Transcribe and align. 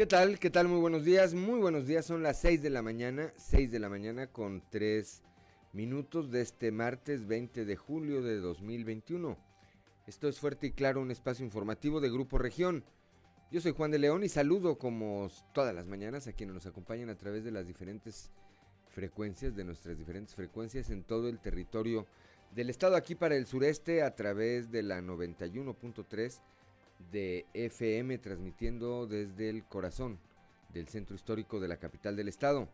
¿Qué 0.00 0.06
tal? 0.06 0.38
¿Qué 0.38 0.48
tal? 0.48 0.66
Muy 0.66 0.80
buenos 0.80 1.04
días. 1.04 1.34
Muy 1.34 1.60
buenos 1.60 1.86
días. 1.86 2.06
Son 2.06 2.22
las 2.22 2.40
6 2.40 2.62
de 2.62 2.70
la 2.70 2.80
mañana. 2.80 3.34
6 3.36 3.70
de 3.70 3.78
la 3.78 3.90
mañana 3.90 4.28
con 4.28 4.62
3 4.70 5.22
minutos 5.74 6.30
de 6.30 6.40
este 6.40 6.72
martes 6.72 7.26
20 7.26 7.66
de 7.66 7.76
julio 7.76 8.22
de 8.22 8.38
2021. 8.38 9.36
Esto 10.06 10.28
es 10.28 10.40
Fuerte 10.40 10.68
y 10.68 10.70
Claro, 10.70 11.02
un 11.02 11.10
espacio 11.10 11.44
informativo 11.44 12.00
de 12.00 12.08
Grupo 12.08 12.38
Región. 12.38 12.82
Yo 13.52 13.60
soy 13.60 13.72
Juan 13.72 13.90
de 13.90 13.98
León 13.98 14.24
y 14.24 14.30
saludo 14.30 14.78
como 14.78 15.28
todas 15.52 15.74
las 15.74 15.86
mañanas 15.86 16.26
a 16.26 16.32
quienes 16.32 16.54
nos 16.54 16.64
acompañan 16.64 17.10
a 17.10 17.18
través 17.18 17.44
de 17.44 17.50
las 17.50 17.66
diferentes 17.66 18.30
frecuencias, 18.88 19.54
de 19.54 19.64
nuestras 19.64 19.98
diferentes 19.98 20.34
frecuencias 20.34 20.88
en 20.88 21.04
todo 21.04 21.28
el 21.28 21.40
territorio 21.40 22.06
del 22.54 22.70
estado 22.70 22.96
aquí 22.96 23.16
para 23.16 23.36
el 23.36 23.44
sureste 23.44 24.02
a 24.02 24.16
través 24.16 24.70
de 24.70 24.82
la 24.82 25.02
91.3 25.02 26.40
de 27.12 27.46
FM 27.54 28.18
transmitiendo 28.18 29.06
desde 29.06 29.50
el 29.50 29.64
corazón 29.64 30.18
del 30.72 30.88
centro 30.88 31.16
histórico 31.16 31.60
de 31.60 31.68
la 31.68 31.78
capital 31.78 32.16
del 32.16 32.28
estado. 32.28 32.68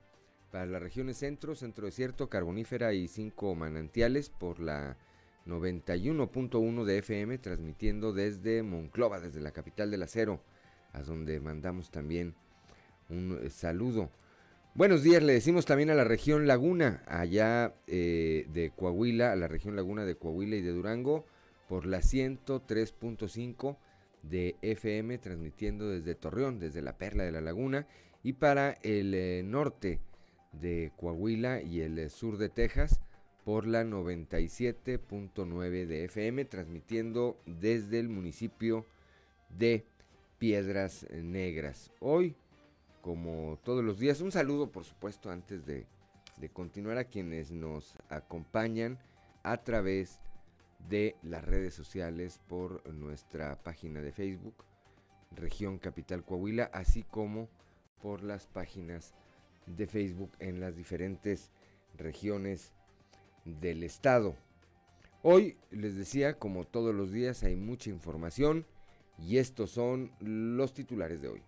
Para 0.50 0.66
las 0.66 0.82
regiones 0.82 1.18
centro, 1.18 1.54
centro 1.54 1.86
desierto, 1.86 2.28
carbonífera 2.28 2.92
y 2.92 3.08
cinco 3.08 3.54
manantiales 3.54 4.30
por 4.30 4.60
la 4.60 4.96
91.1 5.46 6.84
de 6.84 6.98
FM 6.98 7.38
transmitiendo 7.38 8.12
desde 8.12 8.62
Monclova, 8.62 9.20
desde 9.20 9.40
la 9.40 9.52
capital 9.52 9.90
del 9.90 10.02
acero, 10.02 10.40
a 10.92 11.02
donde 11.02 11.40
mandamos 11.40 11.90
también 11.90 12.34
un 13.08 13.38
eh, 13.42 13.50
saludo. 13.50 14.10
Buenos 14.74 15.02
días, 15.02 15.22
le 15.22 15.32
decimos 15.32 15.64
también 15.64 15.88
a 15.88 15.94
la 15.94 16.04
región 16.04 16.46
Laguna, 16.46 17.02
allá 17.06 17.74
eh, 17.86 18.46
de 18.52 18.70
Coahuila, 18.76 19.32
a 19.32 19.36
la 19.36 19.48
región 19.48 19.74
Laguna 19.74 20.04
de 20.04 20.16
Coahuila 20.16 20.56
y 20.56 20.62
de 20.62 20.72
Durango, 20.72 21.24
por 21.68 21.86
la 21.86 21.98
103.5 21.98 23.76
de 24.28 24.56
FM, 24.62 25.18
transmitiendo 25.18 25.88
desde 25.88 26.14
Torreón, 26.14 26.58
desde 26.58 26.82
la 26.82 26.98
Perla 26.98 27.24
de 27.24 27.32
la 27.32 27.40
Laguna, 27.40 27.86
y 28.22 28.34
para 28.34 28.72
el 28.82 29.14
eh, 29.14 29.42
norte 29.44 30.00
de 30.52 30.92
Coahuila 30.96 31.62
y 31.62 31.80
el 31.80 31.98
eh, 31.98 32.08
sur 32.08 32.38
de 32.38 32.48
Texas, 32.48 33.00
por 33.44 33.66
la 33.66 33.84
97.9 33.84 35.86
de 35.86 36.04
FM, 36.04 36.44
transmitiendo 36.46 37.38
desde 37.46 38.00
el 38.00 38.08
municipio 38.08 38.86
de 39.50 39.84
Piedras 40.38 41.06
Negras. 41.12 41.92
Hoy, 42.00 42.34
como 43.02 43.60
todos 43.62 43.84
los 43.84 44.00
días, 44.00 44.20
un 44.20 44.32
saludo 44.32 44.72
por 44.72 44.84
supuesto 44.84 45.30
antes 45.30 45.64
de, 45.64 45.86
de 46.38 46.48
continuar 46.48 46.98
a 46.98 47.04
quienes 47.04 47.52
nos 47.52 47.94
acompañan 48.08 48.98
a 49.44 49.58
través 49.58 50.18
de 50.88 51.16
las 51.22 51.44
redes 51.44 51.74
sociales 51.74 52.40
por 52.48 52.86
nuestra 52.92 53.62
página 53.62 54.00
de 54.00 54.12
Facebook, 54.12 54.64
Región 55.32 55.78
Capital 55.78 56.24
Coahuila, 56.24 56.70
así 56.72 57.02
como 57.02 57.48
por 58.00 58.22
las 58.22 58.46
páginas 58.46 59.14
de 59.66 59.86
Facebook 59.86 60.30
en 60.38 60.60
las 60.60 60.76
diferentes 60.76 61.50
regiones 61.96 62.72
del 63.44 63.82
estado. 63.82 64.36
Hoy 65.22 65.56
les 65.70 65.96
decía, 65.96 66.38
como 66.38 66.64
todos 66.64 66.94
los 66.94 67.10
días, 67.10 67.42
hay 67.42 67.56
mucha 67.56 67.90
información 67.90 68.64
y 69.18 69.38
estos 69.38 69.70
son 69.70 70.12
los 70.20 70.72
titulares 70.72 71.20
de 71.22 71.28
hoy. 71.28 71.42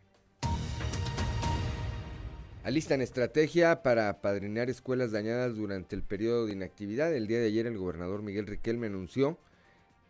Alistan 2.69 3.01
estrategia 3.01 3.83
para 3.83 4.11
apadrinar 4.11 4.69
escuelas 4.69 5.11
dañadas 5.11 5.57
durante 5.57 5.97
el 5.97 6.03
periodo 6.03 6.45
de 6.45 6.53
inactividad. 6.53 7.15
El 7.15 7.27
día 7.27 7.39
de 7.39 7.47
ayer 7.47 7.67
el 7.67 7.79
gobernador 7.79 8.21
Miguel 8.21 8.47
Riquelme 8.47 8.89
anunció 8.89 9.39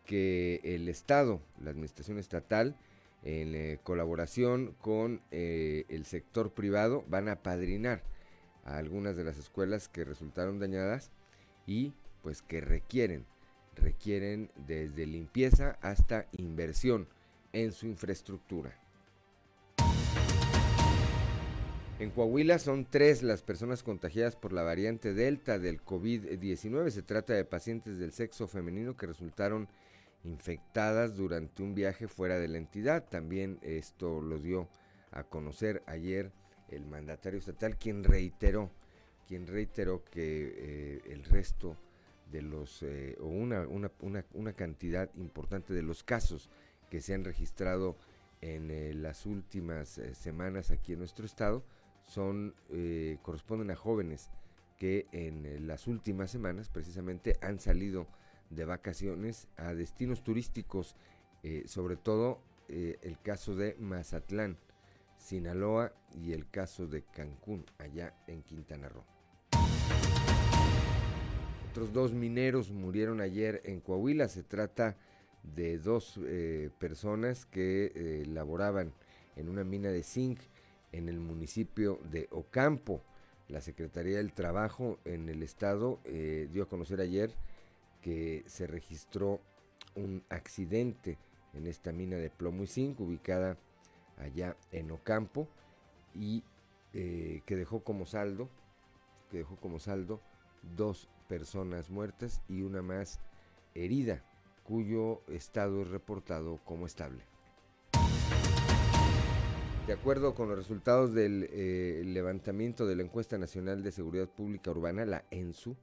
que 0.05 0.61
el 0.65 0.89
Estado, 0.89 1.41
la 1.63 1.71
administración 1.71 2.19
estatal, 2.19 2.77
en 3.23 3.55
eh, 3.55 3.79
colaboración 3.85 4.75
con 4.81 5.21
eh, 5.31 5.85
el 5.89 6.05
sector 6.05 6.51
privado, 6.51 7.05
van 7.07 7.29
a 7.29 7.35
apadrinar 7.35 8.03
a 8.65 8.79
algunas 8.79 9.15
de 9.15 9.23
las 9.23 9.39
escuelas 9.39 9.89
que 9.89 10.03
resultaron 10.03 10.59
dañadas 10.59 11.13
y 11.65 11.93
pues 12.25 12.43
que 12.43 12.61
requieren, 12.61 13.25
requieren 13.77 14.51
desde 14.67 15.07
limpieza 15.07 15.79
hasta 15.81 16.27
inversión 16.33 17.07
en 17.53 17.71
su 17.71 17.87
infraestructura. 17.87 18.77
En 21.99 22.11
Coahuila 22.11 22.61
son 22.61 22.85
tres 22.85 23.25
las 23.25 23.43
personas 23.43 23.83
contagiadas 23.83 24.37
por 24.37 24.53
la 24.53 24.63
variante 24.63 25.15
Delta 25.15 25.59
del 25.59 25.85
COVID-19. 25.85 26.91
Se 26.91 27.03
trata 27.03 27.33
de 27.35 27.45
pacientes 27.45 27.99
del 27.99 28.13
sexo 28.13 28.47
femenino 28.47 28.97
que 28.97 29.09
resultaron 29.09 29.67
infectadas 30.23 31.17
durante 31.17 31.61
un 31.61 31.75
viaje 31.75 32.07
fuera 32.07 32.39
de 32.39 32.47
la 32.47 32.59
entidad. 32.59 33.05
También 33.09 33.59
esto 33.63 34.21
lo 34.21 34.39
dio 34.39 34.69
a 35.11 35.25
conocer 35.25 35.83
ayer 35.87 36.31
el 36.69 36.87
mandatario 36.87 37.41
estatal, 37.41 37.77
quien 37.77 38.05
reiteró, 38.05 38.71
quien 39.27 39.49
reiteró 39.49 40.05
que 40.05 40.55
eh, 40.57 41.01
el 41.07 41.25
resto 41.25 41.77
de 42.31 42.43
los, 42.43 42.81
eh, 42.85 43.17
o 43.21 43.27
una, 43.27 43.67
una, 43.67 43.91
una, 44.35 44.53
cantidad 44.53 45.11
importante 45.17 45.75
de 45.75 45.83
los 45.83 46.05
casos 46.05 46.49
que 46.91 47.01
se 47.01 47.15
han 47.15 47.25
registrado 47.25 47.97
en 48.41 48.71
eh, 48.71 48.95
las 48.95 49.27
últimas 49.27 50.01
semanas 50.13 50.71
aquí 50.71 50.93
en 50.93 51.01
nuestro 51.01 51.27
estado, 51.27 51.65
son 52.09 52.55
eh, 52.71 53.19
corresponden 53.23 53.71
a 53.71 53.77
jóvenes 53.77 54.31
que 54.79 55.07
en 55.13 55.45
eh, 55.45 55.61
las 55.61 55.87
últimas 55.87 56.31
semanas 56.31 56.69
precisamente 56.69 57.37
han 57.43 57.61
salido 57.61 58.07
de 58.51 58.65
vacaciones 58.65 59.47
a 59.57 59.75
destinos 59.75 60.25
turísticos, 60.25 60.97
eh, 61.43 61.65
sobre 61.67 61.97
todo 61.97 62.41
el 62.69 63.19
caso 63.23 63.57
de 63.57 63.77
Mazatlán, 63.79 64.59
Sinaloa 65.17 65.95
y 66.23 66.33
el 66.35 66.51
caso 66.51 66.87
de 66.87 67.01
Cancún, 67.01 67.65
allá 67.79 68.15
en 68.27 68.43
Quintana 68.43 68.91
Roo. 68.91 69.05
Otros 71.71 71.95
dos 71.95 72.13
mineros 72.13 72.71
murieron 72.71 73.23
ayer 73.23 73.63
en 73.65 73.81
Coahuila. 73.81 74.29
Se 74.29 74.43
trata 74.43 74.99
de 75.43 75.79
dos 75.79 76.21
personas 76.79 77.47
que 77.47 78.23
laboraban 78.29 78.93
en 79.37 79.49
una 79.49 79.65
mina 79.65 79.89
de 79.89 80.03
zinc 80.03 80.41
en 80.93 81.09
el 81.09 81.19
municipio 81.19 82.01
de 82.11 82.29
Ocampo. 82.31 83.03
La 83.49 83.61
Secretaría 83.61 84.19
del 84.19 84.33
Trabajo 84.33 84.99
en 85.05 85.29
el 85.29 85.43
estado 85.43 86.01
eh, 86.05 86.49
dio 86.53 86.65
a 86.65 86.69
conocer 86.69 87.01
ayer 87.01 87.35
que 88.03 88.45
se 88.47 88.67
registró 88.67 89.41
un 89.95 90.23
accidente 90.29 91.19
en 91.55 91.67
esta 91.67 91.93
mina 91.93 92.17
de 92.17 92.31
plomo 92.31 92.63
y 92.63 92.67
zinc 92.67 93.01
ubicada 93.01 93.57
allá 94.19 94.57
en 94.71 94.91
Ocampo 94.91 95.49
y 96.15 96.45
eh, 96.93 97.43
que 97.47 97.57
dejó 97.57 97.81
como 97.81 98.07
saldo 98.07 98.49
que 99.31 99.39
dejó 99.39 99.57
como 99.57 99.79
saldo 99.79 100.21
dos 100.77 101.09
personas 101.29 101.91
muertas 101.91 102.41
y 102.49 102.63
una 102.63 102.83
más 102.83 103.21
herida 103.75 104.23
cuyo 104.65 105.23
estado 105.29 105.83
es 105.83 105.89
reportado 105.89 106.59
como 106.65 106.87
estable. 106.87 107.25
De 109.89 109.95
acuerdo 109.95 110.35
con 110.35 110.51
los 110.51 110.59
resultados 110.59 111.15
del 111.15 111.49
eh, 111.51 112.03
levantamiento 112.05 112.87
de 112.87 112.95
la 112.95 113.05
encuesta 113.05 113.39
nacional 113.39 113.83
de 113.83 113.91
seguridad 113.91 114.29
pública 114.29 114.71
urbana, 114.71 115.07
la 115.07 115.25
ENSU, 115.31 115.77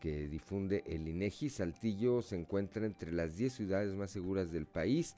que 0.00 0.26
difunde 0.26 0.82
el 0.88 1.06
INEGI, 1.06 1.50
Saltillo 1.50 2.20
se 2.20 2.34
encuentra 2.34 2.84
entre 2.84 3.12
las 3.12 3.36
10 3.36 3.52
ciudades 3.52 3.94
más 3.94 4.10
seguras 4.10 4.50
del 4.50 4.66
país. 4.66 5.14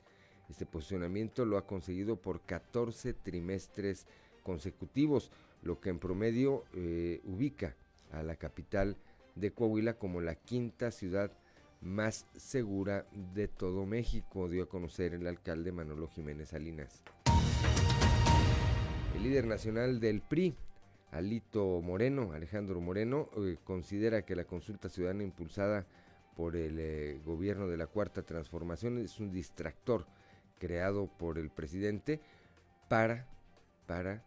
Este 0.51 0.67
posicionamiento 0.67 1.45
lo 1.45 1.57
ha 1.57 1.65
conseguido 1.65 2.17
por 2.17 2.41
14 2.41 3.15
trimestres 3.15 4.05
consecutivos, 4.43 5.31
lo 5.63 5.81
que 5.81 5.89
en 5.89 5.97
promedio 5.97 6.63
eh, 6.75 7.21
ubica 7.23 7.75
a 8.11 8.21
la 8.21 8.35
capital 8.35 8.97
de 9.33 9.49
Coahuila 9.49 9.95
como 9.95 10.21
la 10.21 10.35
quinta 10.35 10.91
ciudad 10.91 11.31
más 11.81 12.27
segura 12.35 13.07
de 13.33 13.47
todo 13.47 13.87
México, 13.87 14.47
dio 14.47 14.65
a 14.65 14.69
conocer 14.69 15.15
el 15.15 15.25
alcalde 15.25 15.71
Manolo 15.71 16.07
Jiménez 16.07 16.49
Salinas. 16.49 17.01
El 19.17 19.23
líder 19.23 19.47
nacional 19.47 19.99
del 19.99 20.21
PRI, 20.21 20.53
Alito 21.09 21.81
Moreno, 21.81 22.33
Alejandro 22.33 22.79
Moreno, 22.79 23.31
eh, 23.35 23.57
considera 23.63 24.21
que 24.21 24.35
la 24.35 24.43
consulta 24.43 24.89
ciudadana 24.89 25.23
impulsada 25.23 25.87
por 26.35 26.55
el 26.55 26.77
eh, 26.79 27.19
gobierno 27.25 27.67
de 27.67 27.77
la 27.77 27.87
Cuarta 27.87 28.21
Transformación 28.21 28.99
es 28.99 29.19
un 29.19 29.31
distractor 29.31 30.05
creado 30.59 31.07
por 31.07 31.39
el 31.39 31.49
presidente 31.49 32.21
para, 32.89 33.25
para 33.87 34.23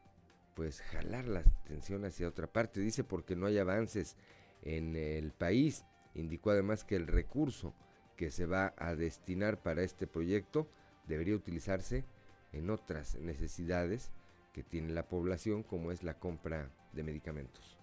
pues 0.57 0.83
jalar 0.83 1.29
la 1.29 1.39
atención 1.39 2.05
hacia 2.05 2.27
otra 2.27 2.49
parte. 2.49 2.81
Dice 2.81 3.05
porque 3.05 3.37
no 3.37 3.47
hay 3.47 3.59
avances 3.59 4.17
en 4.61 4.97
el 4.97 5.31
país. 5.31 5.85
Indicó 6.15 6.51
además 6.51 6.83
que 6.83 6.97
el 6.97 7.07
recurso 7.07 7.75
que 8.17 8.33
se 8.33 8.45
va 8.45 8.75
a 8.77 8.97
destinar 8.97 9.63
para 9.63 9.85
este 9.85 10.09
proyecto 10.09 10.69
debería 11.07 11.37
utilizarse 11.37 12.05
en 12.51 12.71
otras 12.71 13.15
necesidades 13.21 14.11
que 14.53 14.63
tiene 14.63 14.93
la 14.93 15.09
población 15.09 15.63
como 15.63 15.93
es 15.93 16.03
la 16.03 16.15
compra 16.15 16.71
de 16.93 17.03
medicamentos. 17.03 17.79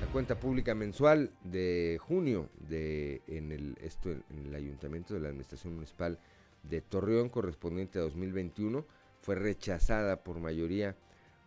La 0.00 0.06
cuenta 0.12 0.38
pública 0.38 0.74
mensual 0.74 1.30
de 1.42 1.98
junio 2.00 2.48
de 2.68 3.22
en 3.26 3.52
el 3.52 3.76
esto 3.80 4.10
en 4.10 4.46
el 4.46 4.54
ayuntamiento 4.54 5.14
de 5.14 5.20
la 5.20 5.28
administración 5.28 5.74
municipal 5.74 6.18
de 6.62 6.80
Torreón 6.80 7.28
correspondiente 7.28 7.98
a 7.98 8.02
2021 8.02 8.84
fue 9.20 9.34
rechazada 9.34 10.22
por 10.22 10.38
mayoría 10.38 10.96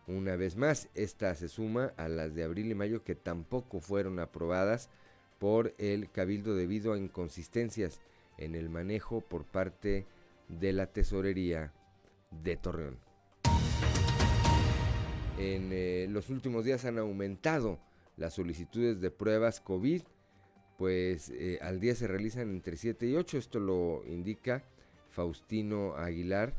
una 0.06 0.36
vez 0.36 0.56
más. 0.56 0.88
Esta 0.94 1.34
se 1.34 1.48
suma 1.48 1.92
a 1.96 2.08
las 2.08 2.34
de 2.34 2.44
abril 2.44 2.70
y 2.70 2.74
mayo 2.74 3.04
que 3.04 3.14
tampoco 3.14 3.80
fueron 3.80 4.18
aprobadas 4.18 4.90
por 5.38 5.74
el 5.78 6.10
Cabildo 6.10 6.56
debido 6.56 6.92
a 6.92 6.98
inconsistencias 6.98 8.00
en 8.38 8.54
el 8.54 8.68
manejo 8.70 9.20
por 9.20 9.44
parte 9.44 10.06
de 10.48 10.72
la 10.72 10.86
Tesorería 10.86 11.72
de 12.30 12.56
Torreón. 12.56 13.07
En 15.38 15.70
eh, 15.72 16.08
los 16.10 16.30
últimos 16.30 16.64
días 16.64 16.84
han 16.84 16.98
aumentado 16.98 17.78
las 18.16 18.34
solicitudes 18.34 19.00
de 19.00 19.12
pruebas 19.12 19.60
COVID, 19.60 20.02
pues 20.76 21.30
eh, 21.30 21.60
al 21.62 21.78
día 21.78 21.94
se 21.94 22.08
realizan 22.08 22.50
entre 22.50 22.76
7 22.76 23.06
y 23.06 23.14
8, 23.14 23.38
esto 23.38 23.60
lo 23.60 24.02
indica 24.04 24.64
Faustino 25.10 25.94
Aguilar, 25.94 26.54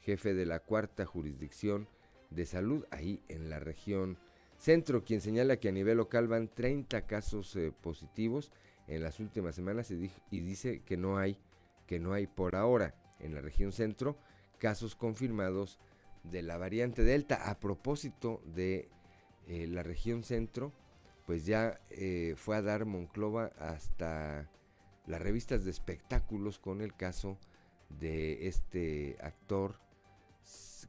jefe 0.00 0.34
de 0.34 0.46
la 0.46 0.58
cuarta 0.58 1.06
jurisdicción 1.06 1.86
de 2.30 2.44
salud 2.44 2.84
ahí 2.90 3.22
en 3.28 3.50
la 3.50 3.60
región 3.60 4.18
centro, 4.58 5.04
quien 5.04 5.20
señala 5.20 5.58
que 5.58 5.68
a 5.68 5.72
nivel 5.72 5.98
local 5.98 6.26
van 6.26 6.48
30 6.48 7.06
casos 7.06 7.54
eh, 7.54 7.72
positivos 7.82 8.50
en 8.88 9.04
las 9.04 9.20
últimas 9.20 9.54
semanas 9.54 9.92
y, 9.92 10.10
y, 10.32 10.40
dice 10.40 10.82
que 10.84 10.96
no 10.96 11.18
hay 11.18 11.38
que 11.86 12.00
no 12.00 12.12
hay 12.12 12.26
por 12.26 12.56
ahora 12.56 12.94
en 13.20 13.32
la 13.34 13.40
región 13.40 13.70
centro 13.70 14.16
casos 14.58 14.96
confirmados 14.96 15.78
de 16.24 16.42
la 16.42 16.56
variante 16.56 17.02
Delta. 17.02 17.50
A 17.50 17.60
propósito 17.60 18.42
de 18.44 18.88
eh, 19.46 19.66
la 19.66 19.82
región 19.82 20.24
centro, 20.24 20.72
pues 21.26 21.46
ya 21.46 21.80
eh, 21.90 22.34
fue 22.36 22.56
a 22.56 22.62
dar 22.62 22.84
Monclova 22.84 23.52
hasta 23.58 24.50
las 25.06 25.20
revistas 25.20 25.64
de 25.64 25.70
espectáculos 25.70 26.58
con 26.58 26.80
el 26.80 26.94
caso 26.94 27.38
de 27.88 28.48
este 28.48 29.16
actor 29.20 29.76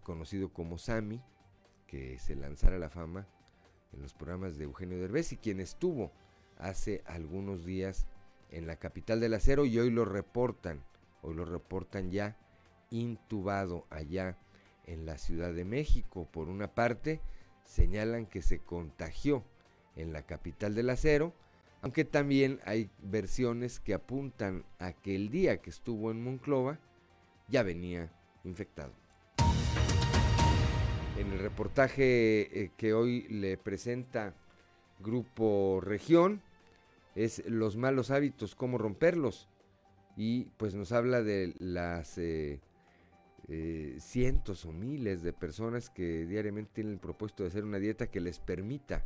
conocido 0.03 0.53
como 0.53 0.77
Sammy, 0.77 1.21
que 1.87 2.19
se 2.19 2.35
lanzara 2.35 2.77
a 2.77 2.79
la 2.79 2.89
fama 2.89 3.27
en 3.93 4.01
los 4.01 4.13
programas 4.13 4.57
de 4.57 4.65
Eugenio 4.65 4.99
Derbez 4.99 5.31
y 5.33 5.37
quien 5.37 5.59
estuvo 5.59 6.11
hace 6.57 7.03
algunos 7.05 7.65
días 7.65 8.05
en 8.51 8.67
la 8.67 8.77
capital 8.77 9.19
del 9.19 9.33
acero 9.33 9.65
y 9.65 9.77
hoy 9.79 9.89
lo 9.89 10.05
reportan, 10.05 10.83
hoy 11.21 11.35
lo 11.35 11.45
reportan 11.45 12.11
ya 12.11 12.37
intubado 12.89 13.85
allá 13.89 14.37
en 14.85 15.05
la 15.05 15.17
Ciudad 15.17 15.53
de 15.53 15.65
México. 15.65 16.27
Por 16.31 16.49
una 16.49 16.73
parte, 16.73 17.21
señalan 17.63 18.25
que 18.25 18.41
se 18.41 18.59
contagió 18.59 19.43
en 19.95 20.13
la 20.13 20.23
capital 20.23 20.75
del 20.75 20.89
acero, 20.89 21.33
aunque 21.81 22.05
también 22.05 22.59
hay 22.65 22.89
versiones 23.01 23.79
que 23.79 23.93
apuntan 23.93 24.65
a 24.79 24.93
que 24.93 25.15
el 25.15 25.29
día 25.29 25.57
que 25.57 25.69
estuvo 25.69 26.11
en 26.11 26.23
Monclova 26.23 26.79
ya 27.47 27.63
venía 27.63 28.11
infectado. 28.43 28.93
En 31.17 31.31
el 31.31 31.39
reportaje 31.39 32.63
eh, 32.63 32.71
que 32.75 32.93
hoy 32.93 33.27
le 33.29 33.57
presenta 33.57 34.33
Grupo 34.99 35.79
Región 35.81 36.41
es 37.15 37.45
los 37.47 37.77
malos 37.77 38.11
hábitos, 38.11 38.55
cómo 38.55 38.77
romperlos. 38.77 39.47
Y 40.17 40.45
pues 40.57 40.75
nos 40.75 40.91
habla 40.91 41.23
de 41.23 41.53
las 41.59 42.17
eh, 42.17 42.59
eh, 43.47 43.97
cientos 43.99 44.65
o 44.65 44.71
miles 44.71 45.21
de 45.21 45.33
personas 45.33 45.89
que 45.89 46.25
diariamente 46.25 46.71
tienen 46.73 46.93
el 46.93 46.99
propósito 46.99 47.43
de 47.43 47.49
hacer 47.49 47.63
una 47.63 47.79
dieta 47.79 48.07
que 48.07 48.19
les 48.19 48.39
permita 48.39 49.05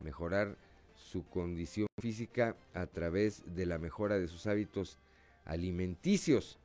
mejorar 0.00 0.56
su 0.94 1.26
condición 1.28 1.88
física 2.00 2.56
a 2.72 2.86
través 2.86 3.42
de 3.54 3.66
la 3.66 3.78
mejora 3.78 4.18
de 4.18 4.28
sus 4.28 4.46
hábitos 4.46 4.98
alimenticios 5.44 6.58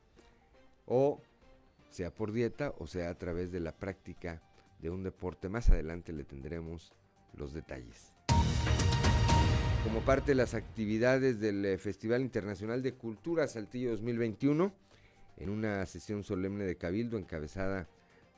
o 0.86 1.20
sea 1.90 2.14
por 2.14 2.32
dieta 2.32 2.74
o 2.78 2.86
sea 2.86 3.10
a 3.10 3.18
través 3.18 3.52
de 3.52 3.60
la 3.60 3.72
práctica 3.72 4.42
de 4.80 4.90
un 4.90 5.02
deporte. 5.02 5.48
Más 5.48 5.70
adelante 5.70 6.12
le 6.12 6.24
tendremos 6.24 6.92
los 7.36 7.52
detalles. 7.52 8.12
Como 9.84 10.00
parte 10.00 10.32
de 10.32 10.36
las 10.36 10.54
actividades 10.54 11.40
del 11.40 11.64
eh, 11.64 11.78
Festival 11.78 12.20
Internacional 12.20 12.82
de 12.82 12.94
Cultura 12.94 13.46
Saltillo 13.46 13.90
2021, 13.92 14.72
en 15.40 15.50
una 15.50 15.84
sesión 15.86 16.22
solemne 16.22 16.64
de 16.64 16.76
Cabildo 16.76 17.18
encabezada 17.18 17.88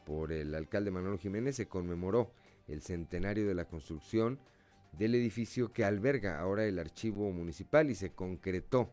por 0.06 0.32
el 0.32 0.54
alcalde 0.54 0.90
Manuel 0.90 1.18
Jiménez 1.18 1.56
se 1.56 1.68
conmemoró 1.68 2.32
el 2.68 2.80
centenario 2.82 3.46
de 3.46 3.54
la 3.54 3.66
construcción 3.66 4.38
del 4.92 5.14
edificio 5.14 5.72
que 5.72 5.84
alberga 5.84 6.38
ahora 6.38 6.64
el 6.64 6.78
archivo 6.78 7.30
municipal 7.32 7.90
y 7.90 7.94
se 7.94 8.10
concretó 8.10 8.90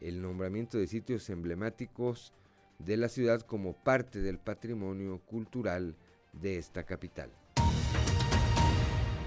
el 0.00 0.20
nombramiento 0.20 0.78
de 0.78 0.86
sitios 0.86 1.30
emblemáticos 1.30 2.32
de 2.78 2.96
la 2.96 3.08
ciudad 3.08 3.42
como 3.42 3.74
parte 3.74 4.20
del 4.20 4.38
patrimonio 4.38 5.20
cultural 5.20 5.96
de 6.32 6.58
esta 6.58 6.84
capital. 6.84 7.30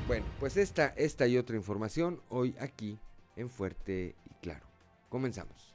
Bueno, 0.08 0.26
pues 0.40 0.58
esta, 0.58 0.88
esta 0.98 1.28
y 1.28 1.38
otra 1.38 1.56
información 1.56 2.22
hoy 2.30 2.56
aquí 2.60 3.00
en 3.36 3.50
Fuerte 3.50 4.16
y 4.30 4.34
Claro. 4.36 4.68
Comenzamos. 5.10 5.75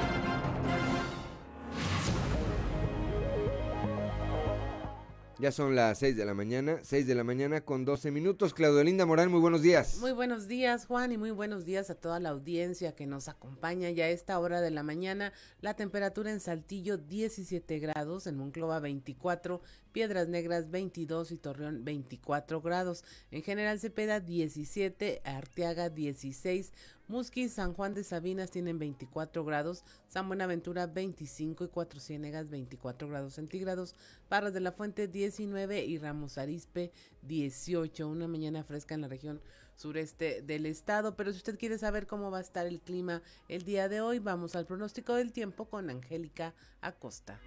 Ya 5.41 5.51
son 5.51 5.73
las 5.73 5.97
6 5.97 6.15
de 6.15 6.23
la 6.23 6.35
mañana, 6.35 6.77
6 6.83 7.07
de 7.07 7.15
la 7.15 7.23
mañana 7.23 7.61
con 7.61 7.83
12 7.83 8.11
minutos. 8.11 8.53
Claudio 8.53 8.83
Linda 8.83 9.07
Morán, 9.07 9.31
muy 9.31 9.39
buenos 9.39 9.63
días. 9.63 9.97
Muy 9.97 10.11
buenos 10.11 10.47
días, 10.47 10.85
Juan, 10.85 11.11
y 11.13 11.17
muy 11.17 11.31
buenos 11.31 11.65
días 11.65 11.89
a 11.89 11.95
toda 11.95 12.19
la 12.19 12.29
audiencia 12.29 12.93
que 12.93 13.07
nos 13.07 13.27
acompaña 13.27 13.89
ya 13.89 14.05
a 14.05 14.09
esta 14.09 14.37
hora 14.37 14.61
de 14.61 14.69
la 14.69 14.83
mañana. 14.83 15.33
La 15.59 15.73
temperatura 15.73 16.29
en 16.29 16.41
Saltillo 16.41 16.99
17 16.99 17.79
grados, 17.79 18.27
en 18.27 18.37
Monclova 18.37 18.79
24, 18.81 19.61
Piedras 19.91 20.27
Negras 20.27 20.69
22 20.71 21.31
y 21.31 21.37
Torreón 21.37 21.83
24 21.83 22.61
grados. 22.61 23.03
En 23.29 23.43
General 23.43 23.79
Cepeda 23.79 24.19
17, 24.19 25.21
Arteaga 25.23 25.89
16, 25.89 26.71
Musquis, 27.07 27.53
San 27.53 27.73
Juan 27.73 27.93
de 27.93 28.03
Sabinas 28.03 28.51
tienen 28.51 28.79
24 28.79 29.43
grados, 29.43 29.83
San 30.07 30.27
Buenaventura 30.27 30.87
25 30.87 31.65
y 31.65 31.67
Cuatro 31.67 31.99
Ciénegas 31.99 32.49
24 32.49 33.09
grados 33.09 33.33
centígrados, 33.33 33.95
Parras 34.29 34.53
de 34.53 34.61
la 34.61 34.71
Fuente 34.71 35.07
19 35.09 35.83
y 35.83 35.97
Ramos 35.97 36.37
Arispe 36.37 36.91
18. 37.23 38.07
Una 38.07 38.27
mañana 38.27 38.63
fresca 38.63 38.95
en 38.95 39.01
la 39.01 39.07
región 39.09 39.41
sureste 39.75 40.41
del 40.41 40.65
estado. 40.65 41.15
Pero 41.15 41.31
si 41.31 41.37
usted 41.37 41.59
quiere 41.59 41.77
saber 41.77 42.07
cómo 42.07 42.31
va 42.31 42.37
a 42.37 42.41
estar 42.41 42.65
el 42.65 42.79
clima 42.79 43.21
el 43.49 43.63
día 43.63 43.89
de 43.89 44.01
hoy, 44.01 44.19
vamos 44.19 44.55
al 44.55 44.65
pronóstico 44.65 45.15
del 45.15 45.33
tiempo 45.33 45.65
con 45.65 45.89
Angélica 45.89 46.53
Acosta. 46.79 47.39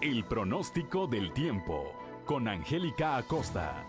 El 0.00 0.24
pronóstico 0.24 1.08
del 1.08 1.32
tiempo 1.32 1.92
con 2.24 2.46
Angélica 2.46 3.16
Acosta. 3.16 3.84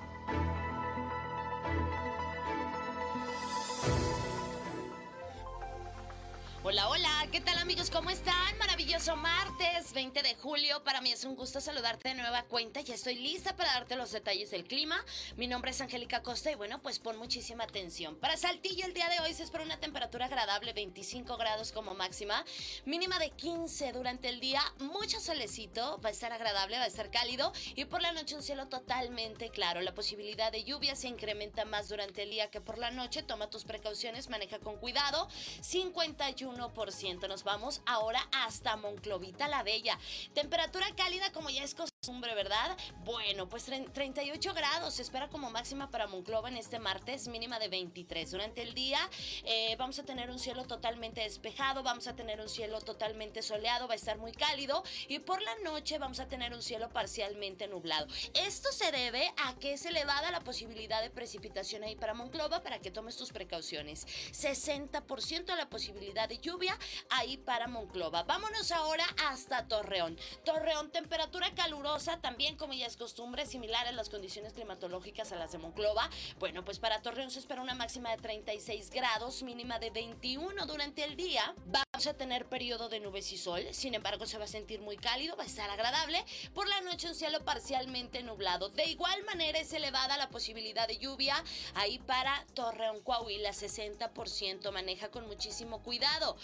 Hola, 6.64 6.90
hola, 6.90 7.19
¿qué 7.32 7.42
tal 7.42 7.60
amigos? 7.60 7.92
¿Cómo 7.92 8.10
están? 8.10 8.58
Maravilloso 8.58 9.16
martes 9.16 9.94
20 9.94 10.24
de 10.24 10.34
julio. 10.36 10.84
Para 10.84 11.00
mí 11.00 11.12
es 11.12 11.26
un 11.26 11.36
gusto 11.36 11.62
saludarte 11.62 12.10
de 12.10 12.16
nueva 12.16 12.44
cuenta. 12.44 12.82
Ya 12.82 12.96
estoy 12.96 13.16
lista 13.16 13.56
para 13.56 13.74
darte 13.74 13.96
los 13.96 14.12
detalles 14.12 14.50
del 14.50 14.64
clima. 14.64 15.04
Mi 15.38 15.46
nombre 15.46 15.70
es 15.70 15.80
Angélica 15.80 16.24
Costa 16.24 16.52
y 16.52 16.56
bueno, 16.56 16.82
pues 16.82 16.98
pon 16.98 17.18
muchísima 17.18 17.66
atención. 17.66 18.16
Para 18.16 18.36
Saltillo 18.36 18.84
el 18.86 18.96
día 18.96 19.10
de 19.10 19.20
hoy 19.20 19.34
se 19.36 19.44
espera 19.44 19.64
una 19.64 19.80
temperatura 19.80 20.26
agradable, 20.26 20.74
25 20.74 21.38
grados 21.38 21.72
como 21.72 21.94
máxima, 21.94 22.44
mínima 22.86 23.20
de 23.20 23.30
15 23.30 23.92
durante 23.92 24.30
el 24.30 24.40
día, 24.40 24.62
mucho 24.80 25.20
solecito, 25.20 26.00
va 26.04 26.10
a 26.10 26.14
estar 26.14 26.32
agradable, 26.32 26.78
va 26.78 26.86
a 26.86 26.88
estar 26.88 27.12
cálido 27.12 27.54
y 27.76 27.86
por 27.86 28.02
la 28.02 28.12
noche 28.12 28.36
un 28.36 28.44
cielo 28.44 28.70
totalmente 28.70 29.50
claro. 29.50 29.82
La 29.82 29.94
posibilidad 29.94 30.52
de 30.52 30.64
lluvia 30.64 30.96
se 30.96 31.08
incrementa 31.08 31.66
más 31.66 31.90
durante 31.90 32.24
el 32.24 32.32
día 32.32 32.50
que 32.50 32.60
por 32.60 32.80
la 32.80 32.90
noche. 32.90 33.22
Toma 33.22 33.52
tus 33.52 33.66
precauciones, 33.66 34.30
maneja 34.30 34.58
con 34.58 34.78
cuidado. 34.78 35.28
51 35.62 36.74
21%. 37.20 37.28
Nos 37.28 37.44
vamos 37.44 37.82
ahora 37.86 38.22
hasta 38.32 38.76
Monclovita 38.78 39.48
la 39.48 39.64
Bella. 39.64 39.98
Temperatura 40.34 40.86
cálida 40.96 41.32
como 41.32 41.50
ya 41.50 41.64
es 41.64 41.76
costumbre, 41.76 42.34
¿verdad? 42.36 42.78
Bueno, 43.04 43.48
pues 43.50 43.66
38 43.66 44.54
grados 44.54 44.96
se 44.96 45.02
espera 45.02 45.30
como 45.30 45.52
máxima 45.52 45.90
para 45.90 46.08
Monclova 46.08 46.50
en 46.50 46.58
este 46.58 46.80
martes, 46.80 47.28
mínima 47.28 47.60
de 47.60 47.68
23. 47.68 48.32
Durante 48.32 48.62
el 48.62 48.74
día 48.74 49.00
eh, 49.44 49.76
vamos 49.78 50.00
a 50.00 50.04
tener 50.04 50.30
un 50.30 50.40
cielo 50.40 50.66
totalmente 50.66 51.22
despejado, 51.22 51.84
vamos 51.84 52.08
a 52.08 52.16
tener 52.16 52.40
un 52.40 52.50
cielo 52.50 52.82
totalmente 52.82 53.42
soleado, 53.42 53.88
va 53.88 53.94
a 53.94 53.98
estar 53.98 54.18
muy 54.18 54.32
cálido 54.32 54.84
y 55.08 55.20
por 55.20 55.42
la 55.42 55.56
noche 55.64 55.98
vamos 55.98 56.20
a 56.20 56.28
tener 56.28 56.54
un 56.54 56.62
cielo 56.62 56.90
parcialmente 56.90 57.68
nublado. 57.68 58.08
Esto 58.34 58.72
se 58.72 58.92
debe 58.92 59.34
a 59.38 59.56
que 59.56 59.74
es 59.74 59.86
elevada 59.86 60.32
la 60.32 60.40
posibilidad 60.42 61.02
de 61.02 61.10
precipitación 61.10 61.84
ahí 61.84 61.96
para 61.96 62.14
Monclova 62.14 62.64
para 62.64 62.80
que 62.80 62.92
tomes 62.92 63.18
tus 63.18 63.32
precauciones. 63.32 64.08
60% 64.32 65.56
la 65.56 65.70
posibilidad 65.70 66.30
de 66.30 66.38
lluvia 66.38 66.78
ahí 67.10 67.38
para 67.38 67.68
Monclova. 67.68 68.24
Vámonos 68.24 68.72
ahora 68.72 69.06
hasta 69.28 69.68
Torreón. 69.68 70.18
Torreón, 70.44 70.92
temperatura 70.92 71.54
calurosa, 71.54 72.20
también 72.22 72.56
como 72.56 72.74
ya 72.74 72.86
es 72.86 72.98
costumbre, 72.98 73.46
similar 73.46 73.88
a 73.88 73.92
las 73.92 74.10
condiciones 74.10 74.54
climatológicas 74.54 75.32
a 75.32 75.36
las 75.36 75.52
de 75.52 75.58
Monclova. 75.58 76.10
Bueno, 76.40 76.64
pues 76.64 76.80
para 76.80 77.02
Torreón 77.02 77.32
se 77.32 77.40
espera 77.40 77.62
una 77.62 77.74
máxima 77.76 78.12
de 78.12 78.18
36 78.18 78.90
grados, 78.90 79.44
mínima 79.44 79.80
de 79.80 79.90
21 79.90 80.66
durante 80.66 81.04
el 81.04 81.16
día. 81.16 81.54
Vamos 81.66 82.08
a 82.08 82.14
tener 82.14 82.48
periodo 82.48 82.90
de 82.90 83.00
nubes 83.00 83.32
y 83.32 83.38
sol, 83.38 83.66
sin 83.72 83.94
embargo 83.94 84.26
se 84.26 84.38
va 84.38 84.46
a 84.46 84.48
sentir 84.48 84.82
muy 84.82 84.98
cálido, 84.98 85.36
va 85.36 85.44
a 85.44 85.48
estar 85.48 85.70
agradable. 85.70 86.24
Por 86.54 86.68
la 86.68 86.82
noche 86.82 87.08
un 87.08 87.16
cielo 87.16 87.44
parcialmente 87.44 88.24
nublado. 88.24 88.70
De 88.70 88.86
igual 88.86 89.24
manera 89.26 89.60
es 89.60 89.74
elevada 89.74 90.18
la 90.18 90.30
posibilidad 90.30 90.88
de 90.88 90.98
lluvia 90.98 91.44
ahí 91.76 92.00
para 92.00 92.46
Torreón, 92.54 93.02
Coahuila, 93.02 93.52
60%. 93.52 94.72
Maneja 94.72 95.10
con 95.10 95.28
muchísimo 95.28 95.82
cuidado. 95.84 96.38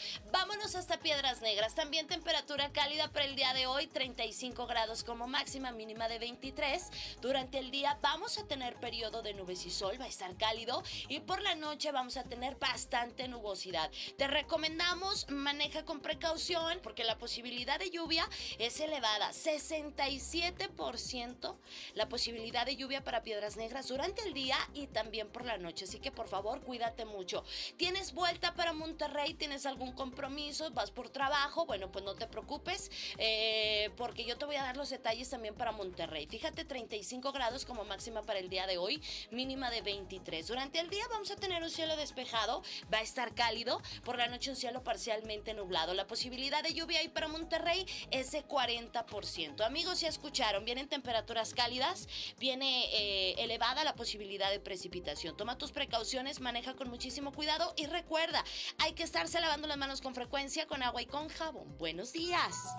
Hasta 0.63 0.99
Piedras 0.99 1.41
Negras. 1.41 1.75
También 1.75 2.07
temperatura 2.07 2.71
cálida 2.71 3.11
para 3.11 3.25
el 3.25 3.35
día 3.35 3.53
de 3.53 3.67
hoy, 3.67 3.87
35 3.87 4.65
grados 4.67 5.03
como 5.03 5.27
máxima, 5.27 5.71
mínima 5.71 6.07
de 6.07 6.17
23. 6.17 7.17
Durante 7.21 7.59
el 7.59 7.71
día 7.71 7.99
vamos 8.01 8.37
a 8.37 8.47
tener 8.47 8.77
periodo 8.77 9.21
de 9.21 9.33
nubes 9.33 9.65
y 9.65 9.69
sol, 9.69 9.99
va 9.99 10.05
a 10.05 10.07
estar 10.07 10.37
cálido. 10.37 10.81
Y 11.09 11.19
por 11.19 11.41
la 11.41 11.55
noche 11.55 11.91
vamos 11.91 12.15
a 12.15 12.23
tener 12.23 12.55
bastante 12.55 13.27
nubosidad. 13.27 13.91
Te 14.17 14.27
recomendamos 14.27 15.29
maneja 15.29 15.83
con 15.83 15.99
precaución 15.99 16.79
porque 16.81 17.03
la 17.03 17.17
posibilidad 17.17 17.77
de 17.77 17.91
lluvia 17.91 18.27
es 18.57 18.79
elevada, 18.79 19.31
67% 19.31 21.57
la 21.95 22.07
posibilidad 22.07 22.65
de 22.65 22.77
lluvia 22.77 23.03
para 23.03 23.23
Piedras 23.23 23.57
Negras 23.57 23.89
durante 23.89 24.23
el 24.23 24.33
día 24.33 24.55
y 24.73 24.87
también 24.87 25.27
por 25.27 25.43
la 25.45 25.57
noche. 25.57 25.83
Así 25.85 25.99
que 25.99 26.11
por 26.11 26.29
favor, 26.29 26.61
cuídate 26.61 27.05
mucho. 27.05 27.43
¿Tienes 27.77 28.13
vuelta 28.13 28.55
para 28.55 28.73
Monterrey? 28.73 29.33
¿Tienes 29.33 29.65
algún 29.65 29.91
compromiso? 29.91 30.44
¿Vas 30.73 30.91
por 30.91 31.09
trabajo? 31.09 31.65
Bueno, 31.65 31.91
pues 31.91 32.05
no 32.05 32.13
te 32.13 32.27
preocupes 32.27 32.91
eh, 33.17 33.89
porque 33.97 34.25
yo 34.25 34.37
te 34.37 34.45
voy 34.45 34.57
a 34.57 34.61
dar 34.61 34.77
los 34.77 34.91
detalles 34.91 35.27
también 35.27 35.55
para 35.55 35.71
Monterrey. 35.71 36.27
Fíjate, 36.27 36.65
35 36.65 37.31
grados 37.31 37.65
como 37.65 37.83
máxima 37.83 38.21
para 38.21 38.37
el 38.37 38.47
día 38.47 38.67
de 38.67 38.77
hoy, 38.77 39.01
mínima 39.31 39.71
de 39.71 39.81
23. 39.81 40.45
Durante 40.45 40.79
el 40.79 40.89
día 40.91 41.03
vamos 41.09 41.31
a 41.31 41.35
tener 41.35 41.63
un 41.63 41.71
cielo 41.71 41.97
despejado, 41.97 42.61
va 42.93 42.99
a 42.99 43.01
estar 43.01 43.33
cálido, 43.33 43.81
por 44.03 44.19
la 44.19 44.27
noche 44.27 44.51
un 44.51 44.55
cielo 44.55 44.83
parcialmente 44.83 45.55
nublado. 45.55 45.95
La 45.95 46.05
posibilidad 46.05 46.61
de 46.61 46.75
lluvia 46.75 46.99
ahí 46.99 47.09
para 47.09 47.27
Monterrey 47.27 47.83
es 48.11 48.31
de 48.31 48.45
40%. 48.47 49.65
Amigos, 49.65 50.01
ya 50.01 50.09
escucharon, 50.09 50.63
vienen 50.63 50.87
temperaturas 50.87 51.55
cálidas, 51.55 52.07
viene 52.37 52.85
eh, 52.93 53.35
elevada 53.39 53.83
la 53.83 53.95
posibilidad 53.95 54.51
de 54.51 54.59
precipitación. 54.59 55.35
Toma 55.35 55.57
tus 55.57 55.71
precauciones, 55.71 56.39
maneja 56.39 56.75
con 56.75 56.87
muchísimo 56.87 57.31
cuidado 57.31 57.73
y 57.77 57.87
recuerda, 57.87 58.43
hay 58.77 58.93
que 58.93 59.01
estarse 59.01 59.41
lavando 59.41 59.67
las 59.67 59.77
manos 59.77 60.01
con 60.01 60.13
frecuencia, 60.13 60.34
con 60.67 60.83
agua 60.83 61.01
y 61.01 61.05
con 61.05 61.29
jabón. 61.29 61.77
Buenos 61.77 62.11
días. 62.11 62.75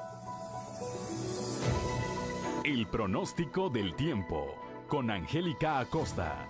El 2.64 2.86
pronóstico 2.86 3.70
del 3.70 3.96
tiempo 3.96 4.54
con 4.88 5.10
Angélica 5.10 5.78
Acosta. 5.78 6.46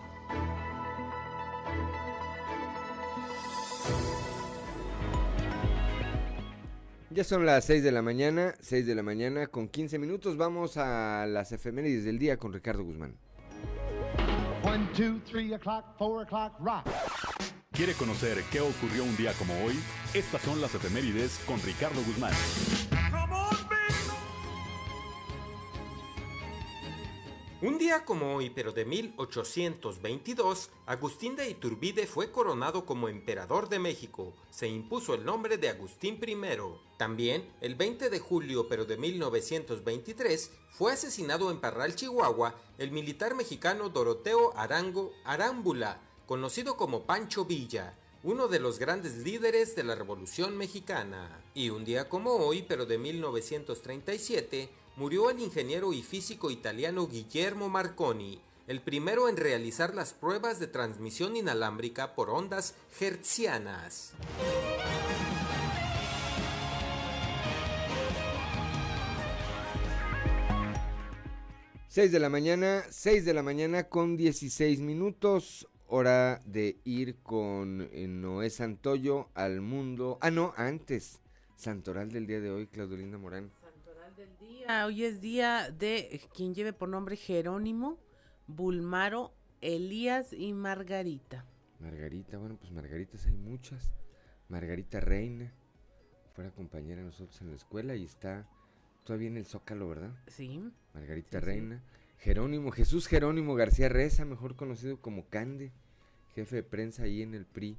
Ya 7.11 7.23
son 7.23 7.47
las 7.47 7.65
6 7.67 7.85
de 7.85 7.93
la 7.93 8.03
mañana, 8.03 8.55
6 8.61 8.85
de 8.85 8.95
la 8.97 9.05
mañana 9.05 9.47
con 9.47 9.69
15 9.69 10.01
minutos. 10.01 10.37
Vamos 10.37 10.77
a 10.77 11.25
las 11.27 11.53
efemérides 11.53 12.05
del 12.05 12.19
día 12.19 12.37
con 12.37 12.53
Ricardo 12.53 12.83
Guzmán. 12.83 13.17
¿Quiere 17.77 17.93
conocer 17.93 18.43
qué 18.51 18.63
ocurrió 18.63 19.05
un 19.05 19.15
día 19.19 19.35
como 19.35 19.53
hoy? 19.63 19.79
Estas 20.15 20.41
son 20.41 20.63
las 20.63 20.75
efemérides 20.75 21.39
con 21.47 21.61
Ricardo 21.61 22.03
Guzmán. 22.07 22.33
Un 27.61 27.77
día 27.77 28.07
como 28.07 28.35
hoy, 28.35 28.49
pero 28.49 28.73
de 28.73 28.87
1822, 28.87 30.71
Agustín 30.87 31.37
de 31.37 31.51
Iturbide 31.51 32.07
fue 32.07 32.31
coronado 32.31 32.87
como 32.87 33.11
emperador 33.11 33.69
de 33.69 33.79
México. 33.79 34.33
Se 34.51 34.69
impuso 34.69 35.13
el 35.13 35.27
nombre 35.27 35.59
de 35.59 35.69
Agustín 35.69 36.19
I. 36.27 36.35
También, 36.97 37.47
el 37.61 37.75
20 37.75 38.09
de 38.09 38.19
julio, 38.21 38.69
pero 38.71 38.87
de 38.87 38.97
1923, 38.97 40.51
fue 40.71 40.95
asesinado 40.95 41.51
en 41.51 41.61
Parral, 41.61 41.95
Chihuahua, 41.95 42.55
el 42.79 42.91
militar 42.91 43.35
mexicano 43.35 43.91
Doroteo 43.91 44.57
Arango 44.57 45.13
Arámbula, 45.25 46.01
conocido 46.27 46.77
como 46.77 47.05
Pancho 47.05 47.45
Villa 47.45 47.95
uno 48.27 48.49
de 48.49 48.59
los 48.59 48.81
grandes 48.81 49.19
líderes 49.19 49.77
de 49.77 49.85
la 49.85 49.95
Revolución 49.95 50.57
Mexicana. 50.57 51.41
Y 51.55 51.71
un 51.71 51.85
día 51.85 52.09
como 52.09 52.33
hoy, 52.33 52.65
pero 52.67 52.85
de 52.85 52.99
1937, 52.99 54.69
murió 54.97 55.31
el 55.31 55.39
ingeniero 55.39 55.93
y 55.93 56.03
físico 56.03 56.51
italiano 56.51 57.07
Guillermo 57.07 57.69
Marconi, 57.69 58.41
el 58.67 58.81
primero 58.81 59.29
en 59.29 59.37
realizar 59.37 59.95
las 59.95 60.13
pruebas 60.13 60.59
de 60.59 60.67
transmisión 60.67 61.37
inalámbrica 61.37 62.17
por 62.17 62.31
ondas 62.31 62.75
hertzianas. 62.99 64.15
Seis 71.87 72.11
de 72.11 72.19
la 72.19 72.29
mañana, 72.29 72.83
6 72.91 73.25
de 73.25 73.35
la 73.35 73.45
mañana 73.45 73.85
con 73.85 74.17
16 74.17 74.81
minutos, 74.81 75.69
hora 75.89 76.41
de 76.45 76.79
ir 76.85 77.17
con 77.23 77.89
eh, 77.93 78.07
Noé 78.09 78.51
Santoyo 78.51 79.29
al 79.35 79.61
mundo. 79.61 80.19
Ah, 80.21 80.31
no, 80.31 80.53
antes, 80.57 81.21
Santoral 81.55 82.11
del 82.11 82.27
día 82.27 82.41
de 82.41 82.51
hoy, 82.51 82.67
Claudelina 82.67 83.19
Morán 83.19 83.51
del 84.17 84.37
día. 84.39 84.87
Hoy 84.87 85.05
es 85.05 85.21
día 85.21 85.71
de 85.71 86.21
quien 86.35 86.55
lleve 86.55 86.73
por 86.73 86.89
nombre 86.89 87.17
Jerónimo, 87.17 87.99
Bulmaro, 88.47 89.35
Elías 89.61 90.33
y 90.33 90.53
Margarita. 90.55 91.45
Margarita, 91.81 92.39
bueno, 92.39 92.57
pues 92.57 92.73
Margaritas 92.73 93.27
hay 93.27 93.37
muchas. 93.37 93.93
Margarita 94.49 95.01
Reina, 95.01 95.53
fuera 96.35 96.51
compañera 96.51 97.03
de 97.03 97.09
nosotros 97.09 97.41
en 97.43 97.51
la 97.51 97.57
escuela 97.57 97.95
y 97.95 98.05
está 98.05 98.49
todavía 99.05 99.29
en 99.29 99.37
el 99.37 99.45
Zócalo, 99.45 99.89
¿verdad? 99.89 100.15
Sí. 100.29 100.63
Margarita 100.95 101.41
Reina. 101.41 101.83
Jerónimo, 102.19 102.71
Jesús 102.71 103.07
Jerónimo 103.07 103.55
García 103.55 103.89
Reza, 103.89 104.25
mejor 104.25 104.57
conocido 104.57 105.01
como 105.01 105.29
Cande, 105.29 105.73
jefe 106.35 106.57
de 106.57 106.63
prensa 106.63 107.05
ahí 107.05 107.23
en 107.23 107.35
el 107.35 107.47
PRI 107.47 107.79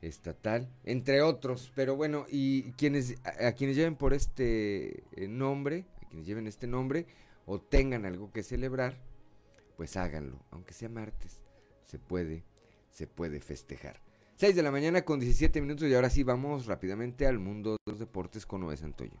estatal, 0.00 0.68
entre 0.84 1.22
otros. 1.22 1.72
Pero 1.74 1.96
bueno, 1.96 2.26
y 2.28 2.72
quienes 2.72 3.16
a, 3.24 3.52
quienes 3.52 3.76
lleven 3.76 3.96
por 3.96 4.14
este 4.14 5.04
eh, 5.12 5.28
nombre, 5.28 5.86
a 6.02 6.08
quienes 6.08 6.26
lleven 6.26 6.46
este 6.46 6.66
nombre 6.66 7.06
o 7.46 7.60
tengan 7.60 8.04
algo 8.04 8.32
que 8.32 8.42
celebrar, 8.42 8.96
pues 9.76 9.96
háganlo, 9.96 10.38
aunque 10.50 10.74
sea 10.74 10.88
martes, 10.88 11.40
se 11.86 11.98
puede, 11.98 12.44
se 12.90 13.06
puede 13.06 13.40
festejar. 13.40 14.00
6 14.36 14.56
de 14.56 14.62
la 14.62 14.70
mañana 14.70 15.02
con 15.02 15.20
17 15.20 15.60
minutos 15.60 15.88
y 15.88 15.94
ahora 15.94 16.10
sí 16.10 16.22
vamos 16.24 16.66
rápidamente 16.66 17.26
al 17.26 17.38
mundo 17.38 17.72
de 17.72 17.92
los 17.92 17.98
deportes 17.98 18.44
con 18.44 18.60
Noé 18.60 18.76
Santoyo. 18.76 19.20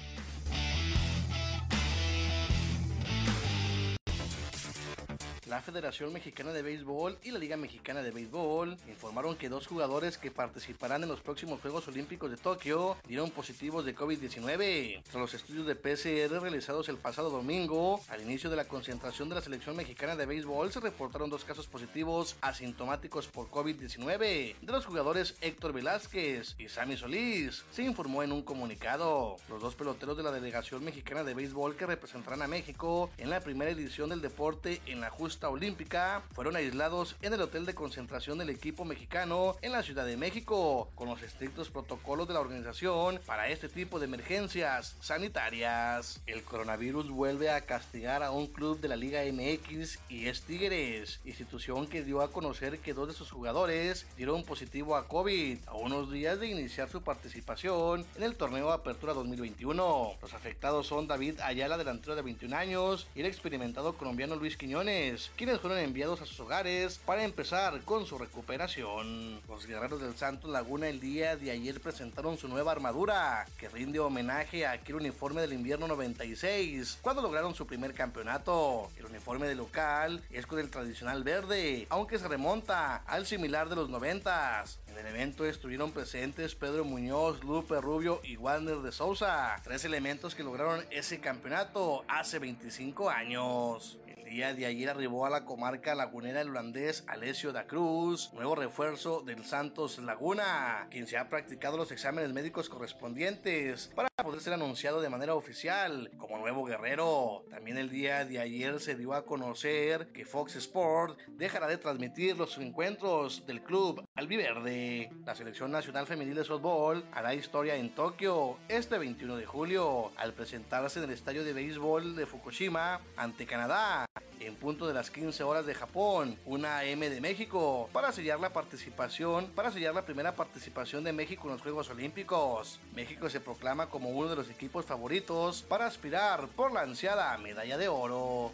La 5.51 5.61
Federación 5.61 6.13
Mexicana 6.13 6.53
de 6.53 6.61
Béisbol 6.61 7.17
y 7.23 7.31
la 7.31 7.37
Liga 7.37 7.57
Mexicana 7.57 8.01
de 8.01 8.11
Béisbol 8.11 8.77
informaron 8.87 9.35
que 9.35 9.49
dos 9.49 9.67
jugadores 9.67 10.17
que 10.17 10.31
participarán 10.31 11.03
en 11.03 11.09
los 11.09 11.19
próximos 11.19 11.59
Juegos 11.59 11.89
Olímpicos 11.89 12.31
de 12.31 12.37
Tokio 12.37 12.95
dieron 13.05 13.31
positivos 13.31 13.83
de 13.83 13.93
COVID-19. 13.93 15.03
Tras 15.03 15.15
los 15.15 15.33
estudios 15.33 15.67
de 15.67 15.75
PCR 15.75 16.41
realizados 16.41 16.87
el 16.87 16.95
pasado 16.95 17.29
domingo, 17.29 17.99
al 18.07 18.21
inicio 18.21 18.49
de 18.49 18.55
la 18.55 18.63
concentración 18.63 19.27
de 19.27 19.35
la 19.35 19.41
Selección 19.41 19.75
Mexicana 19.75 20.15
de 20.15 20.25
Béisbol 20.25 20.71
se 20.71 20.79
reportaron 20.79 21.29
dos 21.29 21.43
casos 21.43 21.67
positivos 21.67 22.37
asintomáticos 22.39 23.27
por 23.27 23.49
COVID-19 23.49 24.55
de 24.57 24.71
los 24.71 24.85
jugadores 24.85 25.35
Héctor 25.41 25.73
Velázquez 25.73 26.55
y 26.59 26.69
Sammy 26.69 26.95
Solís, 26.95 27.65
se 27.71 27.83
informó 27.83 28.23
en 28.23 28.31
un 28.31 28.43
comunicado. 28.43 29.35
Los 29.49 29.61
dos 29.61 29.75
peloteros 29.75 30.15
de 30.15 30.23
la 30.23 30.31
Delegación 30.31 30.85
Mexicana 30.85 31.25
de 31.25 31.33
Béisbol 31.33 31.75
que 31.75 31.87
representarán 31.87 32.41
a 32.41 32.47
México 32.47 33.09
en 33.17 33.29
la 33.29 33.41
primera 33.41 33.69
edición 33.69 34.11
del 34.11 34.21
deporte 34.21 34.79
en 34.85 35.01
la 35.01 35.09
justa 35.09 35.40
olímpica 35.49 36.23
fueron 36.33 36.55
aislados 36.55 37.15
en 37.21 37.33
el 37.33 37.41
hotel 37.41 37.65
de 37.65 37.75
concentración 37.75 38.37
del 38.37 38.49
equipo 38.49 38.85
mexicano 38.85 39.55
en 39.61 39.71
la 39.71 39.83
Ciudad 39.83 40.05
de 40.05 40.17
México, 40.17 40.89
con 40.95 41.09
los 41.09 41.21
estrictos 41.21 41.69
protocolos 41.69 42.27
de 42.27 42.33
la 42.33 42.39
organización 42.39 43.19
para 43.25 43.49
este 43.49 43.69
tipo 43.69 43.99
de 43.99 44.05
emergencias 44.05 44.95
sanitarias. 45.01 46.21
El 46.25 46.43
coronavirus 46.43 47.09
vuelve 47.09 47.49
a 47.49 47.61
castigar 47.61 48.23
a 48.23 48.31
un 48.31 48.47
club 48.47 48.79
de 48.79 48.87
la 48.87 48.95
Liga 48.95 49.21
MX 49.21 49.99
y 50.09 50.27
es 50.27 50.41
Tigres, 50.43 51.19
institución 51.25 51.87
que 51.87 52.03
dio 52.03 52.21
a 52.21 52.31
conocer 52.31 52.79
que 52.79 52.93
dos 52.93 53.07
de 53.07 53.13
sus 53.13 53.31
jugadores 53.31 54.05
dieron 54.17 54.43
positivo 54.43 54.95
a 54.95 55.07
COVID 55.07 55.59
a 55.67 55.75
unos 55.75 56.11
días 56.11 56.39
de 56.39 56.47
iniciar 56.47 56.89
su 56.89 57.01
participación 57.01 58.05
en 58.15 58.23
el 58.23 58.35
torneo 58.35 58.71
Apertura 58.71 59.13
2021. 59.13 60.15
Los 60.21 60.33
afectados 60.33 60.87
son 60.87 61.07
David 61.07 61.39
Ayala, 61.41 61.77
delantero 61.77 62.15
de 62.15 62.21
21 62.21 62.55
años, 62.55 63.07
y 63.15 63.21
el 63.21 63.25
experimentado 63.25 63.93
colombiano 63.97 64.35
Luis 64.35 64.57
Quiñones, 64.57 65.30
quienes 65.37 65.59
fueron 65.59 65.79
enviados 65.79 66.21
a 66.21 66.25
sus 66.25 66.39
hogares 66.39 66.99
para 67.05 67.23
empezar 67.23 67.81
con 67.81 68.05
su 68.05 68.17
recuperación. 68.17 69.41
Los 69.47 69.65
guerreros 69.65 70.01
del 70.01 70.15
Santos 70.15 70.49
Laguna 70.49 70.87
el 70.87 70.99
día 70.99 71.35
de 71.35 71.51
ayer 71.51 71.79
presentaron 71.79 72.37
su 72.37 72.47
nueva 72.47 72.71
armadura, 72.71 73.45
que 73.57 73.69
rinde 73.69 73.99
homenaje 73.99 74.65
a 74.65 74.71
aquel 74.71 74.95
uniforme 74.95 75.41
del 75.41 75.53
invierno 75.53 75.87
96, 75.87 76.99
cuando 77.01 77.21
lograron 77.21 77.55
su 77.55 77.65
primer 77.65 77.93
campeonato. 77.93 78.89
El 78.97 79.05
uniforme 79.05 79.47
de 79.47 79.55
local 79.55 80.23
es 80.29 80.45
con 80.45 80.59
el 80.59 80.69
tradicional 80.69 81.23
verde, 81.23 81.87
aunque 81.89 82.19
se 82.19 82.27
remonta 82.27 82.97
al 83.07 83.25
similar 83.25 83.69
de 83.69 83.75
los 83.75 83.89
90. 83.89 84.63
En 84.87 84.97
el 84.97 85.07
evento 85.07 85.45
estuvieron 85.45 85.91
presentes 85.91 86.55
Pedro 86.55 86.83
Muñoz, 86.83 87.43
Lupe 87.43 87.79
Rubio 87.79 88.19
y 88.23 88.37
Wander 88.37 88.77
de 88.77 88.91
Souza, 88.91 89.55
tres 89.63 89.85
elementos 89.85 90.35
que 90.35 90.43
lograron 90.43 90.85
ese 90.91 91.19
campeonato 91.19 92.03
hace 92.07 92.39
25 92.39 93.09
años 93.09 93.97
día 94.31 94.53
de 94.53 94.65
ayer 94.65 94.89
arribó 94.89 95.25
a 95.25 95.29
la 95.29 95.43
comarca 95.43 95.93
lagunera 95.93 96.39
el 96.39 96.51
holandés 96.51 97.03
Alessio 97.07 97.51
da 97.51 97.67
Cruz, 97.67 98.31
nuevo 98.31 98.55
refuerzo 98.55 99.23
del 99.23 99.43
Santos 99.43 99.99
Laguna, 99.99 100.87
quien 100.89 101.05
se 101.05 101.17
ha 101.17 101.27
practicado 101.27 101.75
los 101.75 101.91
exámenes 101.91 102.31
médicos 102.31 102.69
correspondientes 102.69 103.91
para 103.93 104.07
poder 104.23 104.39
ser 104.39 104.53
anunciado 104.53 105.01
de 105.01 105.09
manera 105.09 105.35
oficial 105.35 106.11
como 106.17 106.37
nuevo 106.37 106.63
guerrero. 106.63 107.43
También 107.49 107.77
el 107.77 107.89
día 107.89 108.23
de 108.23 108.39
ayer 108.39 108.79
se 108.79 108.95
dio 108.95 109.13
a 109.13 109.25
conocer 109.25 110.13
que 110.13 110.23
Fox 110.23 110.55
Sport 110.55 111.19
dejará 111.27 111.67
de 111.67 111.77
transmitir 111.77 112.37
los 112.37 112.57
encuentros 112.57 113.45
del 113.45 113.61
club 113.61 114.07
albiverde. 114.15 115.09
La 115.25 115.35
selección 115.35 115.71
nacional 115.71 116.07
femenil 116.07 116.35
de 116.35 116.45
softball 116.45 117.03
hará 117.11 117.33
historia 117.33 117.75
en 117.75 117.93
Tokio 117.93 118.57
este 118.69 118.97
21 118.97 119.35
de 119.35 119.45
julio 119.45 120.13
al 120.15 120.33
presentarse 120.33 120.99
en 120.99 121.05
el 121.05 121.11
estadio 121.11 121.43
de 121.43 121.51
béisbol 121.51 122.15
de 122.15 122.25
Fukushima 122.25 123.01
ante 123.17 123.45
Canadá 123.45 124.05
en 124.39 124.55
punto 124.55 124.87
de 124.87 124.93
las 124.93 125.11
15 125.11 125.43
horas 125.43 125.65
de 125.65 125.75
Japón, 125.75 126.37
una 126.45 126.79
AM 126.79 126.99
de 126.99 127.21
México, 127.21 127.89
para 127.93 128.11
sellar 128.11 128.39
la 128.39 128.51
participación, 128.51 129.47
para 129.55 129.71
sellar 129.71 129.93
la 129.93 130.05
primera 130.05 130.35
participación 130.35 131.03
de 131.03 131.13
México 131.13 131.47
en 131.47 131.53
los 131.53 131.61
Juegos 131.61 131.89
Olímpicos. 131.89 132.79
México 132.95 133.29
se 133.29 133.39
proclama 133.39 133.87
como 133.87 134.09
uno 134.09 134.29
de 134.29 134.35
los 134.35 134.49
equipos 134.49 134.85
favoritos 134.85 135.61
para 135.61 135.85
aspirar 135.85 136.47
por 136.49 136.71
la 136.71 136.81
ansiada 136.81 137.37
medalla 137.37 137.77
de 137.77 137.87
oro. 137.87 138.51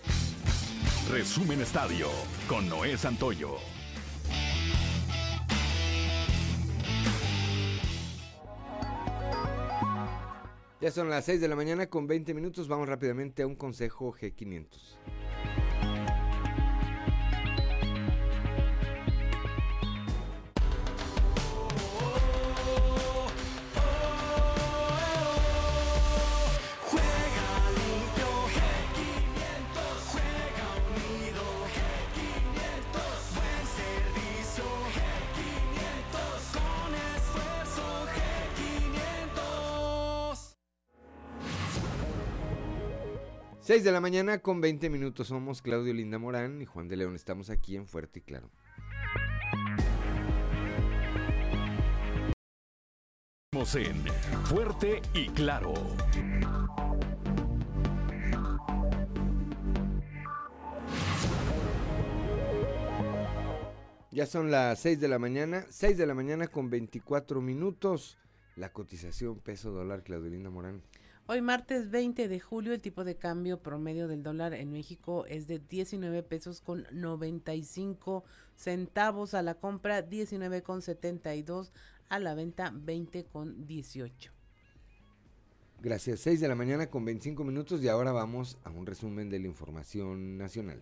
Resumen 1.09 1.61
Estadio 1.61 2.09
con 2.49 2.67
Noé 2.67 2.97
Santoyo. 2.97 3.57
Ya 10.79 10.91
son 10.91 11.09
las 11.09 11.25
6 11.25 11.41
de 11.41 11.47
la 11.47 11.55
mañana 11.55 11.87
con 11.87 12.05
20 12.05 12.35
minutos. 12.35 12.67
Vamos 12.67 12.87
rápidamente 12.87 13.41
a 13.41 13.47
un 13.47 13.55
consejo 13.55 14.13
G500. 14.13 15.66
De 43.67 43.91
la 43.91 43.99
mañana 43.99 44.39
con 44.39 44.61
20 44.61 44.89
minutos. 44.89 45.27
Somos 45.27 45.61
Claudio 45.61 45.93
Linda 45.93 46.17
Morán 46.17 46.61
y 46.61 46.65
Juan 46.65 46.87
de 46.87 46.95
León. 46.95 47.15
Estamos 47.15 47.49
aquí 47.49 47.75
en 47.75 47.85
Fuerte 47.85 48.19
y 48.19 48.21
Claro. 48.21 48.49
en 53.51 54.05
Fuerte 54.45 55.01
y 55.13 55.27
Claro. 55.29 55.73
Ya 64.11 64.25
son 64.25 64.49
las 64.49 64.79
6 64.79 64.99
de 65.01 65.09
la 65.09 65.19
mañana, 65.19 65.65
6 65.69 65.97
de 65.97 66.07
la 66.07 66.13
mañana 66.13 66.47
con 66.47 66.69
24 66.69 67.41
minutos. 67.41 68.17
La 68.55 68.71
cotización 68.71 69.39
peso 69.39 69.71
dólar, 69.71 70.03
Claudio 70.03 70.29
Linda 70.29 70.49
Morán. 70.49 70.81
Hoy 71.29 71.41
martes 71.41 71.91
20 71.91 72.29
de 72.29 72.39
julio 72.39 72.71
el 72.71 72.79
tipo 72.79 73.03
de 73.03 73.17
cambio 73.17 73.61
promedio 73.61 74.07
del 74.07 74.23
dólar 74.23 74.53
en 74.53 74.71
México 74.71 75.25
es 75.25 75.45
de 75.45 75.59
19 75.59 76.23
pesos 76.23 76.61
con 76.61 76.87
95 76.89 78.23
centavos 78.55 79.33
a 79.33 79.41
la 79.41 79.55
compra, 79.55 80.01
19 80.01 80.63
con 80.63 80.81
72 80.81 81.73
a 82.07 82.19
la 82.19 82.33
venta, 82.33 82.71
20 82.73 83.25
con 83.25 83.67
18. 83.67 84.31
Gracias, 85.81 86.21
6 86.21 86.39
de 86.39 86.47
la 86.47 86.55
mañana 86.55 86.89
con 86.89 87.03
25 87.03 87.43
minutos 87.43 87.83
y 87.83 87.89
ahora 87.89 88.13
vamos 88.13 88.57
a 88.63 88.69
un 88.69 88.85
resumen 88.85 89.29
de 89.29 89.39
la 89.39 89.47
información 89.47 90.37
nacional. 90.37 90.81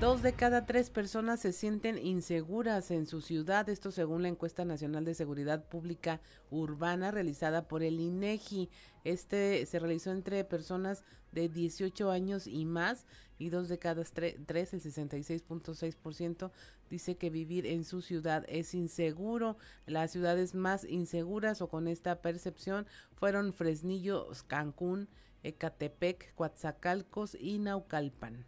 Dos 0.00 0.22
de 0.22 0.32
cada 0.32 0.66
tres 0.66 0.90
personas 0.90 1.40
se 1.40 1.52
sienten 1.52 1.98
inseguras 1.98 2.90
en 2.90 3.06
su 3.06 3.20
ciudad, 3.20 3.68
esto 3.68 3.92
según 3.92 4.22
la 4.22 4.28
encuesta 4.28 4.64
nacional 4.64 5.04
de 5.04 5.14
seguridad 5.14 5.64
pública 5.64 6.20
urbana 6.50 7.12
realizada 7.12 7.68
por 7.68 7.82
el 7.84 8.00
INEGI. 8.00 8.68
Este 9.04 9.64
se 9.66 9.78
realizó 9.78 10.10
entre 10.10 10.44
personas 10.44 11.04
de 11.30 11.48
18 11.48 12.10
años 12.10 12.48
y 12.48 12.64
más 12.64 13.06
y 13.38 13.50
dos 13.50 13.68
de 13.68 13.78
cada 13.78 14.02
tres, 14.04 14.74
el 14.74 14.82
66.6%, 14.82 16.50
dice 16.90 17.16
que 17.16 17.30
vivir 17.30 17.64
en 17.64 17.84
su 17.84 18.02
ciudad 18.02 18.44
es 18.48 18.74
inseguro. 18.74 19.56
Las 19.86 20.10
ciudades 20.10 20.54
más 20.54 20.84
inseguras 20.84 21.62
o 21.62 21.68
con 21.68 21.86
esta 21.86 22.20
percepción 22.20 22.86
fueron 23.14 23.52
Fresnillo, 23.52 24.28
Cancún, 24.48 25.08
Ecatepec, 25.44 26.34
Coatzacalcos 26.34 27.36
y 27.38 27.58
Naucalpan. 27.58 28.44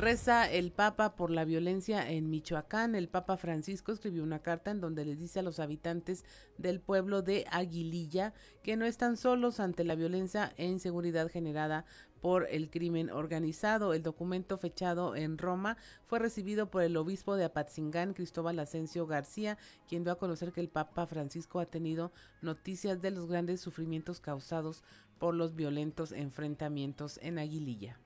Reza 0.00 0.50
el 0.50 0.72
Papa 0.72 1.14
por 1.14 1.30
la 1.30 1.44
violencia 1.44 2.10
en 2.10 2.30
Michoacán. 2.30 2.94
El 2.94 3.10
Papa 3.10 3.36
Francisco 3.36 3.92
escribió 3.92 4.22
una 4.22 4.38
carta 4.38 4.70
en 4.70 4.80
donde 4.80 5.04
les 5.04 5.18
dice 5.18 5.40
a 5.40 5.42
los 5.42 5.60
habitantes 5.60 6.24
del 6.56 6.80
pueblo 6.80 7.20
de 7.20 7.44
Aguililla 7.50 8.32
que 8.62 8.78
no 8.78 8.86
están 8.86 9.18
solos 9.18 9.60
ante 9.60 9.84
la 9.84 9.96
violencia 9.96 10.54
e 10.56 10.64
inseguridad 10.64 11.30
generada 11.30 11.84
por 12.22 12.46
el 12.48 12.70
crimen 12.70 13.10
organizado. 13.10 13.92
El 13.92 14.02
documento 14.02 14.56
fechado 14.56 15.16
en 15.16 15.36
Roma 15.36 15.76
fue 16.06 16.18
recibido 16.18 16.70
por 16.70 16.82
el 16.82 16.96
obispo 16.96 17.36
de 17.36 17.44
Apatzingán, 17.44 18.14
Cristóbal 18.14 18.58
Asensio 18.58 19.06
García, 19.06 19.58
quien 19.86 20.02
dio 20.02 20.14
a 20.14 20.18
conocer 20.18 20.52
que 20.52 20.62
el 20.62 20.70
Papa 20.70 21.06
Francisco 21.06 21.60
ha 21.60 21.66
tenido 21.66 22.10
noticias 22.40 23.02
de 23.02 23.10
los 23.10 23.26
grandes 23.26 23.60
sufrimientos 23.60 24.18
causados 24.18 24.82
por 25.18 25.34
los 25.34 25.54
violentos 25.54 26.12
enfrentamientos 26.12 27.18
en 27.22 27.38
Aguililla. 27.38 28.00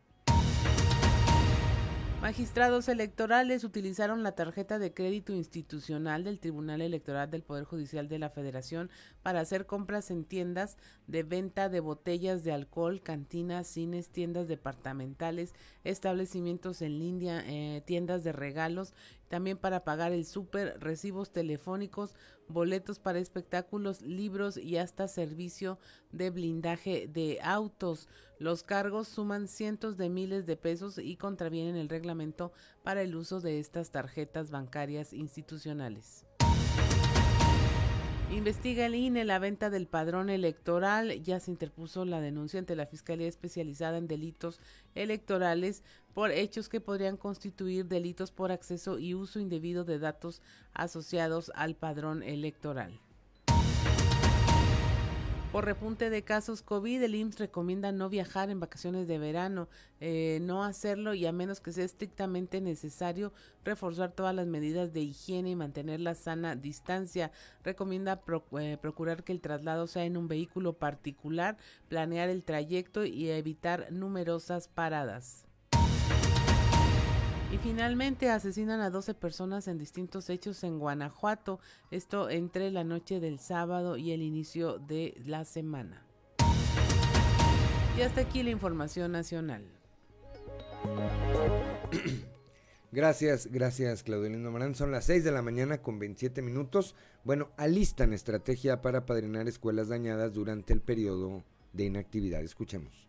Magistrados 2.25 2.89
electorales 2.89 3.65
utilizaron 3.65 4.23
la 4.23 4.33
tarjeta 4.33 4.79
de 4.79 4.95
crédito 4.95 5.35
institucional 5.35 6.25
del 6.25 6.41
Tribunal 6.41 6.81
Electoral 6.81 7.31
del 7.31 7.43
Poder 7.43 7.65
Judicial 7.65 8.09
de 8.09 8.19
la 8.19 8.31
Federación 8.31 8.89
para 9.23 9.41
hacer 9.41 9.67
compras 9.67 10.11
en 10.11 10.25
tiendas 10.25 10.79
de 11.07 11.23
venta 11.23 11.69
de 11.69 11.81
botellas 11.81 12.43
de 12.43 12.53
alcohol, 12.53 13.03
cantinas, 13.03 13.67
cines, 13.67 14.09
tiendas 14.09 14.49
departamentales, 14.49 15.53
establecimientos 15.85 16.83
en 16.83 16.99
línea, 16.99 17.43
eh, 17.47 17.83
tiendas 17.87 18.25
de 18.25 18.33
regalos, 18.33 18.95
también 19.29 19.59
para 19.59 19.85
pagar 19.85 20.13
el 20.13 20.25
súper, 20.25 20.79
recibos 20.81 21.31
telefónicos, 21.31 22.15
boletos 22.49 22.99
para 22.99 23.19
espectáculos, 23.19 24.03
libros 24.03 24.57
y 24.57 24.77
hasta 24.77 25.09
servicio 25.09 25.79
de 26.13 26.31
blindaje 26.31 27.09
de 27.09 27.39
autos. 27.43 28.09
Los 28.39 28.63
cargos 28.63 29.09
suman 29.09 29.49
cientos 29.49 29.97
de 29.97 30.09
miles 30.09 30.47
de 30.47 30.57
pesos 30.57 30.99
y 30.99 31.17
contravienen 31.17 31.77
el 31.77 31.89
reglamento 31.89 32.53
para 32.83 33.03
el 33.03 33.15
uso 33.15 33.41
de 33.41 33.61
estas 33.61 33.91
tarjetas 33.91 34.51
bancarias 34.51 35.13
institucionales. 35.13 36.24
Investiga 38.35 38.87
el 38.87 38.97
INE 38.97 39.25
la 39.25 39.39
venta 39.39 39.71
del 39.71 39.87
padrón 39.87 40.29
electoral. 40.29 41.23
Ya 41.23 41.39
se 41.39 41.53
interpuso 41.53 42.05
la 42.05 42.21
denuncia 42.21 42.59
ante 42.59 42.75
la 42.75 42.85
Fiscalía 42.85 43.29
Especializada 43.29 43.97
en 43.97 44.09
Delitos 44.09 44.61
Electorales 44.97 45.85
por 46.15 46.33
hechos 46.33 46.69
que 46.69 46.81
podrían 46.81 47.17
constituir 47.17 47.87
delitos 47.87 48.33
por 48.33 48.51
acceso 48.51 48.99
y 48.99 49.15
uso 49.15 49.39
indebido 49.39 49.85
de 49.85 50.01
datos 50.01 50.43
asociados 50.73 51.53
al 51.55 51.77
padrón 51.77 52.25
electoral. 52.25 53.01
Por 55.55 55.67
repunte 55.67 56.11
de 56.11 56.25
casos 56.25 56.63
COVID, 56.63 57.01
el 57.05 57.15
IMSS 57.15 57.39
recomienda 57.39 57.93
no 57.93 58.09
viajar 58.09 58.51
en 58.51 58.59
vacaciones 58.59 59.07
de 59.07 59.21
verano, 59.21 59.69
eh, 60.01 60.41
no 60.43 60.65
hacerlo 60.65 61.15
y 61.15 61.27
a 61.27 61.33
menos 61.33 61.61
que 61.61 61.71
sea 61.71 61.85
estrictamente 61.85 62.61
necesario, 62.61 63.33
reforzar 63.65 64.11
todas 64.11 64.35
las 64.35 64.49
medidas 64.49 64.93
de 64.93 65.03
higiene 65.03 65.51
y 65.51 65.55
mantener 65.55 66.01
la 66.01 66.17
sana 66.17 66.57
distancia. 66.57 67.31
Recomienda 67.63 68.21
eh, 68.59 68.79
procurar 68.83 69.23
que 69.23 69.31
el 69.31 69.41
traslado 69.41 69.87
sea 69.87 70.05
en 70.05 70.17
un 70.17 70.27
vehículo 70.27 70.73
particular, 70.73 71.57
planear 71.87 72.31
el 72.31 72.43
trayecto 72.43 73.05
y 73.05 73.31
evitar 73.31 73.93
numerosas 73.93 74.67
paradas. 74.67 75.47
Y 77.55 77.59
finalmente 77.59 78.31
asesinan 78.31 78.81
a 78.81 78.91
12 78.91 79.15
personas 79.15 79.69
en 79.69 79.79
distintos 79.79 80.29
hechos 80.29 80.65
en 80.65 80.81
Guanajuato, 80.81 81.61
esto 81.93 82.29
entre 82.29 82.73
la 82.73 82.83
noche 82.83 83.21
del 83.21 83.39
sábado 83.39 83.97
y 83.97 84.11
el 84.11 84.23
inicio 84.23 84.81
de 84.81 85.15
la 85.25 85.45
semana. 85.45 86.05
Y 87.97 88.01
hasta 88.03 88.23
aquí 88.23 88.43
la 88.43 88.51
información 88.51 89.13
nacional. 89.13 89.65
Gracias, 92.91 93.47
gracias 93.47 94.03
Claudio 94.03 94.31
Lindo 94.31 94.51
Morán. 94.51 94.75
Son 94.75 94.91
las 94.91 95.05
6 95.05 95.23
de 95.23 95.31
la 95.31 95.43
mañana 95.43 95.79
con 95.79 96.01
27 96.01 96.43
minutos. 96.43 96.97
Bueno, 97.23 97.51
alistan 97.57 98.13
estrategia 98.13 98.83
para 98.83 99.07
padrinar 99.07 99.47
escuelas 99.47 99.87
dañadas 99.87 100.33
durante 100.33 100.73
el 100.73 100.81
periodo 100.81 101.45
de 101.73 101.85
inactividad. 101.85 102.43
Escuchemos. 102.43 103.07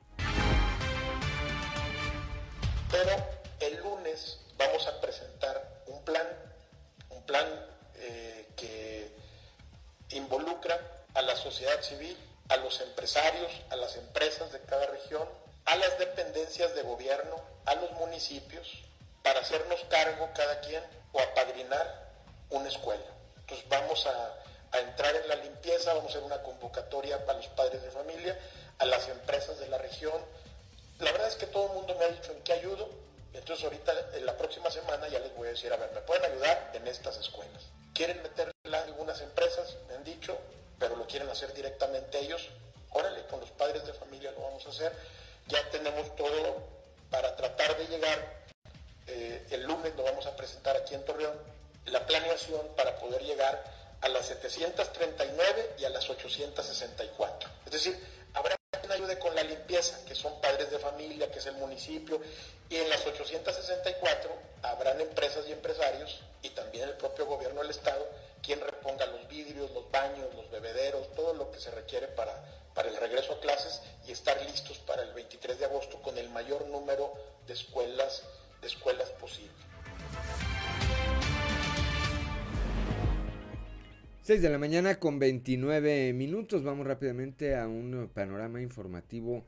6 84.35 84.41
de 84.41 84.49
la 84.49 84.57
mañana 84.57 84.99
con 84.99 85.17
29 85.17 86.11
minutos. 86.11 86.61
Vamos 86.61 86.85
rápidamente 86.85 87.55
a 87.55 87.69
un 87.69 88.09
panorama 88.13 88.61
informativo 88.61 89.45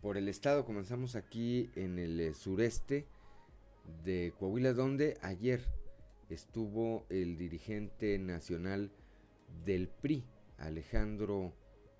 por 0.00 0.16
el 0.16 0.28
estado. 0.28 0.64
Comenzamos 0.64 1.16
aquí 1.16 1.68
en 1.74 1.98
el 1.98 2.20
eh, 2.20 2.32
sureste 2.32 3.08
de 4.04 4.32
Coahuila, 4.38 4.72
donde 4.72 5.18
ayer 5.20 5.60
estuvo 6.28 7.06
el 7.10 7.38
dirigente 7.38 8.20
nacional 8.20 8.92
del 9.64 9.88
PRI, 9.88 10.22
Alejandro 10.58 11.52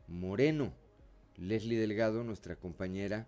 Moreno. 0.07 0.73
Leslie 1.37 1.81
Delgado, 1.81 2.23
nuestra 2.23 2.55
compañera, 2.55 3.27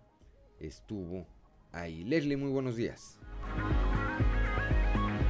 estuvo 0.61 1.27
ahí. 1.73 2.05
Leslie, 2.05 2.37
muy 2.37 2.51
buenos 2.51 2.77
días. 2.77 3.19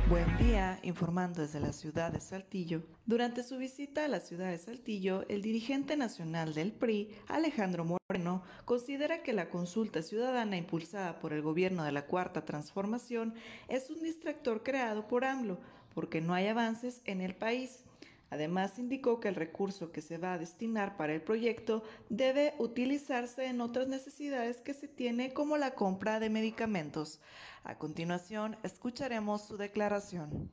Buen 0.10 0.38
día, 0.38 0.80
informando 0.84 1.42
desde 1.42 1.62
la 1.62 1.72
ciudad 1.72 2.12
de 2.12 2.20
Saltillo. 2.20 2.84
Durante 3.06 3.42
su 3.42 3.58
visita 3.58 4.04
a 4.04 4.10
la 4.10 4.20
ciudad 4.20 4.50
de 4.50 4.58
Saltillo, 4.58 5.26
el 5.30 5.42
dirigente 5.42 5.96
nacional 5.96 6.54
del 6.54 6.74
PRI, 6.74 7.10
Alejandro 7.28 7.86
Moreno, 7.86 8.44
considera 8.66 9.24
que 9.24 9.32
la 9.32 9.50
consulta 9.50 10.04
ciudadana 10.04 10.58
impulsada 10.58 11.20
por 11.20 11.32
el 11.32 11.42
gobierno 11.42 11.86
de 11.86 11.94
la 11.94 12.06
Cuarta 12.06 12.44
Transformación 12.44 13.34
es 13.70 13.90
un 13.90 14.04
distractor 14.04 14.62
creado 14.62 15.08
por 15.08 15.24
AMLO, 15.24 15.58
porque 15.96 16.20
no 16.20 16.34
hay 16.34 16.48
avances 16.48 17.02
en 17.06 17.22
el 17.22 17.34
país. 17.34 17.86
Además, 18.34 18.80
indicó 18.80 19.20
que 19.20 19.28
el 19.28 19.36
recurso 19.36 19.92
que 19.92 20.02
se 20.02 20.18
va 20.18 20.34
a 20.34 20.38
destinar 20.40 20.98
para 20.98 21.14
el 21.14 21.22
proyecto 21.22 21.84
debe 22.10 22.56
utilizarse 22.58 23.46
en 23.46 23.62
otras 23.62 23.88
necesidades 23.88 24.60
que 24.60 24.74
se 24.74 24.88
tiene 24.88 25.34
como 25.34 25.56
la 25.56 25.76
compra 25.76 26.20
de 26.20 26.32
medicamentos. 26.32 27.22
A 27.64 27.78
continuación, 27.78 28.58
escucharemos 28.64 29.44
su 29.44 29.58
declaración. 29.58 30.50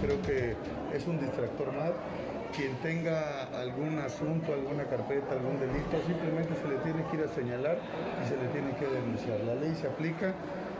Creo 0.00 0.22
que 0.22 0.54
es 0.94 1.04
un 1.08 1.18
distractor 1.18 1.72
más. 1.72 1.90
Quien 2.56 2.76
tenga 2.76 3.46
algún 3.60 3.98
asunto, 3.98 4.52
alguna 4.52 4.84
carpeta, 4.84 5.32
algún 5.32 5.58
delito, 5.58 6.00
simplemente 6.06 6.54
se 6.54 6.68
le 6.68 6.76
tiene 6.84 7.04
que 7.08 7.16
ir 7.16 7.24
a 7.24 7.34
señalar 7.34 7.78
y 8.24 8.28
se 8.28 8.36
le 8.36 8.46
tiene 8.52 8.76
que 8.76 8.86
denunciar. 8.86 9.40
La 9.40 9.56
ley 9.56 9.74
se 9.74 9.88
aplica 9.88 10.36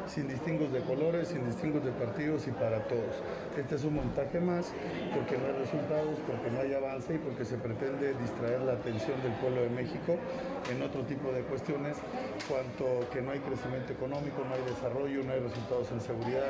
sin 0.06 0.28
distingos 0.28 0.72
de 0.72 0.80
colores, 0.80 1.28
sin 1.28 1.44
distingos 1.46 1.84
de 1.84 1.92
partidos 1.92 2.46
y 2.46 2.50
para 2.52 2.78
todos. 2.88 3.22
Este 3.56 3.74
es 3.74 3.84
un 3.84 3.94
montaje 3.94 4.40
más 4.40 4.72
porque 5.14 5.38
no 5.38 5.46
hay 5.46 5.52
resultados, 5.52 6.18
porque 6.26 6.50
no 6.50 6.60
hay 6.60 6.74
avance 6.74 7.14
y 7.14 7.18
porque 7.18 7.44
se 7.44 7.56
pretende 7.56 8.14
distraer 8.14 8.60
la 8.60 8.72
atención 8.72 9.20
del 9.22 9.32
pueblo 9.34 9.62
de 9.62 9.70
México 9.70 10.16
en 10.70 10.82
otro 10.82 11.02
tipo 11.02 11.32
de 11.32 11.42
cuestiones, 11.42 11.98
cuanto 12.48 13.08
que 13.10 13.22
no 13.22 13.32
hay 13.32 13.40
crecimiento 13.40 13.92
económico, 13.92 14.44
no 14.48 14.54
hay 14.54 14.62
desarrollo, 14.62 15.22
no 15.24 15.32
hay 15.32 15.40
resultados 15.40 15.90
en 15.92 16.00
seguridad, 16.00 16.48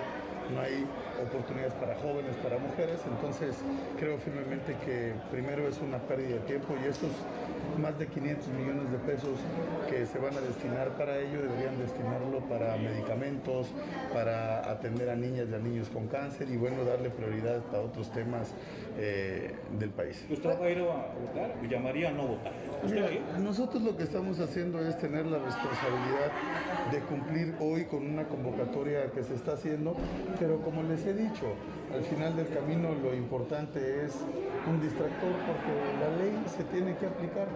no 0.52 0.60
hay 0.60 0.86
oportunidades 1.22 1.74
para 1.74 1.94
jóvenes, 1.96 2.36
para 2.36 2.58
mujeres. 2.58 3.00
Entonces 3.06 3.56
creo 3.98 4.18
firmemente 4.18 4.76
que 4.84 5.14
primero 5.30 5.68
es 5.68 5.80
una 5.80 5.98
pérdida 5.98 6.36
de 6.36 6.40
tiempo 6.40 6.74
y 6.82 6.88
estos 6.88 7.10
más 7.78 7.98
de 7.98 8.06
500 8.06 8.48
millones 8.48 8.90
de 8.90 8.98
pesos 8.98 9.38
que 9.88 10.06
se 10.06 10.18
van 10.18 10.36
a 10.36 10.40
destinar 10.40 10.96
para 10.96 11.18
ello 11.18 11.42
deberían 11.42 11.78
destinarlo 11.78 12.40
para 12.48 12.76
medicamentos, 12.76 13.68
para 14.12 14.70
atender 14.70 15.10
a 15.10 15.16
niñas 15.16 15.46
y 15.50 15.54
a 15.54 15.58
niños 15.58 15.88
con 15.88 16.06
cáncer 16.08 16.48
y 16.50 16.56
bueno, 16.56 16.84
darle 16.84 17.10
prioridad 17.10 17.62
a 17.74 17.80
otros 17.80 18.10
temas 18.10 18.54
eh, 18.98 19.54
del 19.78 19.90
país. 19.90 20.24
¿Usted 20.30 20.50
va 20.60 20.64
a 20.64 20.70
ir 20.70 20.78
a 20.78 20.82
votar 20.82 21.54
o 21.62 21.64
llamaría 21.66 22.08
a 22.08 22.12
no 22.12 22.26
votar? 22.26 22.52
nosotros 23.38 23.82
lo 23.82 23.96
que 23.96 24.04
estamos 24.04 24.40
haciendo 24.40 24.80
es 24.80 24.98
tener 24.98 25.26
la 25.26 25.38
responsabilidad 25.38 26.32
de 26.90 27.00
cumplir 27.00 27.54
hoy 27.60 27.84
con 27.84 28.06
una 28.06 28.24
convocatoria 28.24 29.10
que 29.12 29.22
se 29.22 29.34
está 29.34 29.52
haciendo, 29.52 29.94
pero 30.38 30.60
como 30.60 30.82
les 30.82 31.04
he 31.06 31.14
dicho, 31.14 31.54
al 31.94 32.02
final 32.04 32.36
del 32.36 32.48
camino 32.48 32.94
lo 32.94 33.14
importante 33.14 34.04
es 34.04 34.16
un 34.68 34.80
distractor 34.80 35.32
porque 35.46 35.72
la 36.00 36.16
ley 36.22 36.42
se 36.46 36.64
tiene 36.64 36.96
que 36.96 37.06
aplicar, 37.06 37.48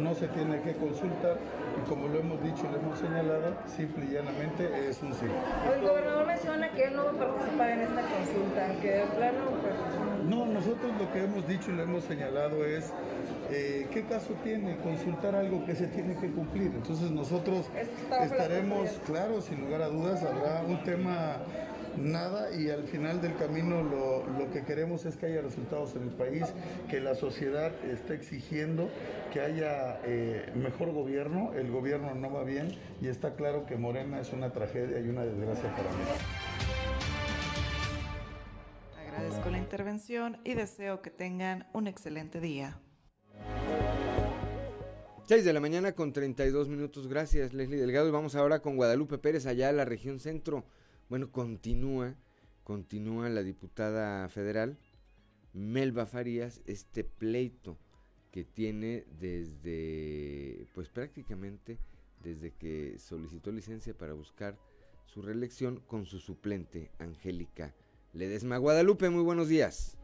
no 0.00 0.14
se 0.14 0.28
tiene 0.28 0.60
que 0.62 0.72
consultar 0.74 1.38
y 1.78 1.88
como 1.88 2.08
lo 2.08 2.18
hemos 2.18 2.42
dicho 2.42 2.62
y 2.68 2.72
lo 2.72 2.78
hemos 2.80 2.98
señalado, 2.98 3.54
simple 3.66 4.06
y 4.06 4.14
llanamente 4.14 4.88
es 4.88 5.02
un 5.02 5.12
sí. 5.14 5.26
El 5.74 5.86
gobernador 5.86 6.26
menciona 6.26 6.70
que 6.70 6.84
él 6.84 6.96
no 6.96 7.04
va 7.04 7.10
a 7.10 7.14
participar 7.14 7.70
en 7.70 7.80
esta 7.80 8.02
consulta, 8.02 8.80
que 8.80 8.90
de 8.90 9.06
plano... 9.16 9.38
Pues... 9.60 10.28
No, 10.28 10.46
nosotros 10.46 10.92
lo 10.98 11.12
que 11.12 11.24
hemos 11.24 11.46
dicho 11.46 11.70
y 11.70 11.74
lo 11.74 11.82
hemos 11.82 12.04
señalado 12.04 12.64
es 12.64 12.92
eh, 13.50 13.86
¿qué 13.92 14.04
caso 14.04 14.32
tiene 14.42 14.76
consultar 14.78 15.34
algo 15.34 15.64
que 15.66 15.74
se 15.74 15.86
tiene 15.88 16.14
que 16.16 16.30
cumplir? 16.30 16.72
Entonces 16.74 17.10
nosotros 17.10 17.66
estaremos, 18.22 18.88
claro, 19.04 19.42
sin 19.42 19.60
lugar 19.60 19.82
a 19.82 19.88
dudas, 19.88 20.22
habrá 20.22 20.62
un 20.62 20.82
tema 20.84 21.36
nada 21.96 22.54
y 22.54 22.70
al 22.70 22.84
final 22.84 23.20
del 23.20 23.36
camino 23.36 23.82
lo, 23.82 24.26
lo, 24.26 24.50
que 24.50 24.64
queremos 24.64 25.04
es 25.04 25.16
que 25.16 25.26
haya 25.26 25.40
resultados 25.40 25.94
en 25.96 26.02
el 26.04 26.10
país, 26.10 26.44
que 26.88 27.00
la 27.00 27.14
sociedad 27.14 27.72
esté 27.84 28.14
exigiendo 28.14 28.88
que 29.32 29.40
haya 29.40 30.00
eh, 30.04 30.52
mejor 30.54 30.92
gobierno, 30.92 31.52
el 31.54 31.70
gobierno 31.70 32.14
no 32.14 32.30
va 32.30 32.44
bien 32.44 32.74
y 33.00 33.08
está 33.08 33.34
claro 33.34 33.66
que 33.66 33.76
Morena 33.76 34.20
es 34.20 34.32
una 34.32 34.52
tragedia 34.52 35.00
y 35.00 35.08
una 35.08 35.24
desgracia 35.24 35.74
para 35.74 35.90
mí. 35.90 36.04
Agradezco 39.06 39.50
la 39.50 39.58
intervención 39.58 40.38
y 40.44 40.54
deseo 40.54 41.02
que 41.02 41.10
tengan 41.10 41.66
un 41.72 41.86
excelente 41.86 42.40
día. 42.40 42.78
6 45.26 45.44
de 45.44 45.52
la 45.52 45.60
mañana 45.60 45.92
con 45.92 46.12
32 46.12 46.68
minutos. 46.68 47.08
Gracias, 47.08 47.54
Leslie 47.54 47.78
Delgado. 47.78 48.08
Y 48.08 48.10
vamos 48.10 48.34
ahora 48.34 48.60
con 48.60 48.76
Guadalupe 48.76 49.18
Pérez, 49.18 49.46
allá 49.46 49.70
en 49.70 49.76
la 49.76 49.84
región 49.84 50.18
centro. 50.18 50.64
Bueno, 51.12 51.30
continúa, 51.30 52.14
continúa 52.64 53.28
la 53.28 53.42
diputada 53.42 54.26
federal 54.30 54.78
Melba 55.52 56.06
Farías 56.06 56.62
este 56.64 57.04
pleito 57.04 57.76
que 58.30 58.44
tiene 58.44 59.04
desde, 59.20 60.66
pues 60.74 60.88
prácticamente 60.88 61.76
desde 62.24 62.52
que 62.52 62.98
solicitó 62.98 63.52
licencia 63.52 63.92
para 63.92 64.14
buscar 64.14 64.56
su 65.04 65.20
reelección 65.20 65.82
con 65.86 66.06
su 66.06 66.18
suplente, 66.18 66.90
Angélica 66.98 67.74
Ledesma. 68.14 68.56
Guadalupe, 68.56 69.10
muy 69.10 69.22
buenos 69.22 69.48
días. 69.48 69.98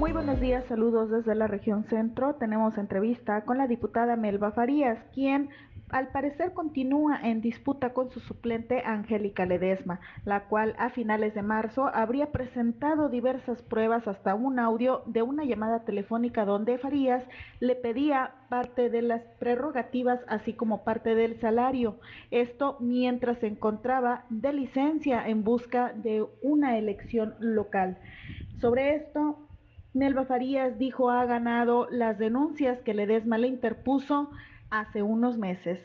Muy 0.00 0.10
buenos 0.10 0.40
días, 0.40 0.64
saludos 0.66 1.10
desde 1.10 1.36
la 1.36 1.46
región 1.46 1.84
centro. 1.84 2.34
Tenemos 2.34 2.76
entrevista 2.76 3.44
con 3.44 3.56
la 3.56 3.68
diputada 3.68 4.16
Melba 4.16 4.50
Farías, 4.50 4.98
quien 5.14 5.50
al 5.90 6.08
parecer 6.08 6.54
continúa 6.54 7.20
en 7.22 7.42
disputa 7.42 7.92
con 7.92 8.10
su 8.10 8.20
suplente 8.20 8.82
Angélica 8.84 9.44
Ledesma, 9.44 10.00
la 10.24 10.44
cual 10.44 10.74
a 10.78 10.88
finales 10.88 11.34
de 11.34 11.42
marzo 11.42 11.86
habría 11.92 12.32
presentado 12.32 13.08
diversas 13.08 13.60
pruebas 13.60 14.08
hasta 14.08 14.34
un 14.34 14.58
audio 14.58 15.02
de 15.06 15.22
una 15.22 15.44
llamada 15.44 15.84
telefónica 15.84 16.44
donde 16.44 16.78
Farías 16.78 17.24
le 17.60 17.74
pedía 17.74 18.32
parte 18.48 18.88
de 18.88 19.02
las 19.02 19.22
prerrogativas 19.38 20.20
así 20.28 20.54
como 20.54 20.82
parte 20.82 21.14
del 21.14 21.38
salario. 21.40 21.98
Esto 22.30 22.76
mientras 22.80 23.38
se 23.38 23.48
encontraba 23.48 24.24
de 24.30 24.52
licencia 24.52 25.28
en 25.28 25.44
busca 25.44 25.92
de 25.92 26.26
una 26.42 26.78
elección 26.78 27.34
local. 27.38 27.98
Sobre 28.60 28.94
esto, 28.94 29.46
Nelva 29.94 30.24
Farías 30.24 30.78
dijo 30.78 31.10
ha 31.10 31.26
ganado 31.26 31.86
las 31.90 32.18
denuncias 32.18 32.80
que 32.80 32.94
Ledesma 32.94 33.36
le 33.36 33.48
interpuso 33.48 34.30
hace 34.72 35.02
unos 35.02 35.36
meses. 35.36 35.78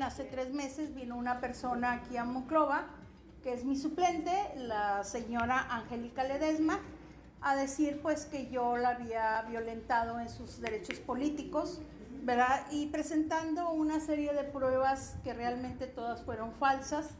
Hace 0.00 0.24
tres 0.24 0.52
meses 0.52 0.94
vino 0.94 1.16
una 1.16 1.40
persona 1.40 1.92
aquí 1.92 2.16
a 2.16 2.24
Monclova, 2.24 2.86
que 3.42 3.52
es 3.52 3.64
mi 3.64 3.76
suplente, 3.76 4.32
la 4.56 5.02
señora 5.02 5.66
Angélica 5.70 6.24
Ledesma, 6.24 6.78
a 7.40 7.56
decir 7.56 8.00
pues 8.02 8.26
que 8.26 8.50
yo 8.50 8.76
la 8.76 8.90
había 8.90 9.42
violentado 9.42 10.20
en 10.20 10.28
sus 10.28 10.60
derechos 10.60 10.98
políticos, 11.00 11.80
¿verdad? 12.22 12.66
Y 12.70 12.86
presentando 12.86 13.70
una 13.70 13.98
serie 14.00 14.32
de 14.34 14.44
pruebas 14.44 15.16
que 15.24 15.32
realmente 15.32 15.86
todas 15.86 16.22
fueron 16.22 16.52
falsas 16.52 17.10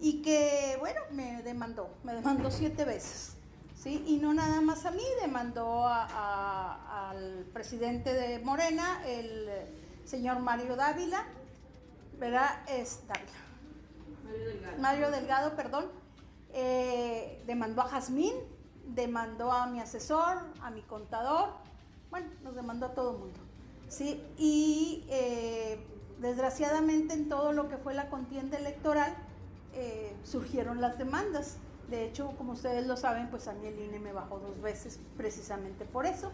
y 0.00 0.22
que, 0.22 0.76
bueno, 0.78 1.00
me 1.12 1.42
demandó, 1.42 1.90
me 2.04 2.14
demandó 2.14 2.50
siete 2.50 2.84
veces. 2.84 3.35
¿Sí? 3.76 4.02
Y 4.06 4.16
no 4.16 4.34
nada 4.34 4.60
más 4.60 4.86
a 4.86 4.90
mí, 4.90 5.04
demandó 5.22 5.86
al 5.86 7.46
presidente 7.52 8.12
de 8.12 8.38
Morena, 8.40 9.06
el 9.06 9.48
señor 10.04 10.40
Mario 10.40 10.76
Dávila, 10.76 11.24
¿verdad? 12.18 12.60
Es 12.68 13.00
Dávila. 13.06 13.32
Mario 14.24 14.46
Delgado. 14.48 14.78
Mario 14.78 15.10
Delgado, 15.10 15.56
perdón. 15.56 15.86
Eh, 16.52 17.42
demandó 17.46 17.82
a 17.82 17.88
Jazmín, 17.88 18.34
demandó 18.86 19.52
a 19.52 19.66
mi 19.66 19.80
asesor, 19.80 20.38
a 20.62 20.70
mi 20.70 20.82
contador, 20.82 21.50
bueno, 22.10 22.28
nos 22.42 22.54
demandó 22.54 22.86
a 22.86 22.94
todo 22.94 23.12
el 23.12 23.18
mundo. 23.18 23.40
¿sí? 23.88 24.22
Y 24.38 25.04
eh, 25.08 25.78
desgraciadamente 26.20 27.14
en 27.14 27.28
todo 27.28 27.52
lo 27.52 27.68
que 27.68 27.76
fue 27.76 27.94
la 27.94 28.08
contienda 28.08 28.56
electoral, 28.56 29.14
eh, 29.74 30.16
surgieron 30.24 30.80
las 30.80 30.98
demandas. 30.98 31.58
De 31.88 32.04
hecho, 32.04 32.32
como 32.36 32.52
ustedes 32.52 32.86
lo 32.86 32.96
saben, 32.96 33.28
pues 33.30 33.46
a 33.48 33.52
mí 33.52 33.66
el 33.66 33.78
INE 33.78 34.00
me 34.00 34.12
bajó 34.12 34.38
dos 34.38 34.60
veces 34.60 34.98
precisamente 35.16 35.84
por 35.84 36.06
eso. 36.06 36.32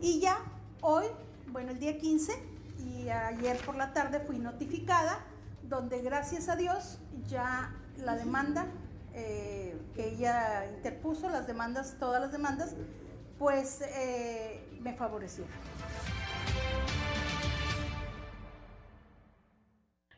Y 0.00 0.20
ya 0.20 0.38
hoy, 0.80 1.04
bueno, 1.48 1.72
el 1.72 1.78
día 1.78 1.98
15 1.98 2.32
y 2.78 3.08
ayer 3.08 3.58
por 3.64 3.76
la 3.76 3.92
tarde 3.92 4.20
fui 4.20 4.38
notificada, 4.38 5.20
donde 5.62 6.00
gracias 6.02 6.48
a 6.48 6.56
Dios 6.56 6.98
ya 7.26 7.74
la 7.98 8.16
demanda 8.16 8.66
eh, 9.12 9.78
que 9.94 10.14
ella 10.14 10.66
interpuso, 10.74 11.28
las 11.28 11.46
demandas, 11.46 11.96
todas 12.00 12.20
las 12.20 12.32
demandas, 12.32 12.74
pues 13.38 13.80
eh, 13.82 14.66
me 14.80 14.94
favorecieron. 14.94 15.52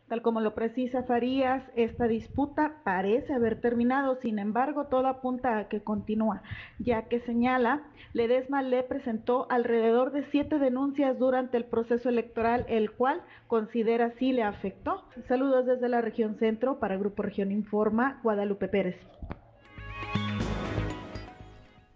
Tal 0.08 0.22
como 0.22 0.40
lo 0.40 0.54
precisa 0.54 1.02
Farías, 1.02 1.64
esta 1.74 2.06
disputa 2.06 2.76
parece 2.84 3.32
haber 3.32 3.60
terminado, 3.60 4.20
sin 4.22 4.38
embargo, 4.38 4.86
todo 4.86 5.08
apunta 5.08 5.58
a 5.58 5.68
que 5.68 5.82
continúa, 5.82 6.42
ya 6.78 7.08
que 7.08 7.20
señala, 7.22 7.82
Ledesma 8.12 8.62
le 8.62 8.84
presentó 8.84 9.50
alrededor 9.50 10.12
de 10.12 10.24
siete 10.30 10.60
denuncias 10.60 11.18
durante 11.18 11.56
el 11.56 11.64
proceso 11.64 12.08
electoral, 12.08 12.64
el 12.68 12.92
cual 12.92 13.20
considera 13.48 14.14
sí 14.18 14.32
le 14.32 14.44
afectó. 14.44 15.02
Saludos 15.26 15.66
desde 15.66 15.88
la 15.88 16.00
región 16.00 16.38
centro 16.38 16.78
para 16.78 16.96
Grupo 16.96 17.24
Región 17.24 17.50
Informa, 17.50 18.20
Guadalupe 18.22 18.68
Pérez. 18.68 18.96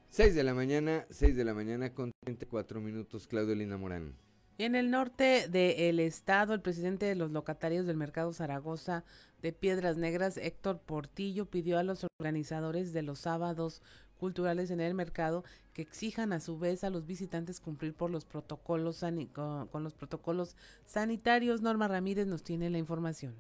6 0.09 0.35
de 0.35 0.43
la 0.43 0.55
mañana, 0.55 1.07
6 1.11 1.37
de 1.37 1.45
la 1.45 1.55
mañana 1.55 1.95
con 1.95 2.11
34 2.25 2.81
minutos, 2.81 3.29
Claudio 3.29 3.55
Lina 3.55 3.79
Morán. 3.79 4.15
En 4.63 4.75
el 4.75 4.91
norte 4.91 5.49
del 5.49 6.01
estado, 6.01 6.53
el 6.53 6.61
presidente 6.61 7.07
de 7.07 7.15
los 7.15 7.31
locatarios 7.31 7.87
del 7.87 7.97
mercado 7.97 8.35
Zaragoza 8.35 9.05
de 9.41 9.55
Piedras 9.55 9.97
Negras, 9.97 10.37
Héctor 10.37 10.81
Portillo, 10.81 11.47
pidió 11.47 11.79
a 11.79 11.83
los 11.83 12.05
organizadores 12.19 12.93
de 12.93 13.01
los 13.01 13.21
sábados 13.21 13.81
culturales 14.19 14.71
en 14.71 14.81
el 14.81 14.93
mercado 14.93 15.45
que 15.73 15.81
exijan 15.81 16.35
a 16.35 16.41
su 16.41 16.59
vez 16.59 16.85
a 16.85 16.91
los 16.91 17.07
visitantes 17.07 17.59
cumplir 17.59 17.95
por 17.95 18.11
los 18.11 18.27
protocolos 18.27 19.03
con, 19.33 19.67
con 19.69 19.83
los 19.83 19.95
protocolos 19.95 20.57
sanitarios. 20.85 21.63
Norma 21.63 21.89
Ramírez 21.89 22.27
nos 22.27 22.43
tiene 22.43 22.69
la 22.69 22.77
información. 22.77 23.35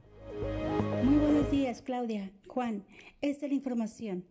Muy 1.04 1.18
buenos 1.18 1.50
días, 1.50 1.82
Claudia. 1.82 2.32
Juan, 2.46 2.82
esta 3.20 3.44
es 3.44 3.52
la 3.52 3.56
información. 3.56 4.24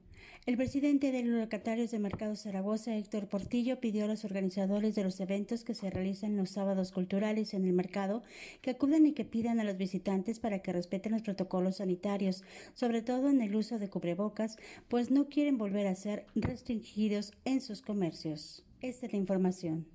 El 0.50 0.58
presidente 0.58 1.12
de 1.12 1.22
los 1.22 1.40
locatarios 1.40 1.92
de 1.92 2.00
Mercado 2.00 2.36
Zaragoza, 2.36 2.98
Héctor 2.98 3.28
Portillo, 3.28 3.80
pidió 3.80 4.06
a 4.06 4.08
los 4.08 4.26
organizadores 4.26 4.96
de 4.96 5.04
los 5.04 5.20
eventos 5.20 5.64
que 5.64 5.76
se 5.76 5.92
realizan 5.92 6.38
los 6.38 6.50
sábados 6.50 6.92
culturales 6.92 7.54
en 7.54 7.66
el 7.66 7.74
mercado 7.74 8.24
que 8.64 8.72
acudan 8.72 9.06
y 9.06 9.14
que 9.14 9.26
pidan 9.26 9.60
a 9.60 9.64
los 9.64 9.78
visitantes 9.78 10.40
para 10.40 10.58
que 10.58 10.74
respeten 10.74 11.12
los 11.12 11.22
protocolos 11.22 11.76
sanitarios, 11.76 12.44
sobre 12.74 13.04
todo 13.04 13.30
en 13.30 13.42
el 13.42 13.56
uso 13.56 13.78
de 13.78 13.92
cubrebocas, 13.92 14.58
pues 14.88 15.12
no 15.12 15.30
quieren 15.30 15.60
volver 15.60 15.86
a 15.86 15.94
ser 15.94 16.26
restringidos 16.34 17.32
en 17.46 17.62
sus 17.62 17.84
comercios. 17.84 18.64
Esta 18.82 19.06
es 19.06 19.14
la 19.14 19.20
información. 19.20 19.86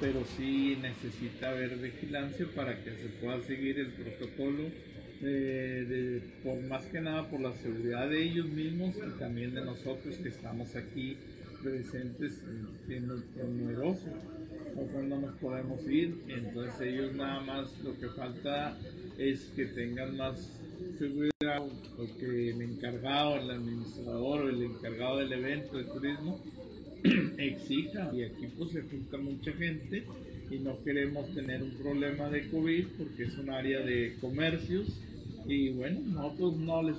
Pero 0.00 0.24
sí 0.36 0.78
necesita 0.80 1.50
haber 1.50 1.78
vigilancia 1.78 2.46
para 2.54 2.80
que 2.84 2.92
se 2.92 3.08
pueda 3.20 3.42
seguir 3.42 3.80
el 3.80 3.92
protocolo 3.92 4.70
de, 5.24 6.22
por 6.42 6.60
más 6.62 6.84
que 6.86 7.00
nada 7.00 7.28
por 7.28 7.40
la 7.40 7.54
seguridad 7.54 8.08
de 8.08 8.22
ellos 8.22 8.46
mismos 8.46 8.94
y 8.96 9.18
también 9.18 9.54
de 9.54 9.64
nosotros 9.64 10.16
que 10.16 10.28
estamos 10.28 10.74
aquí 10.76 11.16
presentes 11.62 12.42
siendo 12.86 13.16
numerosos 13.36 14.12
o 14.76 14.86
cuando 14.86 15.18
nos 15.18 15.34
podemos 15.36 15.80
ir. 15.88 16.14
Entonces 16.28 16.80
ellos 16.82 17.14
nada 17.14 17.40
más 17.40 17.78
lo 17.82 17.98
que 17.98 18.08
falta 18.08 18.76
es 19.18 19.50
que 19.56 19.66
tengan 19.66 20.16
más 20.16 20.50
seguridad 20.98 21.62
o 21.62 22.18
que 22.18 22.50
el 22.50 22.62
encargado 22.62 23.36
el 23.36 23.50
administrador 23.50 24.42
o 24.42 24.48
el 24.48 24.62
encargado 24.62 25.18
del 25.18 25.32
evento 25.32 25.78
de 25.78 25.84
turismo 25.84 26.40
exija 27.38 28.10
y 28.14 28.24
aquí 28.24 28.48
pues 28.58 28.70
se 28.70 28.82
junta 28.82 29.16
mucha 29.18 29.52
gente 29.52 30.04
y 30.50 30.58
no 30.58 30.82
queremos 30.82 31.32
tener 31.34 31.62
un 31.62 31.70
problema 31.72 32.28
de 32.28 32.48
COVID 32.48 32.86
porque 32.98 33.24
es 33.24 33.38
un 33.38 33.50
área 33.50 33.80
de 33.80 34.16
comercios 34.20 35.00
y 35.46 35.70
bueno, 35.70 36.00
nosotros 36.06 36.56
no 36.56 36.82
les 36.82 36.96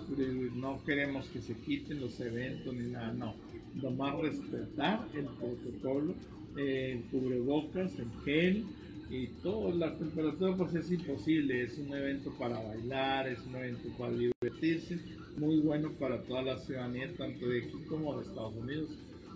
no 0.55 0.83
queremos 0.85 1.27
que 1.27 1.41
se 1.41 1.55
quiten 1.55 1.99
los 1.99 2.19
eventos 2.19 2.73
ni 2.73 2.91
nada, 2.91 3.11
no. 3.13 3.35
Nomás 3.81 4.19
respetar 4.19 5.07
el 5.13 5.25
protocolo, 5.25 6.13
el 6.55 7.01
cubrebocas, 7.11 7.91
el 7.97 8.09
gel 8.23 8.65
y 9.09 9.27
todo. 9.41 9.73
La 9.73 9.97
temperatura 9.97 10.55
pues 10.55 10.75
es 10.75 10.91
imposible, 10.91 11.63
es 11.63 11.77
un 11.77 11.93
evento 11.93 12.31
para 12.37 12.61
bailar, 12.61 13.27
es 13.27 13.39
un 13.47 13.55
evento 13.55 13.89
para 13.97 14.13
divertirse, 14.13 14.99
muy 15.37 15.59
bueno 15.59 15.91
para 15.93 16.21
toda 16.21 16.43
la 16.43 16.57
ciudadanía, 16.59 17.11
tanto 17.17 17.47
de 17.47 17.63
aquí 17.63 17.77
como 17.89 18.17
de 18.17 18.27
Estados 18.27 18.55
Unidos. 18.55 18.89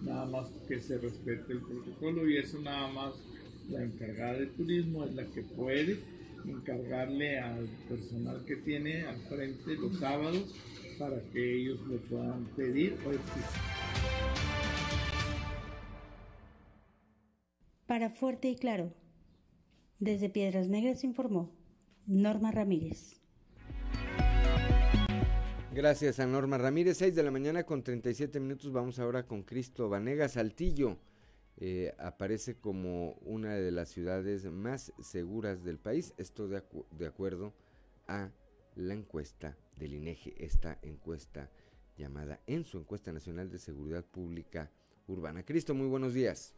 Nada 0.04 0.26
más 0.28 0.48
que 0.68 0.80
se 0.80 0.98
respete 0.98 1.52
el 1.52 1.60
protocolo 1.60 2.30
y 2.30 2.38
eso 2.38 2.62
nada 2.62 2.92
más 2.94 3.14
la 3.70 3.84
encargada 3.84 4.40
de 4.40 4.46
turismo 4.48 5.04
es 5.04 5.14
la 5.14 5.26
que 5.26 5.42
puede 5.42 6.00
encargarle 6.46 7.40
al 7.40 7.68
personal 7.88 8.44
que 8.46 8.56
tiene 8.58 9.06
al 9.06 9.20
frente 9.28 9.76
los 9.76 9.98
sábados 10.00 10.56
para 10.98 11.22
que 11.32 11.62
ellos 11.62 11.80
lo 11.88 11.98
puedan 12.02 12.46
pedir 12.56 12.98
o 13.06 13.12
exigir. 13.12 13.44
Para 17.86 18.10
Fuerte 18.10 18.50
y 18.50 18.56
Claro, 18.56 18.94
desde 20.00 20.30
Piedras 20.30 20.70
Negras 20.70 21.04
informó 21.04 21.56
Norma 22.06 22.52
Ramírez. 22.52 23.20
Gracias 25.74 26.20
a 26.20 26.26
Norma 26.26 26.58
Ramírez, 26.58 26.98
6 26.98 27.16
de 27.16 27.24
la 27.24 27.32
mañana 27.32 27.64
con 27.64 27.84
37 27.84 28.40
minutos. 28.40 28.72
Vamos 28.72 29.00
ahora 29.00 29.26
con 29.26 29.44
Cristo 29.44 29.88
Vanega 29.88 30.28
Saltillo. 30.28 30.98
Eh, 31.62 31.94
aparece 32.00 32.56
como 32.56 33.14
una 33.26 33.56
de 33.56 33.72
las 33.72 33.90
ciudades 33.90 34.46
más 34.46 34.94
seguras 35.02 35.64
del 35.64 35.78
país. 35.78 36.14
Esto 36.18 36.48
de, 36.48 36.64
de 36.92 37.06
acuerdo 37.06 37.54
a 38.08 38.32
la 38.76 38.94
encuesta 38.94 39.58
del 39.76 39.94
INEGI, 39.94 40.36
esta 40.38 40.80
encuesta 40.82 41.50
llamada 41.98 42.40
en 42.48 42.64
su 42.64 42.78
encuesta 42.78 43.12
nacional 43.12 43.50
de 43.50 43.60
seguridad 43.60 44.06
pública 44.06 44.72
urbana. 45.08 45.44
Cristo, 45.44 45.74
muy 45.74 45.88
buenos 45.88 46.14
días. 46.14 46.56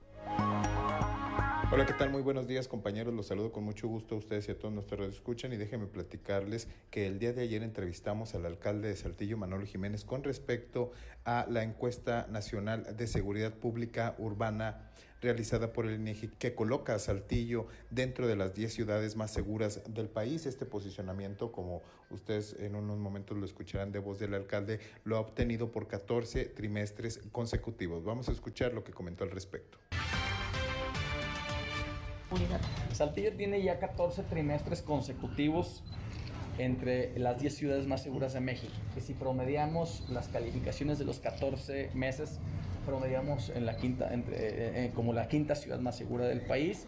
Hola, 1.73 1.85
¿qué 1.85 1.93
tal? 1.93 2.09
Muy 2.09 2.21
buenos 2.21 2.47
días, 2.47 2.67
compañeros. 2.67 3.13
Los 3.13 3.27
saludo 3.27 3.53
con 3.53 3.63
mucho 3.63 3.87
gusto 3.87 4.15
a 4.15 4.17
ustedes 4.17 4.45
y 4.49 4.51
a 4.51 4.59
todos 4.59 4.73
nuestros 4.73 5.07
escuchan 5.07 5.53
y 5.53 5.55
déjenme 5.55 5.87
platicarles 5.87 6.67
que 6.89 7.07
el 7.07 7.17
día 7.17 7.31
de 7.31 7.43
ayer 7.43 7.63
entrevistamos 7.63 8.35
al 8.35 8.45
alcalde 8.45 8.89
de 8.89 8.97
Saltillo, 8.97 9.37
Manolo 9.37 9.65
Jiménez, 9.65 10.03
con 10.03 10.21
respecto 10.21 10.91
a 11.23 11.45
la 11.49 11.63
encuesta 11.63 12.27
nacional 12.29 12.97
de 12.97 13.07
seguridad 13.07 13.53
pública 13.53 14.15
urbana 14.17 14.91
realizada 15.21 15.71
por 15.71 15.85
el 15.85 15.95
INEGI 15.95 16.27
que 16.39 16.55
coloca 16.55 16.93
a 16.93 16.99
Saltillo 16.99 17.67
dentro 17.89 18.27
de 18.27 18.35
las 18.35 18.53
10 18.53 18.73
ciudades 18.73 19.15
más 19.15 19.31
seguras 19.31 19.81
del 19.87 20.09
país. 20.09 20.45
Este 20.45 20.65
posicionamiento, 20.65 21.53
como 21.53 21.83
ustedes 22.09 22.53
en 22.59 22.75
unos 22.75 22.97
momentos 22.97 23.37
lo 23.37 23.45
escucharán 23.45 23.93
de 23.93 23.99
voz 23.99 24.19
del 24.19 24.33
alcalde, 24.33 24.81
lo 25.05 25.15
ha 25.15 25.21
obtenido 25.21 25.71
por 25.71 25.87
14 25.87 26.47
trimestres 26.47 27.21
consecutivos. 27.31 28.03
Vamos 28.03 28.27
a 28.27 28.33
escuchar 28.33 28.73
lo 28.73 28.83
que 28.83 28.91
comentó 28.91 29.23
al 29.23 29.31
respecto. 29.31 29.77
Saltillo 32.93 33.33
tiene 33.33 33.61
ya 33.61 33.79
14 33.79 34.23
trimestres 34.23 34.81
consecutivos 34.81 35.83
entre 36.57 37.17
las 37.17 37.39
10 37.39 37.55
ciudades 37.55 37.87
más 37.87 38.03
seguras 38.03 38.33
de 38.33 38.39
México. 38.39 38.73
Que 38.93 39.01
si 39.01 39.13
promediamos 39.13 40.03
las 40.09 40.27
calificaciones 40.27 40.99
de 40.99 41.05
los 41.05 41.19
14 41.19 41.91
meses, 41.93 42.39
promediamos 42.85 43.49
en 43.49 43.65
la 43.65 43.75
quinta, 43.77 44.13
eh, 44.13 44.21
eh, 44.29 44.91
como 44.95 45.13
la 45.13 45.27
quinta 45.27 45.55
ciudad 45.55 45.79
más 45.79 45.97
segura 45.97 46.25
del 46.25 46.41
país. 46.41 46.85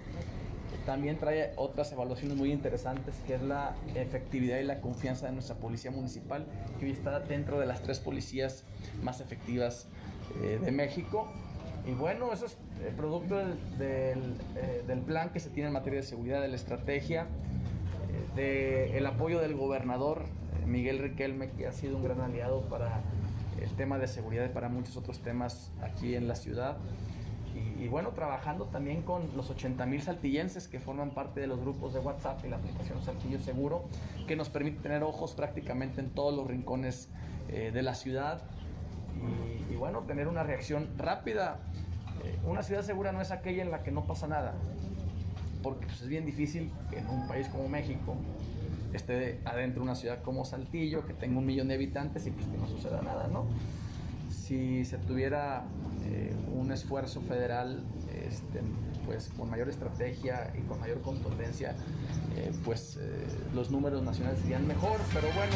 También 0.86 1.18
trae 1.18 1.54
otras 1.56 1.92
evaluaciones 1.92 2.38
muy 2.38 2.52
interesantes, 2.52 3.16
que 3.26 3.36
es 3.36 3.42
la 3.42 3.76
efectividad 3.96 4.60
y 4.60 4.64
la 4.64 4.82
confianza 4.82 5.28
de 5.28 5.32
nuestra 5.32 5.56
policía 5.56 5.92
municipal, 5.92 6.46
que 6.80 6.86
hoy 6.86 6.92
está 6.92 7.20
dentro 7.22 7.60
de 7.60 7.66
las 7.66 7.82
tres 7.82 8.00
policías 8.00 8.66
más 9.02 9.22
efectivas 9.22 9.88
eh, 10.42 10.60
de 10.62 10.72
México. 10.72 11.32
Y 11.86 11.92
bueno, 11.92 12.32
eso 12.32 12.46
es 12.46 12.58
producto 12.96 13.38
del, 13.38 13.58
del, 14.88 15.00
plan 15.00 15.32
que 15.32 15.40
se 15.40 15.50
tiene 15.50 15.68
en 15.68 15.74
materia 15.74 16.00
de 16.00 16.06
seguridad, 16.06 16.42
de 16.42 16.48
la 16.48 16.56
estrategia, 16.56 17.28
del 18.36 19.06
apoyo 19.06 19.40
del 19.40 19.56
gobernador 19.56 20.24
Miguel 20.66 21.00
Riquelme, 21.00 21.52
que 21.52 21.68
ha 21.68 21.72
sido 21.72 21.98
un 21.98 22.04
gran 22.04 22.22
aliado 22.22 22.62
para 22.70 23.02
el 23.62 23.70
tema 23.72 23.98
de 23.98 24.08
seguridad 24.08 24.46
y 24.46 24.50
para 24.50 24.70
muchos 24.70 24.98
otros 24.98 25.20
temas 25.20 25.72
aquí 25.82 26.16
en 26.16 26.28
la 26.28 26.36
ciudad. 26.36 26.78
Y, 27.80 27.88
bueno, 27.88 28.10
trabajando 28.10 28.66
también 28.66 29.04
con 29.04 29.30
los 29.36 29.52
80 29.52 29.86
mil 29.86 30.02
saltillenses 30.02 30.68
que 30.68 30.80
forman 30.80 31.12
parte 31.12 31.40
de 31.40 31.48
los 31.48 31.60
grupos 31.60 31.94
de 31.94 32.00
WhatsApp 32.00 32.44
y 32.46 32.50
la 32.50 32.56
aplicación 32.56 33.04
Saltillo 33.04 33.40
Seguro, 33.40 33.84
que 34.28 34.36
nos 34.36 34.50
permite 34.50 34.80
tener 34.82 35.04
ojos 35.04 35.34
prácticamente 35.34 36.02
en 36.02 36.10
todos 36.10 36.36
los 36.36 36.48
rincones 36.48 37.10
eh, 37.50 37.72
de 37.72 37.84
la 37.84 37.94
ciudad 37.94 38.42
y, 39.70 39.76
bueno, 39.76 40.02
tener 40.02 40.28
una 40.28 40.44
reacción 40.44 40.90
rápida. 40.98 41.60
Eh, 42.24 42.38
una 42.46 42.64
ciudad 42.64 42.84
segura 42.84 43.12
no 43.12 43.22
es 43.22 43.32
aquella 43.32 43.64
en 43.64 43.72
la 43.72 43.84
que 43.84 43.92
no 43.92 44.06
pasa 44.06 44.28
nada, 44.28 44.54
porque 45.62 45.86
pues, 45.88 46.02
es 46.02 46.08
bien 46.08 46.26
difícil 46.26 46.72
que 46.90 47.00
en 47.00 47.10
un 47.10 47.28
país 47.28 47.48
como 47.50 47.68
México 47.68 48.16
esté 48.94 49.42
adentro 49.46 49.82
de 49.82 49.90
una 49.90 49.96
ciudad 49.96 50.22
como 50.22 50.46
Saltillo, 50.46 51.06
que 51.06 51.14
tenga 51.14 51.40
un 51.40 51.46
millón 51.46 51.68
de 51.68 51.76
habitantes 51.76 52.28
y 52.28 52.32
pues 52.32 52.46
que 52.48 52.58
no 52.58 52.68
suceda 52.68 53.02
nada, 53.02 53.28
¿no? 53.28 53.46
Si 54.30 54.86
se 54.86 54.98
tuviera 55.00 55.64
eh, 56.06 56.34
un 56.54 56.72
esfuerzo 56.72 57.22
federal 57.22 57.84
este, 58.28 58.62
pues 59.06 59.30
con 59.38 59.50
mayor 59.50 59.70
estrategia 59.70 60.52
y 60.58 60.62
con 60.62 60.80
mayor 60.80 61.02
contundencia, 61.02 61.76
eh, 62.36 62.52
pues 62.64 62.98
eh, 63.02 63.26
los 63.54 63.72
números 63.72 64.04
nacionales 64.04 64.40
serían 64.40 64.68
mejor, 64.68 65.00
pero 65.14 65.28
bueno. 65.36 65.56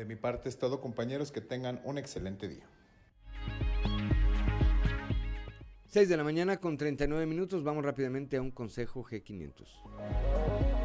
De 0.00 0.06
mi 0.06 0.16
parte 0.16 0.48
es 0.48 0.58
todo, 0.58 0.80
compañeros, 0.80 1.30
que 1.30 1.42
tengan 1.42 1.78
un 1.84 1.98
excelente 1.98 2.48
día. 2.48 2.64
6 5.88 6.08
de 6.08 6.16
la 6.16 6.24
mañana 6.24 6.56
con 6.56 6.78
39 6.78 7.26
minutos, 7.26 7.62
vamos 7.64 7.84
rápidamente 7.84 8.38
a 8.38 8.40
un 8.40 8.50
consejo 8.50 9.04
G500. 9.04 10.79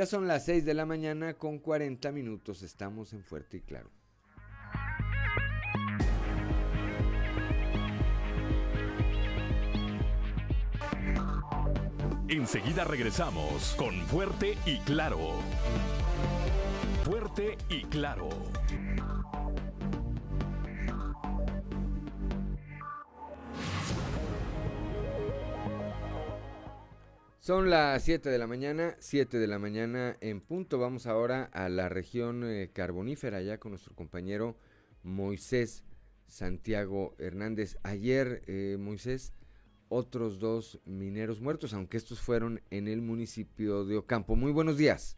Ya 0.00 0.06
son 0.06 0.26
las 0.26 0.46
6 0.46 0.64
de 0.64 0.72
la 0.72 0.86
mañana 0.86 1.34
con 1.34 1.58
40 1.58 2.10
minutos. 2.10 2.62
Estamos 2.62 3.12
en 3.12 3.22
Fuerte 3.22 3.58
y 3.58 3.60
Claro. 3.60 3.90
Enseguida 12.28 12.84
regresamos 12.84 13.74
con 13.76 13.94
Fuerte 14.06 14.56
y 14.64 14.78
Claro. 14.78 15.34
Fuerte 17.04 17.58
y 17.68 17.82
Claro. 17.82 18.30
Son 27.40 27.70
las 27.70 28.04
7 28.04 28.28
de 28.28 28.36
la 28.36 28.46
mañana, 28.46 28.96
7 28.98 29.38
de 29.38 29.46
la 29.46 29.58
mañana 29.58 30.14
en 30.20 30.42
punto. 30.42 30.78
Vamos 30.78 31.06
ahora 31.06 31.44
a 31.54 31.70
la 31.70 31.88
región 31.88 32.44
eh, 32.44 32.68
carbonífera, 32.70 33.40
ya 33.40 33.56
con 33.56 33.72
nuestro 33.72 33.94
compañero 33.94 34.56
Moisés 35.02 35.82
Santiago 36.26 37.14
Hernández. 37.16 37.78
Ayer, 37.82 38.42
eh, 38.46 38.76
Moisés, 38.78 39.32
otros 39.88 40.38
dos 40.38 40.82
mineros 40.84 41.40
muertos, 41.40 41.72
aunque 41.72 41.96
estos 41.96 42.20
fueron 42.20 42.60
en 42.68 42.88
el 42.88 43.00
municipio 43.00 43.86
de 43.86 43.96
Ocampo. 43.96 44.36
Muy 44.36 44.52
buenos 44.52 44.76
días. 44.76 45.16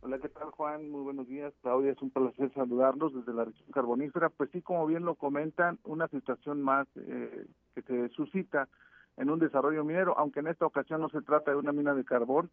Hola, 0.00 0.18
¿qué 0.18 0.30
tal 0.30 0.50
Juan? 0.52 0.90
Muy 0.90 1.02
buenos 1.02 1.28
días. 1.28 1.52
Claudia, 1.60 1.92
es 1.92 2.00
un 2.00 2.08
placer 2.08 2.50
saludarlos 2.54 3.12
desde 3.14 3.34
la 3.34 3.44
región 3.44 3.70
carbonífera. 3.72 4.30
Pues 4.30 4.48
sí, 4.52 4.62
como 4.62 4.86
bien 4.86 5.04
lo 5.04 5.16
comentan, 5.16 5.78
una 5.84 6.08
situación 6.08 6.62
más 6.62 6.88
eh, 6.96 7.46
que 7.74 7.82
se 7.82 8.08
suscita 8.14 8.70
en 9.16 9.30
un 9.30 9.38
desarrollo 9.38 9.84
minero, 9.84 10.18
aunque 10.18 10.40
en 10.40 10.48
esta 10.48 10.66
ocasión 10.66 11.00
no 11.00 11.08
se 11.08 11.22
trata 11.22 11.50
de 11.50 11.56
una 11.56 11.72
mina 11.72 11.94
de 11.94 12.04
carbón, 12.04 12.50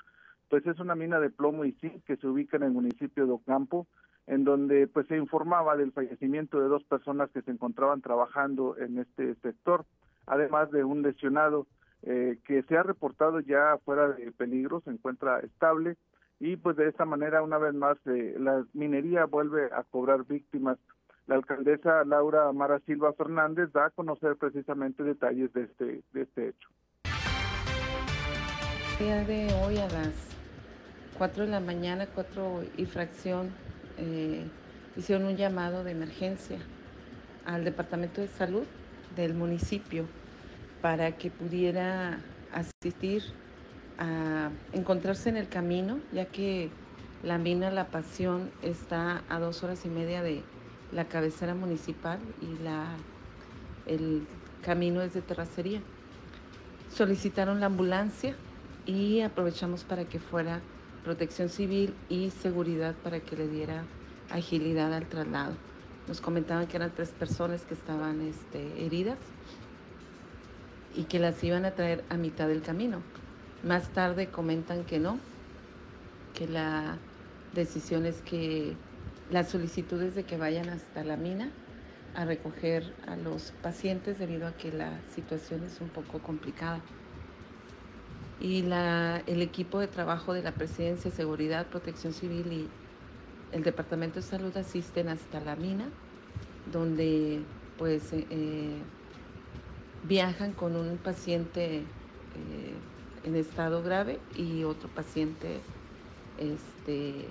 pues 0.49 0.65
es 0.65 0.79
una 0.79 0.95
mina 0.95 1.19
de 1.19 1.29
plomo 1.29 1.65
y 1.65 1.73
zinc 1.73 2.03
que 2.03 2.17
se 2.17 2.27
ubica 2.27 2.57
en 2.57 2.63
el 2.63 2.71
municipio 2.71 3.25
de 3.25 3.31
Ocampo, 3.33 3.87
en 4.27 4.43
donde 4.43 4.87
pues 4.87 5.07
se 5.07 5.17
informaba 5.17 5.75
del 5.75 5.91
fallecimiento 5.91 6.59
de 6.59 6.67
dos 6.67 6.83
personas 6.83 7.29
que 7.31 7.41
se 7.41 7.51
encontraban 7.51 8.01
trabajando 8.01 8.77
en 8.77 8.99
este 8.99 9.35
sector, 9.35 9.85
además 10.25 10.71
de 10.71 10.83
un 10.83 11.01
lesionado 11.01 11.67
eh, 12.03 12.37
que 12.45 12.63
se 12.63 12.77
ha 12.77 12.83
reportado 12.83 13.39
ya 13.39 13.77
fuera 13.83 14.09
de 14.09 14.31
peligro, 14.31 14.81
se 14.81 14.91
encuentra 14.91 15.39
estable 15.39 15.97
y 16.39 16.57
pues 16.57 16.75
de 16.75 16.87
esta 16.87 17.05
manera 17.05 17.41
una 17.41 17.57
vez 17.57 17.73
más 17.73 17.97
eh, 18.05 18.35
la 18.37 18.65
minería 18.73 19.25
vuelve 19.25 19.69
a 19.73 19.83
cobrar 19.83 20.25
víctimas 20.25 20.77
la 21.27 21.35
alcaldesa 21.35 22.03
Laura 22.05 22.51
Mara 22.51 22.79
Silva 22.85 23.13
Fernández 23.13 23.71
da 23.71 23.85
a 23.85 23.89
conocer 23.89 24.35
precisamente 24.35 25.03
detalles 25.03 25.53
de 25.53 25.63
este, 25.63 26.03
de 26.13 26.21
este 26.21 26.49
hecho. 26.49 26.69
El 28.99 29.05
día 29.05 29.23
de 29.25 29.53
hoy 29.63 29.77
a 29.77 29.87
las 29.89 30.13
4 31.17 31.45
de 31.45 31.51
la 31.51 31.59
mañana, 31.59 32.07
4 32.13 32.63
y 32.77 32.85
fracción, 32.85 33.51
eh, 33.97 34.45
hicieron 34.95 35.25
un 35.25 35.37
llamado 35.37 35.83
de 35.83 35.91
emergencia 35.91 36.59
al 37.45 37.63
Departamento 37.63 38.21
de 38.21 38.27
Salud 38.27 38.65
del 39.15 39.33
municipio 39.33 40.05
para 40.81 41.13
que 41.13 41.31
pudiera 41.31 42.19
asistir 42.51 43.23
a 43.97 44.49
encontrarse 44.73 45.29
en 45.29 45.37
el 45.37 45.47
camino, 45.47 45.99
ya 46.11 46.25
que 46.25 46.69
La 47.23 47.37
mina 47.37 47.71
La 47.71 47.87
Pasión 47.87 48.51
está 48.61 49.23
a 49.29 49.39
dos 49.39 49.63
horas 49.63 49.85
y 49.85 49.89
media 49.89 50.21
de 50.21 50.43
la 50.93 51.05
cabecera 51.05 51.55
municipal 51.55 52.19
y 52.41 52.63
la, 52.63 52.87
el 53.85 54.25
camino 54.63 55.01
es 55.01 55.13
de 55.13 55.21
terracería. 55.21 55.81
Solicitaron 56.89 57.59
la 57.59 57.67
ambulancia 57.67 58.35
y 58.85 59.21
aprovechamos 59.21 59.83
para 59.83 60.05
que 60.05 60.19
fuera 60.19 60.61
protección 61.03 61.49
civil 61.49 61.93
y 62.09 62.29
seguridad 62.29 62.95
para 63.03 63.19
que 63.19 63.35
le 63.35 63.47
diera 63.47 63.83
agilidad 64.29 64.93
al 64.93 65.07
traslado. 65.07 65.53
Nos 66.07 66.21
comentaban 66.21 66.67
que 66.67 66.77
eran 66.77 66.91
tres 66.91 67.09
personas 67.09 67.63
que 67.63 67.73
estaban 67.73 68.21
este, 68.21 68.85
heridas 68.85 69.17
y 70.95 71.03
que 71.03 71.19
las 71.19 71.43
iban 71.43 71.65
a 71.65 71.71
traer 71.71 72.03
a 72.09 72.15
mitad 72.15 72.47
del 72.47 72.61
camino. 72.61 73.01
Más 73.63 73.89
tarde 73.89 74.27
comentan 74.27 74.83
que 74.83 74.99
no, 74.99 75.17
que 76.33 76.47
la 76.47 76.97
decisión 77.53 78.05
es 78.05 78.21
que 78.21 78.75
las 79.31 79.49
solicitudes 79.49 80.15
de 80.15 80.23
que 80.23 80.37
vayan 80.37 80.69
hasta 80.69 81.03
la 81.03 81.17
mina 81.17 81.49
a 82.15 82.25
recoger 82.25 82.93
a 83.07 83.15
los 83.15 83.51
pacientes 83.61 84.19
debido 84.19 84.47
a 84.47 84.55
que 84.55 84.71
la 84.71 85.01
situación 85.15 85.63
es 85.63 85.81
un 85.81 85.89
poco 85.89 86.19
complicada. 86.19 86.81
Y 88.39 88.61
la, 88.63 89.23
el 89.25 89.41
equipo 89.41 89.79
de 89.79 89.87
trabajo 89.87 90.33
de 90.33 90.43
la 90.43 90.51
Presidencia, 90.51 91.09
Seguridad, 91.11 91.67
Protección 91.67 92.13
Civil 92.13 92.51
y 92.51 92.69
el 93.51 93.63
Departamento 93.63 94.15
de 94.15 94.23
Salud 94.23 94.55
asisten 94.57 95.07
hasta 95.09 95.39
la 95.39 95.55
mina, 95.55 95.85
donde 96.71 97.45
pues 97.77 98.09
eh, 98.13 98.83
viajan 100.03 100.53
con 100.53 100.75
un 100.75 100.97
paciente 100.97 101.77
eh, 102.35 102.81
en 103.23 103.35
estado 103.35 103.81
grave 103.83 104.19
y 104.35 104.63
otro 104.63 104.89
paciente 104.89 105.61
este, 106.37 107.27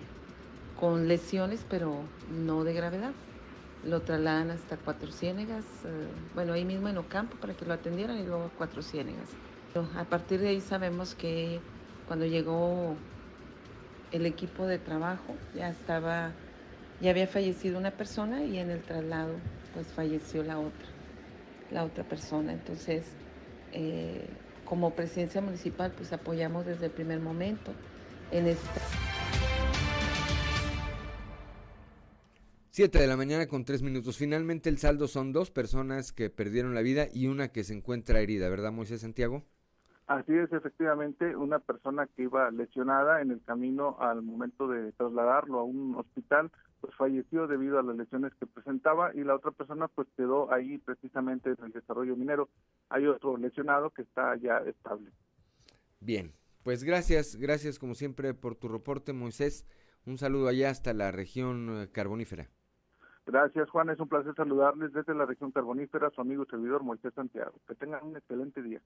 con 0.82 1.06
lesiones, 1.06 1.64
pero 1.70 2.00
no 2.28 2.64
de 2.64 2.72
gravedad. 2.72 3.12
Lo 3.84 4.02
trasladan 4.02 4.50
hasta 4.50 4.76
Cuatro 4.76 5.12
Ciénegas, 5.12 5.64
eh, 5.84 6.08
bueno, 6.34 6.54
ahí 6.54 6.64
mismo 6.64 6.88
en 6.88 6.98
Ocampo 6.98 7.36
para 7.36 7.54
que 7.54 7.64
lo 7.64 7.72
atendieran 7.72 8.18
y 8.18 8.24
luego 8.24 8.46
a 8.46 8.50
Cuatro 8.58 8.82
Ciénegas. 8.82 9.28
A 9.96 10.02
partir 10.02 10.40
de 10.40 10.48
ahí 10.48 10.60
sabemos 10.60 11.14
que 11.14 11.60
cuando 12.08 12.26
llegó 12.26 12.96
el 14.10 14.26
equipo 14.26 14.66
de 14.66 14.80
trabajo 14.80 15.36
ya 15.54 15.68
estaba, 15.68 16.32
ya 17.00 17.10
había 17.10 17.28
fallecido 17.28 17.78
una 17.78 17.92
persona 17.92 18.42
y 18.42 18.58
en 18.58 18.70
el 18.72 18.82
traslado 18.82 19.34
pues 19.74 19.86
falleció 19.86 20.42
la 20.42 20.58
otra, 20.58 20.88
la 21.70 21.84
otra 21.84 22.02
persona. 22.02 22.54
Entonces, 22.54 23.06
eh, 23.72 24.26
como 24.64 24.90
presidencia 24.96 25.40
municipal 25.40 25.92
pues 25.92 26.12
apoyamos 26.12 26.66
desde 26.66 26.86
el 26.86 26.90
primer 26.90 27.20
momento 27.20 27.72
en 28.32 28.48
esta... 28.48 29.11
7 32.74 32.98
de 32.98 33.06
la 33.06 33.18
mañana 33.18 33.48
con 33.48 33.66
tres 33.66 33.82
minutos. 33.82 34.16
Finalmente 34.16 34.70
el 34.70 34.78
saldo 34.78 35.06
son 35.06 35.34
dos 35.34 35.50
personas 35.50 36.10
que 36.10 36.30
perdieron 36.30 36.74
la 36.74 36.80
vida 36.80 37.06
y 37.12 37.26
una 37.26 37.48
que 37.48 37.64
se 37.64 37.74
encuentra 37.74 38.20
herida, 38.20 38.48
¿verdad, 38.48 38.72
Moisés 38.72 39.02
Santiago? 39.02 39.42
Así 40.06 40.32
es, 40.32 40.50
efectivamente, 40.50 41.36
una 41.36 41.58
persona 41.58 42.06
que 42.06 42.22
iba 42.22 42.50
lesionada 42.50 43.20
en 43.20 43.30
el 43.30 43.42
camino 43.44 43.98
al 44.00 44.22
momento 44.22 44.68
de 44.68 44.90
trasladarlo 44.92 45.58
a 45.58 45.64
un 45.64 45.96
hospital, 45.96 46.50
pues 46.80 46.94
falleció 46.94 47.46
debido 47.46 47.78
a 47.78 47.82
las 47.82 47.94
lesiones 47.94 48.32
que 48.40 48.46
presentaba 48.46 49.14
y 49.14 49.22
la 49.22 49.34
otra 49.34 49.50
persona 49.50 49.88
pues 49.88 50.08
quedó 50.16 50.50
ahí 50.50 50.78
precisamente 50.78 51.50
en 51.50 51.66
el 51.66 51.72
desarrollo 51.72 52.16
minero. 52.16 52.48
Hay 52.88 53.06
otro 53.06 53.36
lesionado 53.36 53.90
que 53.90 54.00
está 54.00 54.34
ya 54.36 54.56
estable. 54.60 55.10
Bien, 56.00 56.32
pues 56.62 56.84
gracias, 56.84 57.36
gracias 57.36 57.78
como 57.78 57.94
siempre 57.94 58.32
por 58.32 58.54
tu 58.54 58.68
reporte, 58.68 59.12
Moisés. 59.12 59.66
Un 60.06 60.16
saludo 60.16 60.48
allá 60.48 60.70
hasta 60.70 60.94
la 60.94 61.12
región 61.12 61.82
eh, 61.82 61.88
carbonífera. 61.92 62.48
Gracias, 63.26 63.70
Juan. 63.70 63.90
Es 63.90 64.00
un 64.00 64.08
placer 64.08 64.34
saludarles 64.34 64.92
desde 64.92 65.14
la 65.14 65.26
región 65.26 65.52
carbonífera, 65.52 66.10
su 66.10 66.20
amigo 66.20 66.42
y 66.42 66.50
servidor 66.50 66.82
Moisés 66.82 67.12
Santiago. 67.14 67.54
Que 67.68 67.74
tengan 67.74 68.04
un 68.04 68.16
excelente 68.16 68.62
día. 68.62 68.80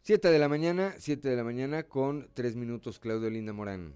Siete 0.00 0.30
de 0.30 0.38
la 0.38 0.48
mañana, 0.48 0.94
siete 0.96 1.28
de 1.28 1.36
la 1.36 1.44
mañana 1.44 1.82
con 1.82 2.28
tres 2.32 2.56
minutos, 2.56 2.98
Claudio 2.98 3.28
Linda 3.28 3.52
Morán. 3.52 3.94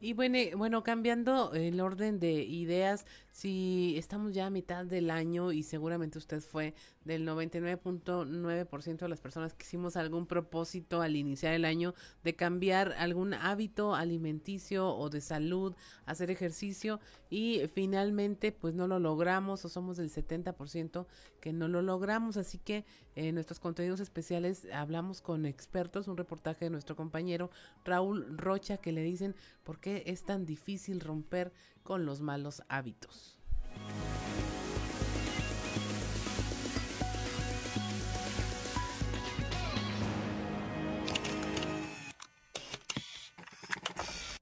Y 0.00 0.12
bueno, 0.12 0.38
bueno, 0.56 0.84
cambiando 0.84 1.52
el 1.54 1.80
orden 1.80 2.20
de 2.20 2.44
ideas, 2.44 3.04
si 3.32 3.96
estamos 3.98 4.32
ya 4.32 4.46
a 4.46 4.50
mitad 4.50 4.86
del 4.86 5.10
año 5.10 5.50
y 5.50 5.64
seguramente 5.64 6.18
usted 6.18 6.40
fue 6.40 6.74
del 7.08 7.26
99.9% 7.26 8.98
de 8.98 9.08
las 9.08 9.20
personas 9.20 9.54
que 9.54 9.64
hicimos 9.64 9.96
algún 9.96 10.26
propósito 10.26 11.00
al 11.00 11.16
iniciar 11.16 11.54
el 11.54 11.64
año 11.64 11.94
de 12.22 12.36
cambiar 12.36 12.92
algún 12.98 13.32
hábito 13.32 13.94
alimenticio 13.94 14.94
o 14.94 15.08
de 15.08 15.22
salud, 15.22 15.74
hacer 16.04 16.30
ejercicio 16.30 17.00
y 17.30 17.62
finalmente 17.72 18.52
pues 18.52 18.74
no 18.74 18.86
lo 18.86 18.98
logramos 18.98 19.64
o 19.64 19.70
somos 19.70 19.96
del 19.96 20.10
70% 20.10 21.06
que 21.40 21.54
no 21.54 21.66
lo 21.66 21.80
logramos. 21.80 22.36
Así 22.36 22.58
que 22.58 22.84
en 23.16 23.34
nuestros 23.34 23.58
contenidos 23.58 24.00
especiales 24.00 24.68
hablamos 24.70 25.22
con 25.22 25.46
expertos, 25.46 26.08
un 26.08 26.18
reportaje 26.18 26.66
de 26.66 26.70
nuestro 26.70 26.94
compañero 26.94 27.50
Raúl 27.86 28.36
Rocha 28.36 28.76
que 28.76 28.92
le 28.92 29.02
dicen 29.02 29.34
por 29.64 29.80
qué 29.80 30.02
es 30.06 30.24
tan 30.24 30.44
difícil 30.44 31.00
romper 31.00 31.54
con 31.82 32.04
los 32.04 32.20
malos 32.20 32.62
hábitos. 32.68 33.38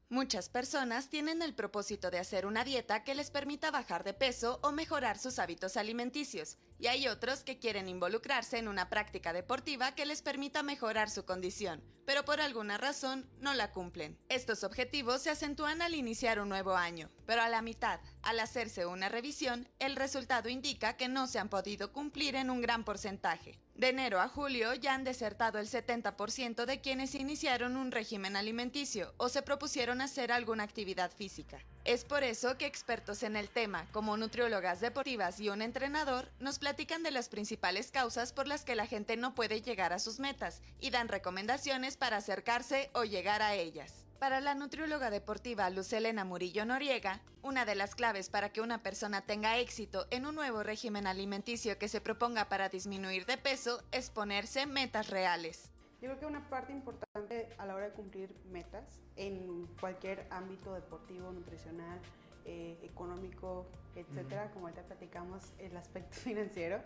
Muchas 0.09 0.49
personas 0.49 1.09
tienen 1.09 1.43
el 1.43 1.53
propósito 1.53 2.13
de 2.13 2.21
hacer 2.21 2.47
una 2.47 2.63
dieta 2.63 3.03
que 3.03 3.17
les 3.17 3.33
permita 3.33 3.73
bajar 3.73 4.05
de 4.05 4.15
peso 4.15 4.61
o 4.63 4.71
mejorar 4.71 5.19
sus 5.19 5.41
hábitos 5.41 5.77
alimenticios, 5.77 6.59
y 6.79 6.87
hay 6.87 7.09
otros 7.09 7.43
que 7.43 7.59
quieren 7.59 7.89
involucrarse 7.89 8.59
en 8.59 8.69
una 8.69 8.89
práctica 8.89 9.33
deportiva 9.33 9.97
que 9.97 10.07
les 10.07 10.23
permita 10.23 10.63
mejorar 10.63 11.11
su 11.11 11.25
condición, 11.25 11.83
pero 12.05 12.25
por 12.25 12.41
alguna 12.41 12.79
razón 12.79 13.29
no 13.41 13.53
la 13.53 13.73
cumplen. 13.73 14.17
Estos 14.29 14.63
objetivos 14.63 15.23
se 15.23 15.31
acentúan 15.31 15.83
al 15.83 15.97
iniciar 15.97 16.39
un 16.39 16.51
nuevo 16.51 16.77
año, 16.77 17.11
pero 17.27 17.43
a 17.43 17.49
la 17.49 17.61
mitad, 17.61 17.99
al 18.23 18.39
hacerse 18.39 18.87
una 18.87 19.09
revisión, 19.09 19.69
el 19.81 19.97
resultado 19.97 20.49
indica 20.49 20.97
que 20.97 21.09
no 21.09 21.27
se 21.27 21.41
han 21.41 21.49
podido 21.49 21.93
cumplir 21.93 22.37
en 22.37 22.51
un 22.51 22.61
gran 22.61 22.85
porcentaje. 22.85 23.59
De 23.77 23.91
enero 23.91 24.23
a 24.23 24.29
julio 24.29 24.73
ya 24.73 24.95
han 24.95 25.05
desertado 25.05 25.59
el 25.59 25.69
70% 25.69 26.65
de 26.65 26.81
quienes 26.81 27.15
iniciaron 27.15 27.77
un 27.77 27.93
régimen 27.93 28.35
alimenticio 28.35 29.13
o 29.19 29.29
se 29.29 29.43
propusieron 29.43 30.01
hacer 30.01 30.33
alguna 30.33 30.63
actividad 30.63 31.13
física. 31.13 31.59
Es 31.85 32.07
por 32.07 32.25
eso 32.25 32.57
que 32.57 32.65
expertos 32.65 33.23
en 33.23 33.37
el 33.37 33.51
tema, 33.51 33.87
como 33.93 34.17
nutriólogas 34.17 34.81
deportivas 34.81 35.41
y 35.41 35.51
un 35.51 35.61
entrenador, 35.61 36.31
nos 36.41 36.59
platican 36.59 37.03
de 37.03 37.11
las 37.11 37.29
principales 37.29 37.91
causas 37.91 38.33
por 38.33 38.49
las 38.49 38.65
que 38.65 38.77
la 38.77 38.87
gente 38.87 39.19
no 39.19 39.35
puede 39.35 39.61
llegar 39.61 39.93
a 39.93 39.99
sus 39.99 40.21
metas 40.21 40.63
y 40.81 40.89
dan 40.89 41.09
recomendaciones 41.09 41.99
para 41.99 42.17
acercarse 42.17 42.89
o 42.95 43.05
llegar 43.05 43.43
a 43.43 43.57
ellas. 43.57 44.06
Para 44.19 44.41
la 44.41 44.55
nutrióloga 44.55 45.11
deportiva 45.11 45.69
Lucelena 45.69 46.25
Murillo 46.25 46.65
Noriega, 46.65 47.21
una 47.43 47.67
de 47.67 47.75
las 47.75 47.95
claves 47.95 48.31
para 48.31 48.49
que 48.49 48.63
una 48.63 48.83
persona 48.83 49.21
tenga 49.21 49.59
éxito 49.59 50.07
en 50.11 50.25
un 50.25 50.35
nuevo 50.35 50.63
régimen 50.63 51.07
alimenticio 51.07 51.79
que 51.79 51.89
se 51.89 52.01
proponga 52.01 52.49
para 52.49 52.71
disminuir 52.71 53.27
de 53.27 53.37
peso 53.37 53.83
es 53.93 54.09
ponerse 54.09 54.65
metas 54.65 55.11
reales. 55.11 55.71
Yo 56.01 56.09
creo 56.09 56.19
que 56.19 56.27
una 56.27 56.49
parte 56.49 56.73
importante 56.73 57.51
a 57.59 57.67
la 57.67 57.75
hora 57.75 57.87
de 57.87 57.93
cumplir 57.93 58.35
metas 58.51 59.01
en 59.17 59.67
cualquier 59.81 60.27
ámbito 60.31 60.73
deportivo, 60.73 61.31
nutricional, 61.31 62.01
eh, 62.47 62.79
económico, 62.85 63.67
etcétera, 63.95 64.51
como 64.53 64.67
ahorita 64.67 64.83
platicamos 64.85 65.53
el 65.59 65.77
aspecto 65.77 66.17
financiero, 66.17 66.81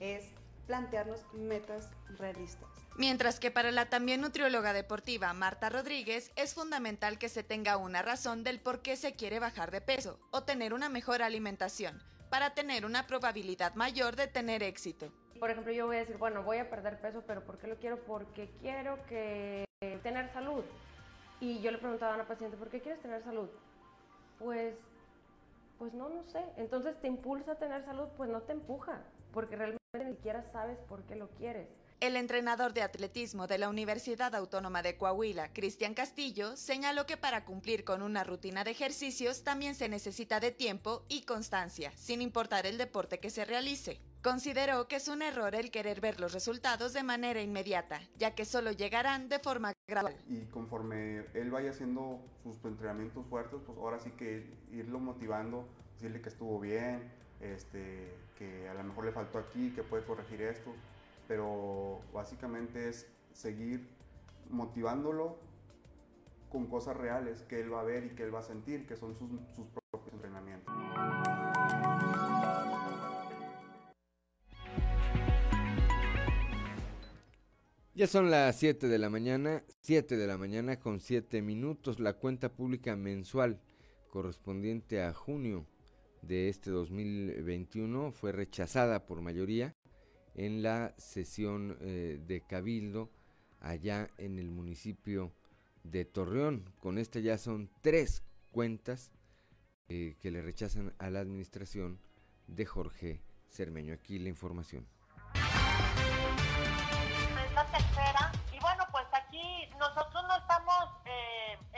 es 0.00 0.24
plantearnos 0.66 1.20
metas 1.34 1.90
realistas. 2.18 2.68
Mientras 2.96 3.40
que 3.40 3.50
para 3.50 3.70
la 3.70 3.86
también 3.86 4.20
nutrióloga 4.20 4.72
deportiva 4.72 5.32
Marta 5.32 5.70
Rodríguez 5.70 6.30
es 6.36 6.54
fundamental 6.54 7.18
que 7.18 7.28
se 7.28 7.42
tenga 7.42 7.76
una 7.76 8.02
razón 8.02 8.44
del 8.44 8.60
por 8.60 8.82
qué 8.82 8.96
se 8.96 9.14
quiere 9.14 9.38
bajar 9.38 9.70
de 9.70 9.80
peso 9.80 10.18
o 10.30 10.42
tener 10.42 10.74
una 10.74 10.88
mejor 10.88 11.22
alimentación 11.22 12.02
para 12.30 12.54
tener 12.54 12.84
una 12.84 13.06
probabilidad 13.06 13.74
mayor 13.74 14.16
de 14.16 14.26
tener 14.26 14.62
éxito. 14.62 15.12
Por 15.38 15.50
ejemplo, 15.50 15.72
yo 15.72 15.86
voy 15.86 15.96
a 15.96 16.00
decir, 16.00 16.18
bueno, 16.18 16.42
voy 16.42 16.58
a 16.58 16.70
perder 16.70 17.00
peso, 17.00 17.22
pero 17.26 17.44
¿por 17.44 17.58
qué 17.58 17.66
lo 17.66 17.76
quiero? 17.76 17.98
Porque 18.04 18.50
quiero 18.60 19.04
que 19.06 19.64
tener 20.02 20.32
salud. 20.32 20.64
Y 21.40 21.60
yo 21.60 21.70
le 21.72 21.78
preguntaba 21.78 22.12
a 22.12 22.14
una 22.14 22.28
paciente, 22.28 22.56
¿por 22.56 22.68
qué 22.68 22.80
quieres 22.80 23.02
tener 23.02 23.24
salud? 23.24 23.48
Pues 24.38 24.74
pues 25.82 25.94
no, 25.94 26.08
no 26.08 26.22
sé. 26.28 26.44
Entonces 26.58 26.94
te 27.00 27.08
impulsa 27.08 27.52
a 27.52 27.54
tener 27.56 27.84
salud, 27.84 28.06
pues 28.16 28.30
no 28.30 28.40
te 28.42 28.52
empuja, 28.52 29.00
porque 29.32 29.56
realmente 29.56 29.81
ni 29.98 30.06
siquiera 30.06 30.42
sabes 30.42 30.78
por 30.88 31.02
qué 31.02 31.16
lo 31.16 31.28
quieres. 31.32 31.68
El 32.00 32.16
entrenador 32.16 32.72
de 32.72 32.80
atletismo 32.80 33.46
de 33.46 33.58
la 33.58 33.68
Universidad 33.68 34.34
Autónoma 34.34 34.80
de 34.80 34.96
Coahuila, 34.96 35.52
Cristian 35.52 35.92
Castillo, 35.92 36.56
señaló 36.56 37.04
que 37.04 37.18
para 37.18 37.44
cumplir 37.44 37.84
con 37.84 38.00
una 38.00 38.24
rutina 38.24 38.64
de 38.64 38.70
ejercicios 38.70 39.44
también 39.44 39.74
se 39.74 39.90
necesita 39.90 40.40
de 40.40 40.50
tiempo 40.50 41.04
y 41.08 41.26
constancia, 41.26 41.92
sin 41.94 42.22
importar 42.22 42.64
el 42.64 42.78
deporte 42.78 43.20
que 43.20 43.28
se 43.28 43.44
realice. 43.44 44.00
Consideró 44.22 44.88
que 44.88 44.96
es 44.96 45.08
un 45.08 45.20
error 45.20 45.54
el 45.54 45.70
querer 45.70 46.00
ver 46.00 46.20
los 46.20 46.32
resultados 46.32 46.94
de 46.94 47.02
manera 47.02 47.42
inmediata, 47.42 48.00
ya 48.16 48.34
que 48.34 48.46
solo 48.46 48.72
llegarán 48.72 49.28
de 49.28 49.40
forma 49.40 49.74
gradual. 49.86 50.16
Y 50.26 50.46
conforme 50.46 51.26
él 51.34 51.50
vaya 51.50 51.70
haciendo 51.70 52.18
sus 52.42 52.64
entrenamientos 52.64 53.26
fuertes, 53.26 53.60
pues 53.66 53.76
ahora 53.76 54.00
sí 54.00 54.10
que 54.12 54.46
irlo 54.70 55.00
motivando, 55.00 55.68
decirle 55.96 56.22
que 56.22 56.30
estuvo 56.30 56.58
bien, 56.58 57.21
este, 57.42 58.14
que 58.38 58.68
a 58.68 58.74
lo 58.74 58.84
mejor 58.84 59.04
le 59.04 59.12
faltó 59.12 59.38
aquí, 59.38 59.70
que 59.74 59.82
puede 59.82 60.04
corregir 60.04 60.42
esto, 60.42 60.72
pero 61.28 62.00
básicamente 62.12 62.88
es 62.88 63.06
seguir 63.32 63.86
motivándolo 64.50 65.36
con 66.50 66.66
cosas 66.66 66.96
reales 66.96 67.42
que 67.42 67.60
él 67.60 67.72
va 67.72 67.80
a 67.80 67.84
ver 67.84 68.04
y 68.04 68.10
que 68.10 68.22
él 68.22 68.34
va 68.34 68.40
a 68.40 68.42
sentir, 68.42 68.86
que 68.86 68.96
son 68.96 69.16
sus, 69.16 69.30
sus 69.56 69.66
propios 69.68 70.12
entrenamientos. 70.12 70.72
Ya 77.94 78.06
son 78.06 78.30
las 78.30 78.56
7 78.56 78.88
de 78.88 78.98
la 78.98 79.10
mañana, 79.10 79.62
7 79.80 80.16
de 80.16 80.26
la 80.26 80.38
mañana 80.38 80.78
con 80.78 81.00
7 81.00 81.42
minutos. 81.42 82.00
La 82.00 82.14
cuenta 82.14 82.50
pública 82.50 82.96
mensual 82.96 83.60
correspondiente 84.08 85.02
a 85.02 85.12
junio 85.12 85.66
de 86.22 86.48
este 86.48 86.70
2021 86.70 88.12
fue 88.12 88.32
rechazada 88.32 89.06
por 89.06 89.20
mayoría 89.20 89.74
en 90.34 90.62
la 90.62 90.94
sesión 90.96 91.76
eh, 91.80 92.20
de 92.26 92.40
Cabildo 92.40 93.10
allá 93.60 94.08
en 94.18 94.38
el 94.38 94.50
municipio 94.50 95.32
de 95.82 96.04
Torreón. 96.04 96.72
Con 96.80 96.98
esta 96.98 97.20
ya 97.20 97.36
son 97.38 97.68
tres 97.82 98.22
cuentas 98.50 99.10
eh, 99.88 100.16
que 100.20 100.30
le 100.30 100.40
rechazan 100.40 100.94
a 100.98 101.10
la 101.10 101.20
administración 101.20 102.00
de 102.46 102.64
Jorge 102.64 103.22
Cermeño. 103.48 103.92
Aquí 103.94 104.18
la 104.18 104.28
información. 104.28 104.86
nosotros 109.82 110.22
no 110.28 110.36
estamos 110.36 111.01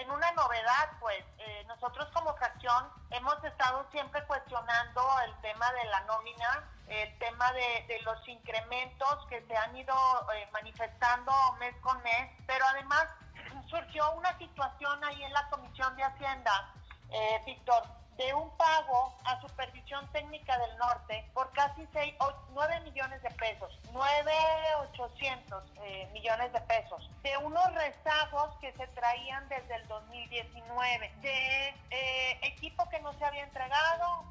en 0.04 0.10
una 0.10 0.30
novedad, 0.32 0.90
pues 1.00 1.24
eh, 1.38 1.64
nosotros 1.66 2.06
como 2.12 2.34
fracción 2.34 2.88
hemos 3.10 3.42
estado 3.42 3.86
siempre 3.90 4.22
cuestionando 4.26 5.02
el 5.26 5.34
tema 5.40 5.72
de 5.72 5.84
la 5.86 6.00
nómina, 6.00 6.68
el 6.88 7.18
tema 7.18 7.50
de, 7.52 8.00
los 8.04 8.28
incrementos 8.28 9.26
que 9.30 9.40
se 9.46 9.56
han 9.56 9.74
ido 9.74 9.94
eh, 10.34 10.46
manifestando 10.52 11.32
mes 11.58 11.74
con 11.80 12.00
mes, 12.02 12.30
pero 12.46 12.66
además 12.66 13.06
surgió 13.70 14.12
una 14.12 14.36
situación 14.36 15.02
ahí 15.04 15.22
en 15.22 15.32
la 15.32 15.48
Comisión 15.48 15.96
de 15.96 16.04
Hacienda, 16.04 16.70
Víctor, 17.46 17.84
de 18.16 18.34
un 18.34 18.50
pago 18.56 19.14
a 19.24 19.40
Supervisión 19.40 20.06
Técnica 20.12 20.56
del 20.58 20.76
Norte 20.78 21.24
por 21.34 21.50
casi 21.52 21.86
6, 21.92 22.14
9 22.52 22.80
millones 22.80 23.22
de 23.22 23.30
pesos, 23.30 23.78
9,800 23.92 25.64
eh, 25.82 26.08
millones 26.12 26.52
de 26.52 26.60
pesos, 26.62 27.10
de 27.22 27.36
unos 27.38 27.74
rezagos 27.74 28.54
que 28.60 28.72
se 28.72 28.86
traían 28.88 29.48
desde 29.48 29.76
el 29.76 29.88
2019, 29.88 31.12
de 31.22 31.68
eh, 31.90 32.38
equipo 32.42 32.88
que 32.88 33.00
no 33.00 33.12
se 33.14 33.24
había 33.24 33.42
entregado 33.42 34.24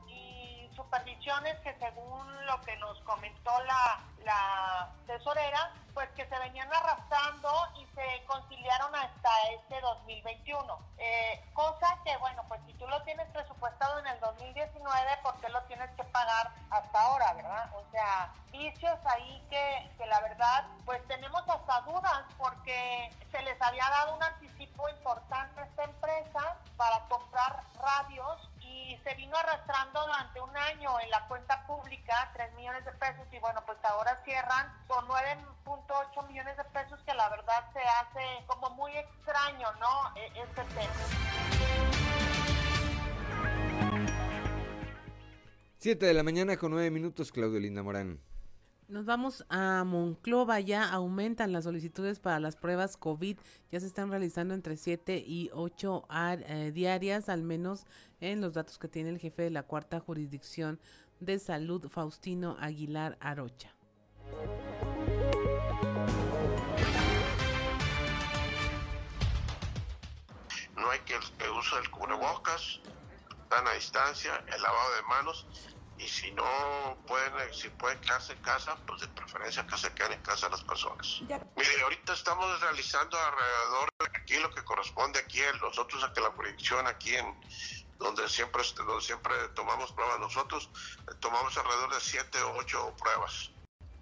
supervisiones 0.76 1.60
que 1.60 1.74
según 1.80 2.46
lo 2.46 2.62
que 2.62 2.76
nos 2.78 3.00
comentó 3.02 3.52
la, 3.64 4.02
la 4.24 4.90
tesorera, 5.06 5.72
pues 5.94 6.10
que 6.12 6.28
se 6.28 6.40
venían 6.40 6.68
arrastrando 6.74 7.50
y 7.78 7.86
se 7.96 8.26
conciliaron 8.26 8.96
hasta 8.96 9.30
este 9.52 9.80
2021. 9.82 10.80
Eh, 10.98 11.44
cosa 11.54 11.98
que, 12.04 12.16
bueno, 12.18 12.44
pues 12.48 12.62
si 12.66 12.74
tú 12.74 12.88
lo 12.88 13.02
tienes 13.04 13.28
presupuestado 13.30 14.00
en 14.00 14.08
el 14.08 14.20
2019, 14.20 15.18
¿por 15.22 15.40
qué 15.40 15.50
lo 15.50 15.62
tienes 15.64 15.90
que 15.92 16.04
pagar 16.06 16.52
hasta 16.70 17.00
ahora, 17.00 17.34
verdad? 17.34 17.70
O 17.76 17.84
sea, 17.92 18.34
vicios 18.52 19.00
ahí 19.06 19.46
que, 19.50 19.92
que 19.98 20.06
la 20.08 20.22
verdad, 20.22 20.66
pues 20.86 21.06
tenemos 21.08 21.44
hasta 21.48 21.82
dudas 21.82 22.24
porque 22.38 23.12
se 23.32 23.42
les 23.44 23.62
había 23.62 23.88
dado 23.90 24.16
un 24.16 24.24
anticipo 24.24 24.90
importante 24.90 25.62
a 25.62 25.66
esta 25.66 25.84
empresa 25.84 26.58
para 26.78 27.00
comprar 27.08 27.62
radios 27.80 28.50
se 29.04 29.16
vino 29.16 29.36
arrastrando 29.38 30.02
durante 30.06 30.42
un 30.42 30.56
año 30.56 31.00
en 31.00 31.10
la 31.10 31.28
cuenta 31.28 31.66
pública 31.66 32.32
3 32.34 32.54
millones 32.56 32.86
de 32.86 32.92
pesos 32.94 33.26
y 33.32 33.40
bueno, 33.40 33.64
pues 33.66 33.78
ahora 33.84 34.22
cierran 34.26 34.72
con 34.88 35.06
9.8 35.08 36.28
millones 36.28 36.58
de 36.58 36.64
pesos 36.66 37.00
que 37.06 37.14
la 37.14 37.30
verdad 37.30 37.72
se 37.74 37.80
hace 37.80 38.46
como 38.48 38.70
muy 38.72 38.92
extraño, 38.96 39.68
¿no? 39.80 40.16
E, 40.16 40.32
este 40.42 40.64
tema. 40.76 40.94
7 45.78 46.06
de 46.06 46.14
la 46.14 46.24
mañana 46.24 46.58
con 46.58 46.72
9 46.72 46.92
minutos, 46.92 47.32
Claudio 47.32 47.60
Linda 47.60 47.84
Morán. 47.84 48.20
Nos 48.90 49.06
vamos 49.06 49.46
a 49.50 49.84
Monclova, 49.86 50.60
ya 50.60 50.90
aumentan 50.90 51.54
las 51.54 51.64
solicitudes 51.64 52.20
para 52.20 52.42
las 52.42 52.58
pruebas 52.58 52.98
COVID, 52.98 53.38
ya 53.72 53.80
se 53.80 53.88
están 53.88 54.10
realizando 54.10 54.54
entre 54.54 54.76
7 54.76 55.24
y 55.26 55.50
8 55.54 56.06
eh, 56.12 56.72
diarias, 56.74 57.30
al 57.30 57.44
menos 57.44 57.86
en 58.20 58.42
los 58.42 58.54
datos 58.54 58.78
que 58.78 58.90
tiene 58.90 59.10
el 59.10 59.20
jefe 59.20 59.44
de 59.44 59.52
la 59.52 59.64
cuarta 59.64 60.02
jurisdicción 60.02 60.82
de 61.22 61.40
salud, 61.40 61.88
Faustino 61.88 62.58
Aguilar 62.60 63.18
Arocha. 63.22 63.74
No 70.76 70.90
hay 70.90 71.00
que 71.06 71.16
el 71.16 71.22
del 71.40 71.90
cubrebocas, 71.90 72.82
dan 73.50 73.66
a 73.66 73.74
distancia, 73.74 74.44
el 74.54 74.62
lavado 74.62 74.96
de 74.96 75.02
manos 75.04 75.48
y 75.98 76.08
si 76.08 76.32
no 76.32 76.98
pueden, 77.08 77.54
si 77.54 77.70
pueden 77.70 78.00
quedarse 78.02 78.34
en 78.34 78.42
casa, 78.42 78.76
pues 78.88 79.02
de 79.02 79.08
preferencia 79.10 79.66
que 79.66 79.78
se 79.78 79.94
queden 79.94 80.14
en 80.14 80.22
casa 80.22 80.50
las 80.50 80.64
personas. 80.64 81.22
Mire, 81.22 81.82
ahorita 81.84 82.14
estamos 82.14 82.60
realizando 82.62 83.18
alrededor 83.18 83.90
de 84.00 84.18
aquí 84.18 84.38
lo 84.40 84.50
que 84.52 84.64
corresponde 84.64 85.20
aquí, 85.20 85.40
nosotros 85.62 86.04
a 86.04 86.12
que 86.14 86.22
la 86.22 86.32
jurisdicción 86.32 86.88
aquí 86.88 87.16
en 87.16 87.36
donde 88.00 88.28
siempre, 88.28 88.64
donde 88.76 89.02
siempre 89.02 89.34
tomamos 89.56 89.92
pruebas 89.94 90.20
nosotros, 90.20 90.70
eh, 91.10 91.16
tomamos 91.20 91.56
alrededor 91.58 91.94
de 91.94 92.02
siete 92.02 92.42
o 92.42 92.58
ocho 92.58 92.94
pruebas 92.98 93.52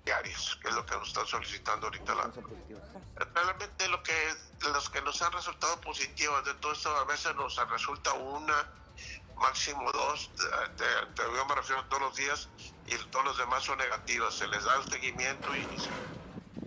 diarias, 0.04 0.58
que 0.62 0.70
es 0.70 0.74
lo 0.74 0.86
que 0.86 0.96
nos 0.96 1.10
están 1.10 1.28
solicitando 1.28 1.88
ahorita 1.88 2.16
la... 2.16 2.32
Realmente 3.34 3.88
lo 3.89 4.02
que, 4.02 4.36
los 4.74 4.89
que 4.89 5.02
nos 5.02 5.22
han 5.22 5.32
resultado 5.32 5.80
positivos 5.82 6.44
de 6.46 6.56
todo 6.56 6.72
esto, 6.72 6.96
a 6.96 7.04
veces 7.04 7.36
nos 7.36 7.56
resulta 7.70 8.14
una 8.14 8.68
máximo 9.42 9.92
dos, 9.92 10.32
te, 10.78 10.86
te, 11.16 11.24
me 11.28 11.56
refiero 11.56 11.84
todos 11.86 12.02
los 12.02 12.16
días, 12.16 12.50
y 12.88 12.96
todos 13.10 13.26
los 13.26 13.38
demás 13.38 13.64
son 13.64 13.78
negativas. 13.78 14.34
Se 14.34 14.48
les 14.48 14.64
da 14.64 14.76
el 14.78 14.89
seguimiento 14.89 15.56
y... 15.56 15.68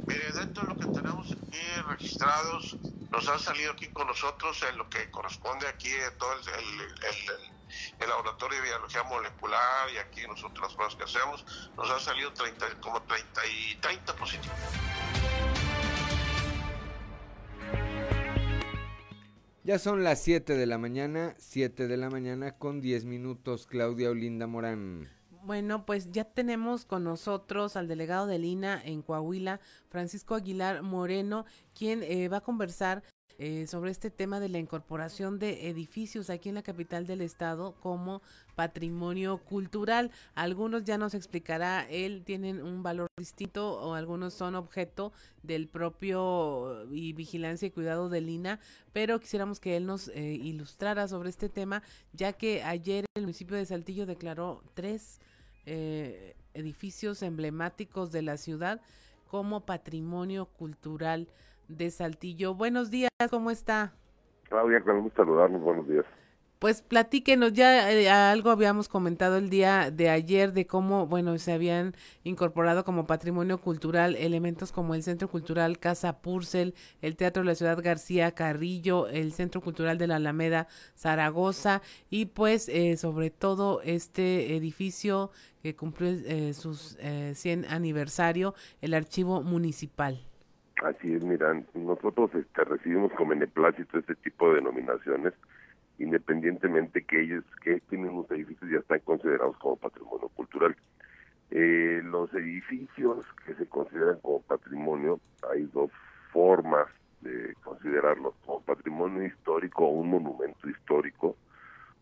Mire, 0.06 0.32
dentro 0.32 0.64
de 0.64 0.74
lo 0.74 0.76
que 0.76 1.00
tenemos 1.00 1.26
aquí 1.32 1.60
registrados, 1.88 2.76
nos 3.10 3.28
han 3.28 3.40
salido 3.40 3.72
aquí 3.72 3.88
con 3.88 4.06
nosotros 4.06 4.62
en 4.68 4.76
lo 4.76 4.88
que 4.90 5.10
corresponde 5.10 5.66
aquí 5.66 5.90
todo 6.18 6.32
el, 6.32 6.40
el, 8.00 8.08
laboratorio 8.08 8.60
de 8.60 8.68
biología 8.68 9.02
molecular 9.04 9.90
y 9.90 9.96
aquí 9.96 10.26
nosotros 10.26 10.60
las 10.60 10.74
pruebas 10.74 10.94
que 10.96 11.04
hacemos, 11.04 11.44
nos 11.76 11.90
han 11.90 12.00
salido 12.00 12.32
30, 12.32 12.80
como 12.80 13.02
30 13.02 13.46
y 13.46 13.76
30 13.76 14.16
positivos. 14.16 14.58
Ya 19.66 19.78
son 19.78 20.04
las 20.04 20.20
7 20.20 20.58
de 20.58 20.66
la 20.66 20.76
mañana, 20.76 21.34
7 21.38 21.88
de 21.88 21.96
la 21.96 22.10
mañana 22.10 22.58
con 22.58 22.82
10 22.82 23.06
minutos, 23.06 23.66
Claudia 23.66 24.10
Olinda 24.10 24.46
Morán. 24.46 25.08
Bueno, 25.42 25.86
pues 25.86 26.10
ya 26.12 26.24
tenemos 26.24 26.84
con 26.84 27.02
nosotros 27.02 27.74
al 27.76 27.88
delegado 27.88 28.26
de 28.26 28.38
Lina 28.38 28.82
en 28.84 29.00
Coahuila, 29.00 29.60
Francisco 29.88 30.34
Aguilar 30.34 30.82
Moreno, 30.82 31.46
quien 31.72 32.02
eh, 32.02 32.28
va 32.28 32.38
a 32.38 32.42
conversar 32.42 33.02
eh, 33.38 33.66
sobre 33.66 33.90
este 33.90 34.10
tema 34.10 34.38
de 34.38 34.48
la 34.48 34.58
incorporación 34.58 35.40
de 35.40 35.68
edificios 35.68 36.30
aquí 36.30 36.50
en 36.50 36.54
la 36.54 36.62
capital 36.62 37.04
del 37.06 37.20
estado 37.20 37.74
como 37.80 38.22
patrimonio 38.54 39.38
cultural. 39.38 40.12
Algunos 40.36 40.84
ya 40.84 40.98
nos 40.98 41.14
explicará, 41.14 41.84
él 41.90 42.22
tienen 42.24 42.62
un 42.62 42.84
valor 42.84 43.08
distinto 43.16 43.80
o 43.80 43.94
algunos 43.94 44.34
son 44.34 44.54
objeto 44.54 45.12
del 45.42 45.66
propio 45.66 46.86
y 46.92 47.12
vigilancia 47.12 47.66
y 47.66 47.72
cuidado 47.72 48.08
de 48.08 48.20
Lina, 48.20 48.60
pero 48.92 49.18
quisiéramos 49.18 49.58
que 49.58 49.76
él 49.76 49.86
nos 49.86 50.08
eh, 50.08 50.20
ilustrara 50.40 51.08
sobre 51.08 51.30
este 51.30 51.48
tema, 51.48 51.82
ya 52.12 52.34
que 52.34 52.62
ayer 52.62 53.04
el 53.16 53.22
municipio 53.22 53.56
de 53.56 53.66
Saltillo 53.66 54.06
declaró 54.06 54.62
tres 54.74 55.20
eh, 55.66 56.36
edificios 56.54 57.22
emblemáticos 57.22 58.12
de 58.12 58.22
la 58.22 58.36
ciudad 58.36 58.80
como 59.26 59.66
patrimonio 59.66 60.46
cultural 60.46 61.26
de 61.68 61.90
Saltillo. 61.90 62.54
Buenos 62.54 62.90
días, 62.90 63.10
¿cómo 63.30 63.50
está? 63.50 63.92
Claudia, 64.48 64.80
con 64.80 65.02
gusto 65.02 65.22
saludarnos, 65.22 65.62
buenos 65.62 65.88
días. 65.88 66.04
Pues 66.64 66.80
platíquenos, 66.80 67.52
ya 67.52 67.92
eh, 67.92 68.08
algo 68.08 68.50
habíamos 68.50 68.88
comentado 68.88 69.36
el 69.36 69.50
día 69.50 69.90
de 69.90 70.08
ayer 70.08 70.54
de 70.54 70.66
cómo, 70.66 71.06
bueno, 71.06 71.36
se 71.36 71.52
habían 71.52 71.94
incorporado 72.22 72.84
como 72.84 73.06
patrimonio 73.06 73.60
cultural 73.60 74.16
elementos 74.16 74.72
como 74.72 74.94
el 74.94 75.02
Centro 75.02 75.28
Cultural 75.28 75.78
Casa 75.78 76.22
Purcell, 76.22 76.72
el 77.02 77.16
Teatro 77.16 77.42
de 77.42 77.48
la 77.48 77.54
Ciudad 77.54 77.82
García 77.82 78.32
Carrillo, 78.32 79.08
el 79.08 79.32
Centro 79.32 79.60
Cultural 79.60 79.98
de 79.98 80.06
la 80.06 80.16
Alameda 80.16 80.66
Zaragoza 80.96 81.82
y 82.08 82.26
pues 82.26 82.70
eh, 82.70 82.96
sobre 82.96 83.28
todo 83.28 83.82
este 83.82 84.56
edificio 84.56 85.32
que 85.62 85.76
cumplió 85.76 86.08
eh, 86.08 86.54
sus 86.54 86.96
100 87.34 87.66
aniversario, 87.66 88.54
el 88.80 88.94
Archivo 88.94 89.42
Municipal. 89.42 90.24
Así 90.84 91.14
es, 91.14 91.24
mira, 91.24 91.54
nosotros 91.72 92.34
este, 92.34 92.62
recibimos 92.62 93.10
con 93.14 93.30
beneplácito 93.30 93.98
este 93.98 94.14
tipo 94.16 94.50
de 94.50 94.56
denominaciones 94.56 95.32
independientemente 95.98 97.04
que 97.04 97.22
ellos 97.22 97.42
que 97.62 97.80
tienen 97.88 98.10
unos 98.10 98.30
edificios 98.30 98.70
ya 98.70 98.78
están 98.80 98.98
considerados 99.00 99.56
como 99.58 99.76
patrimonio 99.76 100.28
cultural. 100.28 100.76
Eh, 101.50 102.02
los 102.04 102.34
edificios 102.34 103.24
que 103.46 103.54
se 103.54 103.66
consideran 103.66 104.18
como 104.20 104.42
patrimonio, 104.42 105.20
hay 105.50 105.62
dos 105.72 105.90
formas 106.32 106.88
de 107.22 107.54
considerarlos 107.62 108.34
como 108.44 108.60
patrimonio 108.60 109.24
histórico 109.24 109.86
o 109.86 109.88
un 109.88 110.10
monumento 110.10 110.68
histórico 110.68 111.34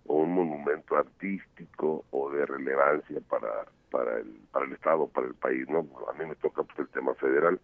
o 0.07 0.23
un 0.23 0.35
monumento 0.35 0.97
artístico 0.97 2.05
o 2.11 2.31
de 2.31 2.47
relevancia 2.47 3.21
para 3.29 3.67
para 3.93 4.19
el 4.19 4.41
para 4.51 4.65
el 4.65 4.73
estado 4.73 5.07
para 5.07 5.29
el 5.29 5.35
país 5.35 5.69
no 5.69 5.87
a 6.11 6.13
mí 6.15 6.27
me 6.27 6.35
toca 6.37 6.65
pues 6.65 6.79
el 6.81 6.89
tema 6.89 7.15
federal 7.15 7.61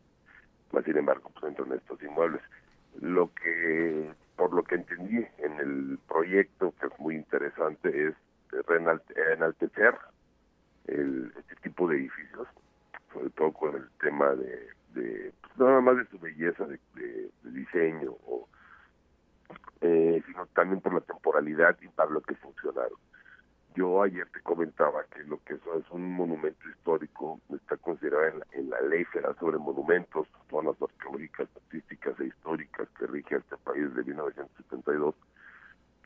más 0.73 0.85
sin 0.85 0.97
embargo 0.97 1.31
pues 1.33 1.45
entran 1.45 1.73
estos 1.73 2.03
inmuebles 2.03 2.43
lo 3.01 3.33
que 3.35 4.13
por 4.39 4.55
lo 4.55 4.63
que 4.63 4.77
entendí 4.77 5.27
en 5.39 5.59
el 5.59 5.99
proyecto, 6.07 6.73
que 6.81 6.87
es 6.87 6.99
muy 7.01 7.17
interesante, 7.17 8.09
es 8.09 8.15
enaltecer 9.33 9.99
el, 10.87 11.33
este 11.37 11.57
tipo 11.57 11.89
de 11.89 11.97
edificios, 11.97 12.47
sobre 13.13 13.31
todo 13.31 13.53
con 13.53 13.75
el 13.75 13.89
tema 14.01 14.31
de, 14.37 14.69
de 14.95 15.33
pues, 15.41 15.59
nada 15.59 15.81
más 15.81 15.97
de 15.97 16.07
su 16.07 16.21
belleza 16.21 16.65
de, 16.67 17.31
diseño, 17.43 18.13
o, 18.27 18.49
eh, 19.81 20.23
sino 20.25 20.47
también 20.55 20.81
por 20.81 20.95
la 20.95 21.01
temporalidad 21.01 21.77
y 21.83 21.89
para 21.89 22.11
lo 22.11 22.21
que 22.21 22.37
funcionaron. 22.37 22.99
Yo 23.79 24.03
ayer 24.03 24.29
te 24.31 24.41
comentaba 24.41 25.05
que 25.05 25.23
lo 25.23 25.41
que 25.45 25.55
eso 25.55 25.79
es 25.79 25.89
un 25.93 26.13
monumento 26.13 26.69
histórico 26.69 27.41
está 27.55 27.77
considerado 27.77 28.43
en 28.51 28.71
la, 28.71 28.81
ley 28.81 29.05
federal 29.05 29.37
sobre 29.39 29.57
monumentos, 29.57 30.27
zonas 30.51 30.75
arqueológicas, 30.83 31.49
artísticas 31.55 32.19
e 32.19 32.25
históricas 32.25 32.89
que 32.99 33.07
rige 33.07 33.37
este 33.37 33.57
país 33.59 33.95
de 33.95 34.03
1972, 34.03 35.15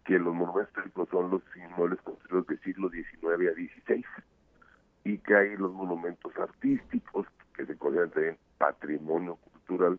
que 0.04 0.18
los 0.18 0.34
monumentos 0.34 0.68
históricos 0.68 1.08
son 1.08 1.30
los 1.30 1.42
inmuebles 1.56 1.98
construidos 2.02 2.46
del 2.48 2.60
siglo 2.60 2.90
XIX 2.90 3.48
a 3.48 3.54
XVI 3.54 4.04
y 5.04 5.16
que 5.16 5.34
hay 5.34 5.56
los 5.56 5.72
monumentos 5.72 6.36
artísticos 6.36 7.26
que 7.56 7.64
se 7.64 7.78
consideran 7.78 8.10
también 8.10 8.38
patrimonio 8.58 9.36
cultural 9.36 9.98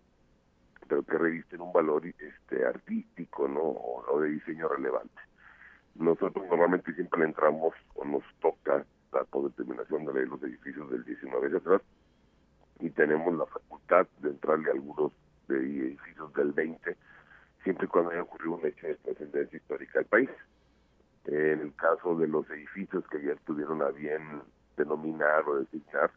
pero 0.87 1.01
que 1.01 1.17
revisten 1.17 1.61
un 1.61 1.73
valor 1.73 2.05
este 2.05 2.67
artístico 2.67 3.47
no 3.47 3.63
o 3.63 4.19
de 4.21 4.29
diseño 4.29 4.67
relevante 4.67 5.32
nosotros 5.95 6.45
normalmente 6.49 6.93
siempre 6.93 7.23
entramos 7.23 7.73
o 7.95 8.05
nos 8.05 8.23
toca 8.41 8.85
la 9.11 9.23
por 9.25 9.49
determinación 9.49 10.05
de 10.05 10.25
los 10.25 10.41
edificios 10.43 10.89
del 10.89 11.03
19 11.03 11.49
de 11.49 11.57
atrás 11.57 11.81
y 12.79 12.89
tenemos 12.89 13.33
la 13.35 13.45
facultad 13.45 14.07
de 14.19 14.29
entrarle 14.29 14.69
a 14.69 14.73
algunos 14.73 15.11
de 15.47 15.57
edificios 15.57 16.33
del 16.33 16.51
20 16.51 16.97
siempre 17.63 17.85
y 17.85 17.87
cuando 17.87 18.11
haya 18.11 18.23
ocurrido 18.23 18.55
un 18.55 18.65
hecho 18.65 18.87
de 18.87 18.95
trascendencia 18.95 19.57
histórica 19.57 19.99
del 19.99 20.07
país. 20.07 20.29
En 21.25 21.61
el 21.61 21.73
caso 21.75 22.15
de 22.17 22.27
los 22.27 22.49
edificios 22.49 23.07
que 23.07 23.21
ya 23.21 23.31
estuvieron 23.31 23.81
a 23.81 23.89
bien 23.89 24.41
denominar 24.75 25.47
o 25.47 25.59
designar, 25.59 26.11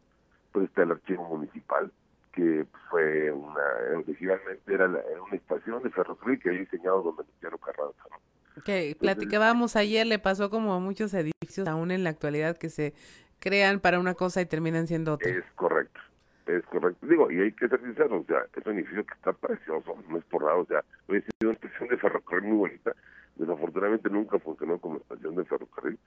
pues 0.53 0.69
está 0.69 0.83
el 0.83 0.93
archivo 0.93 1.25
municipal, 1.29 1.93
que 2.33 2.67
fue 2.91 3.31
una, 3.31 3.63
originalmente 3.99 4.75
era, 4.75 4.87
una 4.87 5.37
estación 5.37 5.83
de 5.83 5.91
ferrocarril 5.91 6.41
que 6.41 6.49
había 6.49 6.63
diseñado 6.63 7.03
don 7.03 7.17
Venustiano 7.17 7.59
Carranza, 7.59 8.03
¿no? 8.11 8.17
Que 8.65 8.97
platicábamos 9.01 9.77
ayer, 9.77 10.07
le 10.07 10.19
pasó 10.19 10.51
como 10.51 10.75
a 10.75 10.81
muchos 10.81 11.13
edificios 11.15 11.67
aún 11.69 11.91
en 11.91 12.05
la 12.05 12.11
actualidad 12.11 12.57
que 12.57 12.69
se 12.69 12.95
crean 13.39 13.81
para 13.81 13.99
una 13.99 14.15
cosa 14.15 14.41
y 14.41 14.47
terminan 14.47 14.87
siendo 14.87 15.15
otra. 15.15 15.31
Es 15.31 15.45
correcto, 15.55 16.01
es 16.47 16.65
correcto. 16.65 17.07
Digo, 17.07 17.31
y 17.31 17.41
hay 17.41 17.53
que 17.53 17.69
ser 17.69 17.81
sinceros, 17.81 18.23
o 18.23 18.27
sea, 18.27 18.47
es 18.57 18.67
un 18.67 18.75
edificio 18.75 19.05
que 19.05 19.15
está 19.15 19.33
precioso, 19.33 19.97
no 20.09 20.19
es 20.19 20.25
por 20.25 20.43
nada, 20.43 20.57
o 20.57 20.67
sea, 20.67 20.85
hoy 21.09 21.21
sido 21.23 21.51
una 21.51 21.53
estación 21.53 21.89
de 21.89 21.97
ferrocarril 21.99 22.49
muy 22.49 22.59
bonita, 22.59 22.93
desafortunadamente 23.37 24.09
nunca 24.11 24.39
funcionó 24.39 24.79
como 24.79 24.99
estación 24.99 25.37
de 25.37 25.45
ferrocarril, 25.45 25.99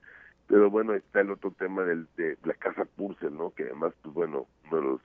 pero 0.47 0.69
bueno, 0.71 0.95
está 0.95 1.21
el 1.21 1.31
otro 1.31 1.51
tema 1.51 1.83
del, 1.83 2.07
de 2.17 2.37
la 2.43 2.55
casa 2.55 2.83
Purcell, 2.83 3.35
¿no? 3.35 3.51
Que 3.51 3.63
además, 3.63 3.93
pues 4.01 4.13
bueno, 4.15 4.47
uno 4.65 4.77
de 4.77 4.83
los 4.83 5.01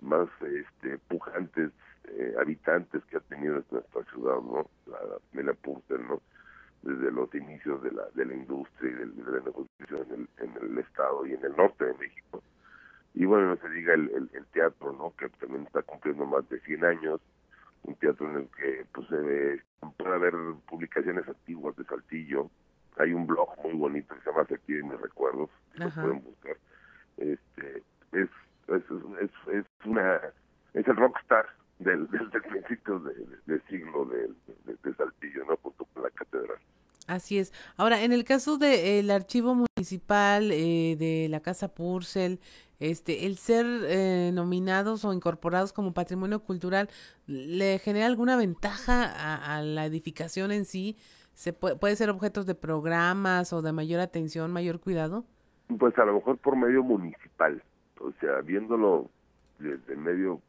más 0.00 0.28
este, 0.42 0.98
pujantes 1.08 1.70
eh, 2.08 2.34
habitantes 2.40 3.04
que 3.04 3.18
ha 3.18 3.20
tenido 3.20 3.62
nuestra 3.70 4.02
ciudad, 4.12 4.40
¿no? 4.40 4.68
La, 4.86 4.98
familia 5.30 5.54
Purcell, 5.54 6.02
¿no? 6.08 6.20
Desde 6.82 7.10
los 7.10 7.34
inicios 7.34 7.82
de 7.82 7.92
la, 7.92 8.04
de 8.14 8.24
la 8.24 8.34
industria 8.34 8.90
y 8.90 8.94
de, 8.94 9.30
la 9.30 9.40
negociación 9.40 10.06
en 10.10 10.28
el, 10.38 10.48
en 10.48 10.70
el 10.70 10.78
estado 10.78 11.26
y 11.26 11.34
en 11.34 11.44
el 11.44 11.56
norte 11.56 11.84
de 11.84 11.94
México. 11.94 12.42
Y 13.14 13.24
bueno, 13.24 13.48
no 13.48 13.56
se 13.56 13.68
diga 13.70 13.94
el, 13.94 14.30
el, 14.32 14.46
teatro, 14.52 14.92
¿no? 14.92 15.14
Que 15.16 15.28
también 15.30 15.64
está 15.64 15.82
cumpliendo 15.82 16.24
más 16.26 16.48
de 16.48 16.60
100 16.60 16.84
años, 16.84 17.20
un 17.82 17.94
teatro 17.96 18.30
en 18.30 18.36
el 18.36 18.48
que 18.56 18.86
pues 18.92 19.08
se 19.08 19.16
ve, 19.16 19.62
puede 19.96 20.14
haber 20.14 20.34
publicaciones 20.68 21.28
antiguas 21.28 21.76
de 21.76 21.84
Saltillo, 21.84 22.50
hay 22.98 23.12
un 23.12 23.26
blog 23.26 23.48
muy 23.62 23.74
bonito 23.74 24.14
que 24.14 24.20
se 24.20 24.30
llama 24.30 24.46
Saltillo 24.46 24.78
y 24.78 24.82
mis 24.84 25.00
recuerdos, 25.00 25.50
lo 25.74 25.90
pueden 25.90 26.22
buscar. 26.22 26.56
Este, 27.16 27.82
es, 28.12 28.28
es, 28.68 28.82
es, 29.20 29.30
es 29.52 29.66
una, 29.84 30.20
es 30.74 30.86
el 30.86 30.96
rockstar 30.96 31.46
del, 31.80 32.08
del, 32.10 32.30
del 32.30 32.42
principio 32.42 33.02
del 33.46 33.62
siglo 33.68 34.04
de, 34.06 34.28
de, 34.82 34.94
Saltillo, 34.94 35.44
¿no? 35.46 35.56
Junto 35.56 35.84
con 35.86 36.02
la 36.02 36.10
catedral. 36.10 36.58
Así 37.06 37.38
es. 37.38 37.52
Ahora, 37.76 38.02
en 38.02 38.12
el 38.12 38.24
caso 38.24 38.58
del 38.58 39.10
archivo 39.10 39.54
municipal 39.54 40.50
eh, 40.52 40.96
de 40.98 41.28
la 41.28 41.40
Casa 41.40 41.74
Purcell, 41.74 42.38
este, 42.78 43.26
el 43.26 43.36
ser 43.36 43.66
eh, 43.66 44.30
nominados 44.32 45.04
o 45.04 45.12
incorporados 45.12 45.72
como 45.72 45.92
patrimonio 45.92 46.40
cultural, 46.40 46.88
¿le 47.26 47.78
genera 47.78 48.06
alguna 48.06 48.36
ventaja 48.36 49.54
a, 49.56 49.62
la 49.62 49.86
edificación 49.86 50.52
en 50.52 50.64
sí? 50.64 50.96
¿Se 51.34 51.52
puede, 51.52 51.76
puede 51.76 51.96
ser 51.96 52.10
objetos 52.10 52.46
de 52.46 52.54
programas 52.54 53.52
o 53.52 53.62
de 53.62 53.72
mayor 53.72 54.00
atención, 54.00 54.52
mayor 54.52 54.80
cuidado? 54.80 55.24
Pues 55.78 55.98
a 55.98 56.04
lo 56.04 56.14
mejor 56.14 56.38
por 56.38 56.56
medio 56.56 56.82
municipal, 56.82 57.62
o 58.00 58.12
sea, 58.20 58.40
viéndolo 58.42 59.10
desde 59.58 59.92
el 59.92 59.98
medio 59.98 60.40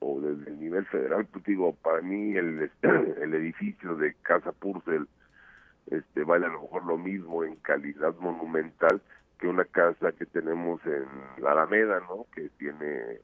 o 0.00 0.20
desde 0.20 0.50
el 0.50 0.60
nivel 0.60 0.86
federal, 0.86 1.26
pues 1.26 1.44
digo, 1.44 1.74
para 1.74 2.00
mí 2.02 2.36
el, 2.36 2.70
el 2.82 3.34
edificio 3.34 3.96
de 3.96 4.14
Casa 4.22 4.52
Purcell 4.52 5.06
este, 5.90 6.24
vale 6.24 6.46
a 6.46 6.50
lo 6.50 6.62
mejor 6.62 6.84
lo 6.84 6.98
mismo 6.98 7.44
en 7.44 7.56
calidad 7.56 8.14
monumental 8.16 9.00
que 9.38 9.46
una 9.46 9.64
casa 9.64 10.12
que 10.12 10.26
tenemos 10.26 10.80
en 10.84 11.06
la 11.42 11.52
Alameda, 11.52 12.00
¿no? 12.00 12.26
Que 12.34 12.48
tiene 12.58 13.20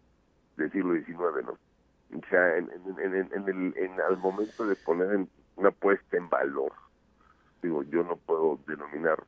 del 0.57 0.73
siglo 0.73 0.95
XIX, 0.95 1.45
¿no? 1.45 1.59
O 2.17 2.27
sea, 2.31 2.57
en, 2.57 2.71
en, 2.71 3.15
en, 3.33 3.49
el, 3.49 3.75
en 3.77 4.01
al 4.01 4.17
momento 4.19 4.67
de 4.67 4.77
poner 4.77 5.27
una 5.57 5.71
puesta 5.73 6.17
en 6.17 6.29
valor, 6.29 6.73
digo, 7.63 7.83
yo 7.83 8.05
no 8.05 8.17
puedo 8.17 8.61
denominar 8.67 9.25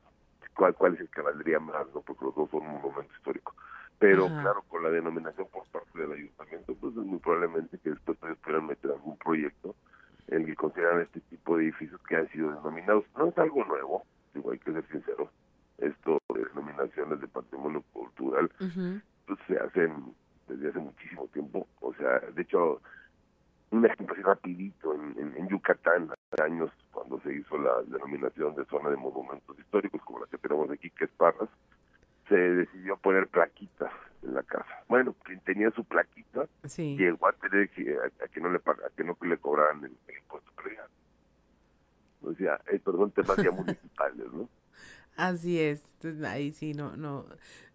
cuál, 0.55 0.73
cuál 0.75 0.95
es 0.95 1.01
el 1.01 1.09
que 1.09 1.21
valdría 1.21 1.59
más, 1.59 1.85
¿no? 1.93 2.01
Porque 2.01 2.25
los 2.25 2.35
dos 2.35 2.49
son 2.49 2.65
un 2.65 2.81
momento 2.81 3.13
histórico. 3.13 3.53
Pero 3.99 4.27
claro, 4.27 4.63
con 4.67 4.83
la 4.83 4.89
denominación 4.89 5.47
por 5.51 5.65
parte 5.67 5.99
del 5.99 6.11
ayuntamiento, 6.11 6.75
pues 6.75 6.95
es 6.95 7.03
muy 7.03 7.17
probablemente 7.19 7.79
que 7.79 7.89
después 7.89 8.17
ellos 8.23 8.37
puedan 8.43 8.67
meter 8.67 8.91
algún 8.91 9.17
proyecto 9.17 9.75
en 10.27 10.41
el 10.41 10.45
que 10.45 10.55
consideran 10.55 11.01
este 11.01 11.19
tipo 11.21 11.57
de 11.57 11.63
edificios 11.63 11.99
que 12.03 12.15
han 12.15 12.29
sido 12.29 12.51
denominados. 12.51 13.05
No 13.17 13.27
es 13.27 13.37
algo 13.37 13.65
nuevo, 13.65 14.03
digo, 14.33 14.51
hay 14.51 14.59
que 14.59 14.71
ser 14.71 14.87
sincero. 14.91 15.31
Esto 15.79 16.19
de 16.33 16.45
denominaciones 16.45 17.21
de 17.21 17.27
patrimonio 17.27 17.83
cultural 17.93 18.51
pues, 19.25 19.39
se 19.47 19.57
hacen 19.57 20.13
desde 20.47 20.69
hace 20.69 20.79
muchísimo 20.79 21.27
tiempo. 21.33 21.67
O 21.81 21.93
sea, 21.95 22.19
de 22.19 22.41
hecho, 22.41 22.81
un 23.71 23.85
ejemplo 23.85 24.13
así 24.13 24.21
rapidito, 24.21 24.93
en, 24.93 25.33
en, 25.35 25.47
Yucatán, 25.47 26.09
hace 26.11 26.43
años, 26.43 26.71
cuando 26.91 27.19
se 27.21 27.33
hizo 27.33 27.57
la 27.57 27.81
denominación 27.83 28.55
de 28.55 28.65
zona 28.65 28.89
de 28.89 28.97
monumentos 28.97 29.57
históricos, 29.59 30.01
como 30.03 30.19
la 30.19 30.27
que 30.27 30.37
tenemos 30.37 30.69
aquí, 30.69 30.89
que 30.91 31.05
es 31.05 31.11
Parras, 31.11 31.49
se 32.27 32.35
decidió 32.35 32.97
poner 32.97 33.27
plaquitas 33.27 33.91
en 34.23 34.33
la 34.33 34.43
casa. 34.43 34.83
Bueno, 34.87 35.15
quien 35.23 35.39
tenía 35.41 35.71
su 35.71 35.83
plaquita 35.83 36.47
llegó 36.77 37.27
a 37.27 37.33
tener 37.33 37.69
que, 37.69 37.95
a, 37.95 38.27
que 38.27 38.41
no 38.41 38.49
le 38.49 38.57
a 38.57 38.89
que 38.95 39.03
no 39.03 39.17
le 39.21 39.37
cobraran 39.37 39.83
el, 39.83 40.15
impuesto 40.15 40.51
predial. 40.55 40.87
O 42.21 42.33
sea, 42.33 42.59
eh, 42.71 42.79
perdón, 42.79 43.11
temas 43.11 43.37
ya 43.37 43.51
municipales, 43.51 44.31
¿no? 44.33 44.49
Así 45.15 45.59
es. 45.59 45.83
Entonces, 45.95 46.23
ahí 46.23 46.51
sí 46.51 46.73
no 46.73 46.95
no 46.95 47.25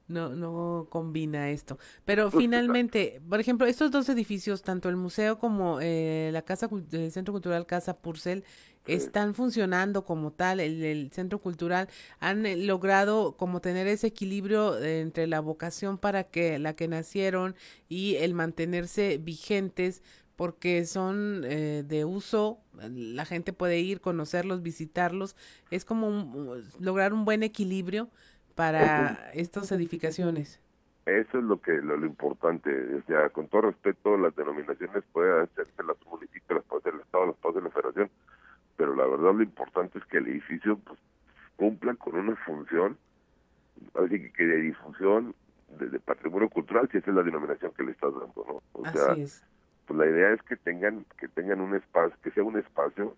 no 0.09 0.31
no 0.31 0.87
combina 0.91 1.51
esto. 1.51 1.79
Pero 2.05 2.31
pues, 2.31 2.43
finalmente, 2.43 3.21
por 3.29 3.41
ejemplo, 3.41 3.67
estos 3.67 3.91
dos 3.91 4.09
edificios, 4.09 4.63
tanto 4.63 4.89
el 4.89 4.97
museo 4.97 5.39
como 5.39 5.79
eh, 5.81 6.31
la 6.33 6.43
casa 6.43 6.69
el 6.93 7.11
Centro 7.13 7.33
Cultural 7.33 7.67
Casa 7.67 7.97
Purcell, 7.97 8.45
están 8.87 9.35
funcionando 9.35 10.05
como 10.05 10.33
tal, 10.33 10.61
el, 10.61 11.11
centro 11.13 11.39
cultural, 11.39 11.89
han 12.21 12.47
eh, 12.47 12.57
logrado 12.57 13.37
como 13.37 13.61
tener 13.61 13.87
ese 13.87 14.09
equilibrio 14.09 14.83
entre 14.83 15.27
la 15.27 15.41
vocación 15.41 15.99
para 15.99 16.25
que 16.25 16.59
la 16.59 16.75
que 16.75 16.89
nacieron 16.89 17.55
y 17.89 18.17
el 18.17 18.35
mantenerse 18.35 19.19
vigentes 19.19 20.03
porque 20.37 20.85
son 20.87 21.43
eh, 21.45 21.85
de 21.87 22.05
uso, 22.05 22.59
la 22.75 23.25
gente 23.25 23.53
puede 23.53 23.79
ir, 23.81 24.01
conocerlos, 24.01 24.63
visitarlos, 24.63 25.37
es 25.71 25.85
como 25.85 26.57
lograr 26.81 27.13
un 27.13 27.25
buen 27.25 27.43
equilibrio 27.43 28.09
para 28.55 29.31
estas 29.35 29.71
edificaciones. 29.73 30.61
Eso 31.07 31.39
es 31.39 31.45
lo 31.45 31.61
que 31.61 31.73
lo, 31.73 31.97
importante, 32.07 32.71
o 32.95 33.03
sea, 33.07 33.29
con 33.31 33.49
todo 33.49 33.63
respeto, 33.63 34.17
las 34.17 34.35
denominaciones 34.37 35.03
pueden 35.13 35.43
hacerse 35.43 35.83
las 35.83 35.97
municipios, 36.07 36.59
las 36.59 36.65
puede 36.65 36.93
del 36.93 37.01
Estado, 37.01 37.27
las 37.27 37.37
puede 37.37 37.57
de 37.57 37.63
la 37.63 37.71
Federación, 37.71 38.11
pero 38.77 38.95
la 38.95 39.07
verdad 39.07 39.35
lo 39.35 39.43
importante 39.43 39.99
es 39.99 40.05
que 40.07 40.19
el 40.19 40.29
edificio 40.29 40.79
pues, 40.79 40.99
cumpla 41.57 41.95
con 41.95 42.17
una 42.17 42.37
función, 42.37 42.97
así 43.95 44.31
que, 44.33 44.45
de 44.45 44.57
difusión 44.57 45.35
de, 45.79 46.01
patrimonio 46.01 46.49
cultural, 46.49 46.89
si 46.91 46.99
esa 46.99 47.11
es 47.11 47.17
la 47.17 47.23
denominación 47.23 47.73
que 47.73 47.85
le 47.85 47.93
estás 47.93 48.13
dando, 48.13 48.45
¿no? 48.47 48.63
O 48.73 48.85
sea, 48.91 49.15
pues 49.15 49.99
la 49.99 50.07
idea 50.07 50.33
es 50.33 50.43
que 50.43 50.57
tengan 50.57 51.05
que 51.19 51.29
tengan 51.29 51.61
un 51.61 51.75
espacio, 51.75 52.17
que 52.23 52.31
sea 52.31 52.45
un 52.45 52.59
espacio 52.59 53.17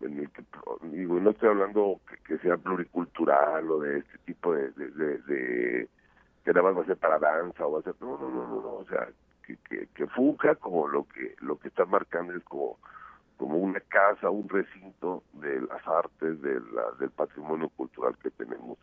en 0.00 0.20
el 0.20 0.30
que, 0.30 0.44
digo, 0.82 1.18
no 1.18 1.30
estoy 1.30 1.48
hablando 1.48 2.00
que, 2.26 2.38
sea 2.38 2.56
pluricultural 2.56 3.68
o 3.70 3.80
de 3.80 3.98
este 3.98 4.18
tipo 4.18 4.54
de, 4.54 4.70
de, 4.70 5.88
que 6.44 6.52
nada 6.52 6.62
más 6.62 6.78
va 6.78 6.82
a 6.82 6.86
ser 6.86 6.96
para 6.96 7.18
danza 7.18 7.66
o 7.66 7.72
va 7.72 7.80
a 7.80 7.82
ser, 7.82 7.94
no, 8.00 8.16
no, 8.18 8.30
no, 8.30 8.46
no, 8.46 8.74
o 8.74 8.86
sea, 8.88 9.08
que, 9.44 9.56
que, 9.68 9.88
que 9.94 10.06
funja 10.08 10.54
como 10.54 10.86
lo 10.86 11.04
que 11.04 11.34
lo 11.40 11.58
que 11.58 11.68
están 11.68 11.90
marcando 11.90 12.34
es 12.34 12.44
como 12.44 12.78
como 13.38 13.56
una 13.56 13.80
casa, 13.80 14.28
un 14.28 14.48
recinto 14.48 15.22
de 15.34 15.62
las 15.62 15.86
artes, 15.86 16.42
de 16.42 16.54
la, 16.54 16.90
del 16.98 17.10
patrimonio 17.10 17.70
cultural 17.70 18.14
que 18.22 18.30
tenemos 18.32 18.76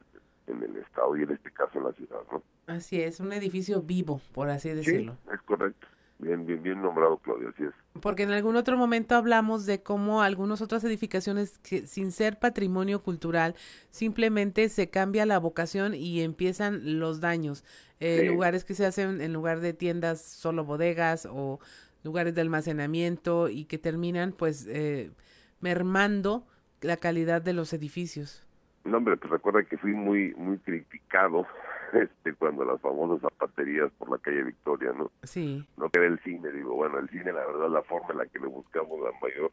en 0.47 0.64
el 0.64 0.78
estado 0.78 1.16
y 1.18 1.24
en 1.24 1.32
este 1.32 1.51
caso 1.51 1.78
en 1.78 1.84
la 1.84 1.91
ciudad, 1.91 2.22
¿no? 2.32 2.41
Así 2.68 3.01
es, 3.01 3.20
un 3.20 3.34
edificio 3.34 3.82
vivo, 3.82 4.22
por 4.34 4.49
así 4.49 4.70
decirlo. 4.70 5.18
Sí, 5.26 5.30
es 5.34 5.41
correcto. 5.41 5.88
Bien, 6.18 6.45
bien, 6.45 6.64
bien 6.64 6.82
nombrado, 6.82 7.18
Claudia, 7.18 7.49
así 7.49 7.66
es. 7.66 7.74
Porque 8.01 8.24
en 8.24 8.32
algún 8.32 8.56
otro 8.56 8.78
momento 8.78 9.16
hablamos 9.16 9.66
de 9.66 9.84
cómo 9.84 10.22
algunas 10.22 10.62
otras 10.62 10.84
edificaciones 10.86 11.58
que 11.60 11.86
sin 11.88 12.14
ser 12.14 12.39
patrimonio 12.39 13.03
cultural 13.03 13.56
simplemente 13.89 14.70
se 14.70 14.89
cambia 14.89 15.26
la 15.26 15.39
vocación 15.39 15.93
y 15.93 16.22
empiezan 16.22 16.99
los 16.99 17.20
daños. 17.20 17.66
Eh, 17.99 18.24
Lugares 18.26 18.64
que 18.64 18.76
se 18.76 18.86
hacen 18.86 19.20
en 19.20 19.34
lugar 19.34 19.60
de 19.60 19.74
tiendas 19.74 20.22
solo 20.22 20.64
bodegas 20.64 21.28
o 21.30 21.60
lugares 22.06 22.36
de 22.36 22.41
almacenamiento 22.41 23.49
y 23.49 23.66
que 23.66 23.78
terminan 23.78 24.32
pues 24.32 24.68
eh, 24.68 25.12
mermando 25.60 26.45
la 26.82 26.97
calidad 26.97 27.41
de 27.41 27.53
los 27.53 27.74
edificios. 27.74 28.45
No, 28.84 28.97
hombre, 28.97 29.18
pues 29.18 29.32
recuerda 29.32 29.64
que 29.64 29.78
fui 29.78 29.93
muy 29.93 30.34
muy 30.36 30.60
criticado 30.60 31.47
este 31.93 32.34
cuando 32.36 32.64
las 32.64 32.80
famosas 32.80 33.22
zapaterías 33.22 33.91
por 33.97 34.12
la 34.12 34.20
calle 34.20 34.43
Victoria, 34.43 34.93
¿no? 34.93 35.12
Sí. 35.24 35.68
No 35.78 35.89
que 35.89 35.99
era 35.99 36.08
el 36.08 36.20
cine, 36.20 36.51
digo, 36.51 36.76
bueno, 36.76 36.99
el 36.99 37.10
cine 37.10 37.34
la 37.34 37.45
verdad 37.45 37.70
la 37.70 37.82
forma 37.82 38.10
en 38.12 38.18
la 38.20 38.26
que 38.28 38.39
le 38.39 38.47
buscamos 38.47 38.99
la 39.01 39.12
mayor 39.20 39.51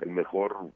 el 0.00 0.10
mejor 0.10 0.70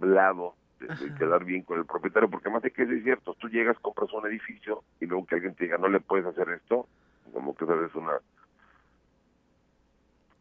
lado 0.00 0.54
de, 0.80 1.14
quedar 1.14 1.44
bien 1.44 1.62
con 1.62 1.78
el 1.78 1.86
propietario, 1.86 2.28
porque 2.28 2.50
más 2.50 2.62
de 2.62 2.70
que 2.70 2.82
es 2.82 3.02
cierto, 3.02 3.34
tú 3.34 3.48
llegas, 3.48 3.78
compras 3.80 4.12
un 4.12 4.26
edificio 4.26 4.82
y 5.00 5.06
luego 5.06 5.26
que 5.26 5.36
alguien 5.36 5.54
te 5.54 5.64
diga, 5.64 5.78
no 5.78 5.88
le 5.88 6.00
puedes 6.00 6.26
hacer 6.26 6.50
esto, 6.50 6.86
como 7.32 7.54
que 7.54 7.64
sabes 7.64 7.94
una 7.94 8.18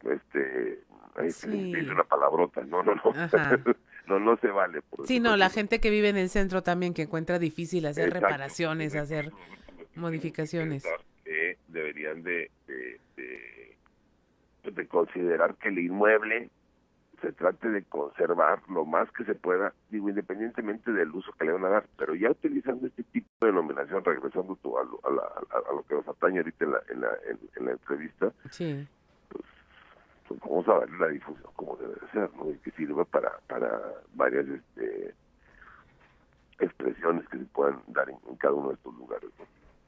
este 0.04 0.84
ahí 1.16 1.32
se 1.32 1.50
dice 1.50 1.92
una 1.92 2.04
palabrota 2.04 2.62
no 2.62 2.84
no 2.84 2.96
no. 2.96 3.04
No 4.08 4.20
no 4.20 4.38
se 4.38 4.48
vale 4.48 4.82
sí 5.06 5.20
no 5.20 5.38
la 5.38 5.52
gente 5.52 5.80
que 5.80 5.92
vive 5.92 6.10
en 6.10 6.18
el 6.18 6.30
centro 6.30 6.64
también 6.64 6.96
que 6.96 7.04
encuentra 7.04 7.38
difícil 7.38 7.86
hacer 7.86 8.12
reparaciones 8.12 8.96
hacer 8.96 9.32
modificaciones. 10.00 10.84
Que 11.24 11.58
deberían 11.68 12.24
de, 12.24 12.50
de, 12.68 13.00
de, 14.72 14.88
considerar 14.88 15.56
que 15.56 15.70
el 15.70 15.80
inmueble 15.80 16.50
se 17.22 17.32
trate 17.34 17.70
de 17.70 17.84
conservar 17.84 18.62
lo 18.70 18.86
más 18.86 19.12
que 19.12 19.26
se 19.26 19.36
pueda, 19.36 19.74
digo, 19.90 20.10
independientemente 20.10 20.92
del 20.92 21.10
uso 21.12 21.32
que 21.34 21.46
le 21.46 21.52
van 21.52 21.66
a 21.66 21.70
dar, 21.70 21.86
pero 21.98 22.16
ya 22.16 22.32
utilizando 22.32 22.88
este 22.88 23.04
tipo 23.04 23.28
de 23.42 23.48
denominación, 23.48 24.04
regresando 24.06 24.58
a, 24.78 24.82
a, 24.82 25.74
lo 25.74 25.84
que 25.84 25.96
nos 25.96 26.08
atañe 26.08 26.38
ahorita 26.38 26.66
en 26.66 26.72
la, 26.72 26.82
en 26.90 27.02
la, 27.02 27.10
en 27.58 27.66
la 27.66 27.72
entrevista, 27.72 28.32
sí 28.50 28.88
vamos 30.42 30.68
a 30.68 30.80
darle 30.80 30.98
la 30.98 31.08
difusión 31.08 31.52
como 31.56 31.76
debe 31.78 31.96
ser, 32.12 32.30
¿no? 32.36 32.50
Y 32.50 32.58
que 32.58 32.72
sirva 32.72 33.06
para, 33.06 33.40
para 33.48 33.80
varias 34.14 34.48
este, 34.48 35.14
expresiones 36.60 37.28
que 37.30 37.38
se 37.38 37.46
puedan 37.46 37.82
dar 37.88 38.10
en, 38.10 38.18
cada 38.38 38.54
uno 38.54 38.70
de 38.70 38.76
estos 38.76 38.94
lugares, 38.96 39.30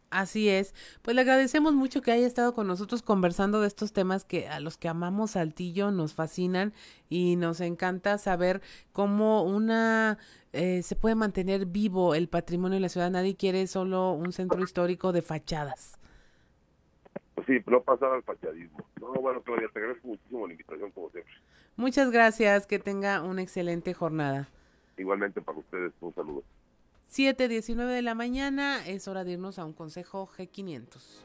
Así 0.09 0.49
es. 0.49 0.75
Pues 1.03 1.15
le 1.15 1.21
agradecemos 1.21 1.73
mucho 1.73 2.01
que 2.01 2.11
haya 2.11 2.27
estado 2.27 2.53
con 2.53 2.67
nosotros 2.67 3.01
conversando 3.01 3.61
de 3.61 3.67
estos 3.67 3.93
temas 3.93 4.25
que 4.25 4.49
a 4.49 4.59
los 4.59 4.77
que 4.77 4.89
amamos 4.89 5.31
Saltillo 5.31 5.89
nos 5.91 6.13
fascinan 6.13 6.73
y 7.07 7.37
nos 7.37 7.61
encanta 7.61 8.17
saber 8.17 8.61
cómo 8.91 9.43
una 9.43 10.17
eh, 10.51 10.83
se 10.83 10.97
puede 10.97 11.15
mantener 11.15 11.65
vivo 11.65 12.13
el 12.13 12.27
patrimonio 12.27 12.75
de 12.75 12.81
la 12.81 12.89
ciudad. 12.89 13.09
Nadie 13.09 13.37
quiere 13.37 13.65
solo 13.67 14.11
un 14.11 14.33
centro 14.33 14.61
histórico 14.61 15.13
de 15.13 15.21
fachadas. 15.21 16.00
Pues 17.35 17.47
sí, 17.47 17.63
no 17.67 17.81
pasar 17.81 18.11
al 18.11 18.23
fachadismo. 18.23 18.85
No, 18.99 19.13
bueno, 19.13 19.41
Claudia, 19.41 19.69
te 19.73 19.79
agradezco 19.79 20.07
muchísimo 20.09 20.47
la 20.47 20.53
invitación, 20.53 20.91
como 20.91 21.09
siempre. 21.09 21.33
Muchas 21.75 22.11
gracias, 22.11 22.67
que 22.67 22.79
tenga 22.79 23.21
una 23.23 23.41
excelente 23.41 23.93
jornada. 23.93 24.49
Igualmente 24.97 25.41
para 25.41 25.57
ustedes, 25.57 25.93
un 26.01 26.13
saludo. 26.13 26.43
7.19 27.11 27.87
de 27.87 28.01
la 28.01 28.15
mañana, 28.15 28.85
es 28.87 29.07
hora 29.07 29.23
de 29.23 29.31
irnos 29.33 29.59
a 29.59 29.65
un 29.65 29.73
consejo 29.73 30.27
G500. 30.27 31.23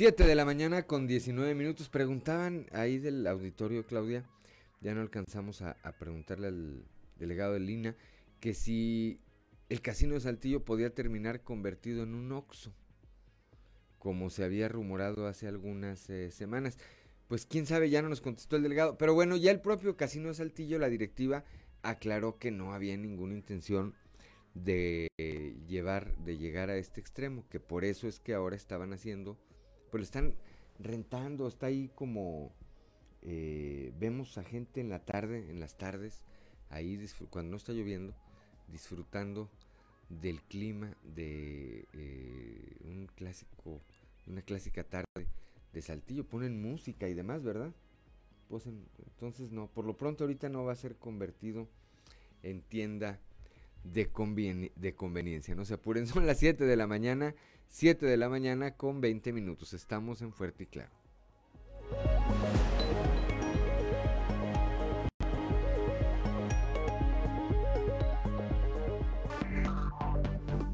Siete 0.00 0.24
de 0.24 0.34
la 0.34 0.46
mañana 0.46 0.86
con 0.86 1.06
19 1.06 1.54
minutos. 1.54 1.90
Preguntaban 1.90 2.66
ahí 2.72 2.98
del 2.98 3.26
auditorio, 3.26 3.84
Claudia, 3.84 4.24
ya 4.80 4.94
no 4.94 5.02
alcanzamos 5.02 5.60
a, 5.60 5.74
preguntarle 5.98 6.46
al 6.46 6.84
delegado 7.18 7.52
de 7.52 7.60
Lina, 7.60 7.94
que 8.40 8.54
si 8.54 9.20
el 9.68 9.82
casino 9.82 10.14
de 10.14 10.22
Saltillo 10.22 10.64
podía 10.64 10.94
terminar 10.94 11.42
convertido 11.42 12.02
en 12.02 12.14
un 12.14 12.32
Oxxo, 12.32 12.72
como 13.98 14.30
se 14.30 14.42
había 14.42 14.70
rumorado 14.70 15.26
hace 15.26 15.46
algunas 15.46 16.08
eh, 16.08 16.30
semanas. 16.30 16.78
Pues 17.28 17.44
quién 17.44 17.66
sabe, 17.66 17.90
ya 17.90 18.00
no 18.00 18.08
nos 18.08 18.22
contestó 18.22 18.56
el 18.56 18.62
delegado. 18.62 18.96
Pero 18.96 19.12
bueno, 19.12 19.36
ya 19.36 19.50
el 19.50 19.60
propio 19.60 19.98
casino 19.98 20.28
de 20.28 20.34
Saltillo, 20.34 20.78
la 20.78 20.88
directiva, 20.88 21.44
aclaró 21.82 22.38
que 22.38 22.50
no 22.50 22.72
había 22.72 22.96
ninguna 22.96 23.34
intención 23.34 23.94
de 24.54 25.08
llevar, 25.68 26.16
de 26.16 26.38
llegar 26.38 26.70
a 26.70 26.78
este 26.78 27.02
extremo, 27.02 27.46
que 27.50 27.60
por 27.60 27.84
eso 27.84 28.08
es 28.08 28.18
que 28.18 28.32
ahora 28.32 28.56
estaban 28.56 28.94
haciendo 28.94 29.36
lo 29.98 30.04
están 30.04 30.34
rentando, 30.78 31.46
está 31.46 31.66
ahí 31.66 31.90
como 31.94 32.52
eh, 33.22 33.92
vemos 33.98 34.38
a 34.38 34.44
gente 34.44 34.80
en 34.80 34.88
la 34.88 35.04
tarde, 35.04 35.50
en 35.50 35.60
las 35.60 35.76
tardes, 35.76 36.22
ahí 36.70 36.98
cuando 37.30 37.50
no 37.50 37.56
está 37.56 37.72
lloviendo, 37.72 38.14
disfrutando 38.68 39.50
del 40.08 40.42
clima 40.42 40.96
de 41.14 41.86
eh, 41.92 42.76
un 42.84 43.08
clásico, 43.14 43.80
una 44.26 44.42
clásica 44.42 44.84
tarde 44.84 45.26
de 45.72 45.82
Saltillo, 45.82 46.24
ponen 46.24 46.60
música 46.60 47.08
y 47.08 47.14
demás, 47.14 47.42
¿verdad? 47.42 47.72
Entonces 49.06 49.52
no, 49.52 49.68
por 49.68 49.84
lo 49.84 49.96
pronto 49.96 50.24
ahorita 50.24 50.48
no 50.48 50.64
va 50.64 50.72
a 50.72 50.76
ser 50.76 50.96
convertido 50.96 51.68
en 52.42 52.62
tienda 52.62 53.20
de, 53.84 54.10
de 54.74 54.94
conveniencia, 54.94 55.54
no 55.54 55.64
se 55.64 55.74
apuren, 55.74 56.06
son 56.08 56.26
las 56.26 56.38
7 56.38 56.64
de 56.64 56.76
la 56.76 56.86
mañana 56.86 57.34
7 57.70 58.04
de 58.04 58.16
la 58.16 58.28
mañana 58.28 58.72
con 58.72 59.00
20 59.00 59.32
minutos. 59.32 59.72
Estamos 59.74 60.20
en 60.22 60.32
Fuerte 60.32 60.64
y 60.64 60.66
Claro. 60.66 60.90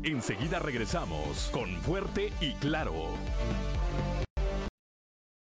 Enseguida 0.03 0.59
regresamos 0.59 1.51
con 1.53 1.69
Fuerte 1.83 2.33
y 2.41 2.55
Claro. 2.55 3.11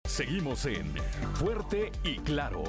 Seguimos 0.06 0.66
en 0.66 0.92
Fuerte 1.34 1.92
y 2.02 2.18
Claro. 2.18 2.64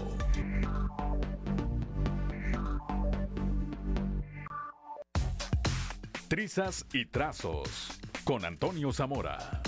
Trizas 6.28 6.86
y 6.94 7.08
Trazos 7.08 8.00
con 8.30 8.46
Antonio 8.46 8.94
Zamora. 8.94 9.64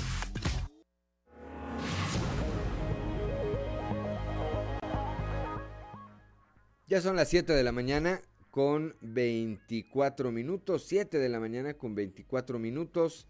Ya 6.85 7.01
son 7.01 7.15
las 7.15 7.27
7 7.29 7.53
de 7.53 7.63
la 7.63 7.71
mañana 7.71 8.21
con 8.51 8.95
24 9.01 10.31
minutos, 10.31 10.83
7 10.83 11.17
de 11.17 11.29
la 11.29 11.39
mañana 11.39 11.73
con 11.73 11.95
24 11.95 12.59
minutos 12.59 13.25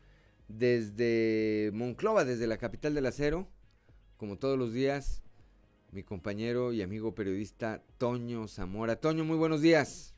desde 0.50 1.72
Monclova, 1.74 2.26
desde 2.26 2.46
la 2.46 2.58
capital 2.58 2.94
del 2.94 3.06
acero, 3.06 3.48
como 4.18 4.38
todos 4.38 4.60
los 4.60 4.74
días, 4.74 5.24
mi 5.94 6.04
compañero 6.04 6.74
y 6.74 6.82
amigo 6.82 7.16
periodista 7.16 7.82
Toño 7.98 8.50
Zamora. 8.50 8.98
Toño, 8.98 9.24
muy 9.24 9.38
buenos 9.38 9.62
días. 9.62 10.11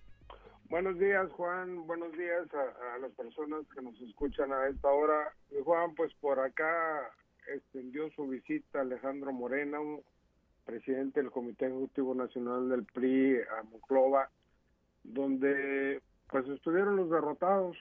Buenos 0.73 0.97
días, 0.97 1.31
Juan. 1.33 1.85
Buenos 1.85 2.13
días 2.13 2.47
a, 2.51 2.97
las 2.97 3.11
personas 3.11 3.63
que 3.75 3.81
nos 3.83 3.93
escuchan 4.01 4.51
a 4.51 4.69
esta 4.69 4.89
hora. 4.89 5.31
Y 5.51 5.61
Juan, 5.63 5.93
pues 5.93 6.11
por 6.15 6.39
acá 6.39 7.11
extendió 7.47 8.09
su 8.15 8.25
visita 8.27 8.81
Alejandro 8.81 9.31
Moreno, 9.31 10.01
presidente 10.65 11.21
del 11.21 11.29
Comité 11.29 11.67
Ejecutivo 11.67 12.15
Nacional 12.15 12.69
del 12.69 12.85
PRI 12.85 13.35
a 13.55 13.61
Monclova, 13.69 14.31
donde 15.03 16.01
pues 16.31 16.47
estuvieron 16.47 16.95
los 16.95 17.11
derrotados, 17.11 17.77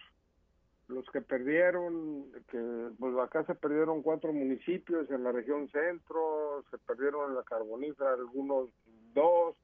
los 0.88 1.07
que 1.12 1.22
perdieron, 1.22 2.30
que 2.51 2.90
pues 2.99 3.16
acá 3.16 3.43
se 3.47 3.55
perdieron 3.55 4.03
cuatro 4.03 4.34
municipios 4.34 5.11
en 5.11 5.24
la 5.24 5.32
región 5.32 5.66
centro, 5.70 6.62
se 6.70 6.76
perdieron 6.76 7.30
en 7.30 7.36
la 7.36 7.43
carbonífera 7.43 8.12
algunos 8.12 8.68
dos, 9.14 9.57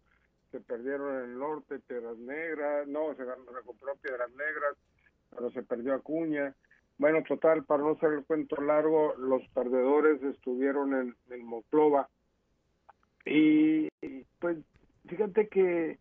se 0.50 0.60
perdieron 0.60 1.16
en 1.16 1.30
el 1.30 1.38
norte, 1.38 1.78
Piedras 1.80 2.16
Negras, 2.18 2.86
no, 2.88 3.14
se 3.14 3.24
recuperó 3.24 3.94
Piedras 3.96 4.30
Negras, 4.30 4.76
pero 5.30 5.50
se 5.50 5.62
perdió 5.62 5.94
Acuña. 5.94 6.54
Bueno, 6.96 7.22
total, 7.22 7.64
para 7.64 7.82
no 7.82 7.90
hacer 7.92 8.12
el 8.14 8.24
cuento 8.24 8.60
largo, 8.60 9.14
los 9.16 9.46
perdedores 9.48 10.22
estuvieron 10.22 10.94
en, 10.94 11.14
en 11.30 11.44
Moclova. 11.44 12.08
Y 13.24 13.88
pues 14.38 14.58
fíjate 15.06 15.48
que 15.48 15.90
eh, 15.90 15.98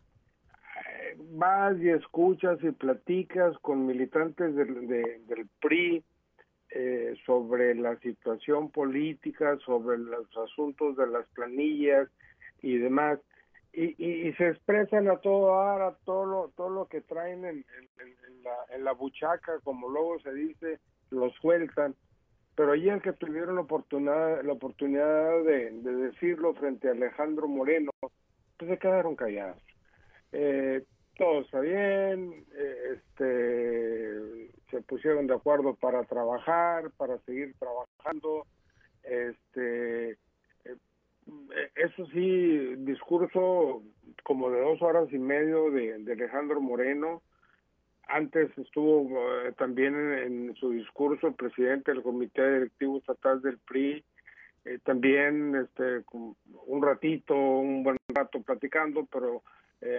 vas 1.31 1.77
y 1.79 1.89
escuchas 1.89 2.57
y 2.63 2.71
platicas 2.71 3.57
con 3.59 3.85
militantes 3.85 4.55
del, 4.55 4.87
del 4.87 5.47
PRI 5.61 6.03
eh, 6.69 7.15
sobre 7.25 7.75
la 7.75 7.97
situación 7.99 8.71
política, 8.71 9.57
sobre 9.65 9.97
los 9.97 10.25
asuntos 10.37 10.97
de 10.97 11.07
las 11.07 11.27
planillas 11.29 12.09
y 12.61 12.77
demás 12.77 13.19
y, 13.74 14.28
y, 14.28 14.34
se 14.34 14.49
expresan 14.49 15.07
a 15.09 15.18
todo 15.18 15.53
ahora 15.53 15.95
todo 16.03 16.26
lo, 16.26 16.51
todo 16.55 16.70
lo 16.70 16.86
que 16.88 17.01
traen 17.01 17.45
en, 17.45 17.65
la, 18.84 18.91
buchaca, 18.93 19.59
como 19.63 19.89
luego 19.89 20.20
se 20.20 20.34
dice, 20.34 20.80
lo 21.09 21.30
sueltan. 21.32 21.95
Pero 22.55 22.72
ayer 22.72 23.01
que 23.01 23.13
tuvieron 23.13 23.55
la 23.55 23.61
oportunidad, 23.61 24.43
la 24.43 24.53
oportunidad 24.53 25.43
de, 25.43 25.72
decirlo 25.72 26.53
frente 26.55 26.88
a 26.88 26.91
Alejandro 26.91 27.47
Moreno, 27.47 27.91
pues 27.99 28.11
se 28.72 28.78
quedaron 28.78 29.15
callados. 29.15 29.61
Eh, 30.32 30.84
todo 31.18 31.41
está 31.41 31.59
bien, 31.59 32.45
eh, 32.55 32.95
este, 32.95 34.51
se 34.70 34.82
pusieron 34.82 35.28
de 35.28 35.36
acuerdo 35.36 35.76
para 35.76 36.03
trabajar, 36.03 36.91
para 36.97 37.18
seguir 37.20 37.55
trabajando, 37.59 38.45
este, 39.03 40.18
eso 41.75 42.05
sí, 42.07 42.75
discurso 42.78 43.84
como 44.23 44.49
de 44.49 44.61
dos 44.61 44.82
horas 44.82 45.07
y 45.11 45.17
medio 45.17 45.71
de, 45.71 45.95
Alejandro 46.11 46.61
Moreno. 46.61 47.21
Antes 48.07 48.49
estuvo 48.57 49.09
eh, 49.41 49.53
también 49.57 49.95
en, 49.95 50.55
su 50.55 50.71
discurso 50.71 51.28
el 51.28 51.36
presidente 51.36 51.91
del 51.91 52.03
Comité 52.03 52.53
Directivo 52.53 52.97
Estatal 52.97 53.41
del 53.41 53.57
PRI, 53.57 54.03
eh, 54.65 54.80
también 54.84 55.55
este, 55.55 56.03
un 56.11 56.82
ratito, 56.82 57.36
un 57.36 57.84
buen 57.84 57.97
rato 58.13 58.41
platicando, 58.41 59.05
pero 59.11 59.43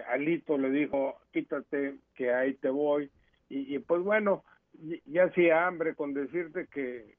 Alito 0.09 0.59
le 0.59 0.71
dijo, 0.71 1.21
quítate, 1.33 1.99
que 2.17 2.33
ahí 2.33 2.55
te 2.55 2.69
voy. 2.69 3.11
Y, 3.49 3.77
y 3.77 3.79
pues 3.79 4.03
bueno, 4.03 4.43
ya 5.07 5.25
hacía 5.25 5.67
hambre 5.67 5.95
con 5.95 6.15
decirte 6.15 6.67
que, 6.67 7.18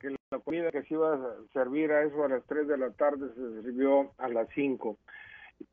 que 0.00 0.10
la 0.30 0.38
comida 0.38 0.70
que 0.72 0.82
se 0.82 0.94
iba 0.94 1.14
a 1.14 1.36
servir 1.52 1.92
a 1.92 2.02
eso 2.02 2.24
a 2.24 2.28
las 2.28 2.44
3 2.46 2.66
de 2.66 2.78
la 2.78 2.90
tarde 2.90 3.28
se 3.34 3.62
sirvió 3.62 4.12
a 4.18 4.28
las 4.28 4.48
5. 4.54 4.96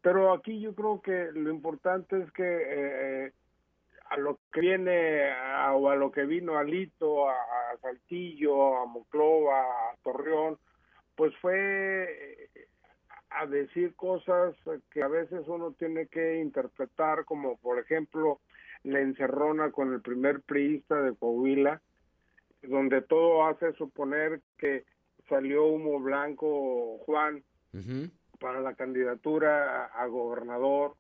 Pero 0.02 0.34
aquí 0.34 0.60
yo 0.60 0.76
creo 0.76 1.02
que 1.02 1.32
lo 1.34 1.50
importante 1.50 2.22
es 2.22 2.32
que 2.34 2.44
eh, 2.46 3.32
a 4.10 4.18
lo 4.18 4.40
que 4.52 4.62
viene 4.62 5.32
o 5.74 5.90
a 5.90 5.96
lo 5.96 6.12
que 6.12 6.26
vino 6.26 6.58
a, 6.58 6.62
a 6.62 7.78
Saltillo, 7.82 8.78
a 8.78 8.86
Moclova, 8.86 9.62
a 9.62 9.96
Torreón, 10.04 10.58
pues 11.16 11.34
fue 11.38 12.50
a 13.30 13.46
decir 13.46 13.96
cosas 13.96 14.56
que 14.92 15.04
a 15.04 15.08
veces 15.08 15.48
uno 15.48 15.74
tiene 15.74 16.08
que 16.08 16.40
interpretar, 16.40 17.26
como 17.26 17.58
por 17.58 17.80
ejemplo 17.80 18.40
la 18.84 19.00
encerrona 19.00 19.72
con 19.72 19.94
el 19.94 20.02
primer 20.02 20.42
priista 20.42 21.02
de 21.02 21.16
Coahuila, 21.16 21.82
donde 22.68 23.02
todo 23.02 23.46
hace 23.48 23.74
suponer 23.74 24.42
que 24.58 24.86
salió 25.30 25.66
humo 25.66 26.00
blanco 26.00 26.98
Juan 27.00 27.44
para 28.40 28.62
la 28.62 28.74
candidatura 28.76 29.86
a, 29.86 30.06
gobernador. 30.08 30.96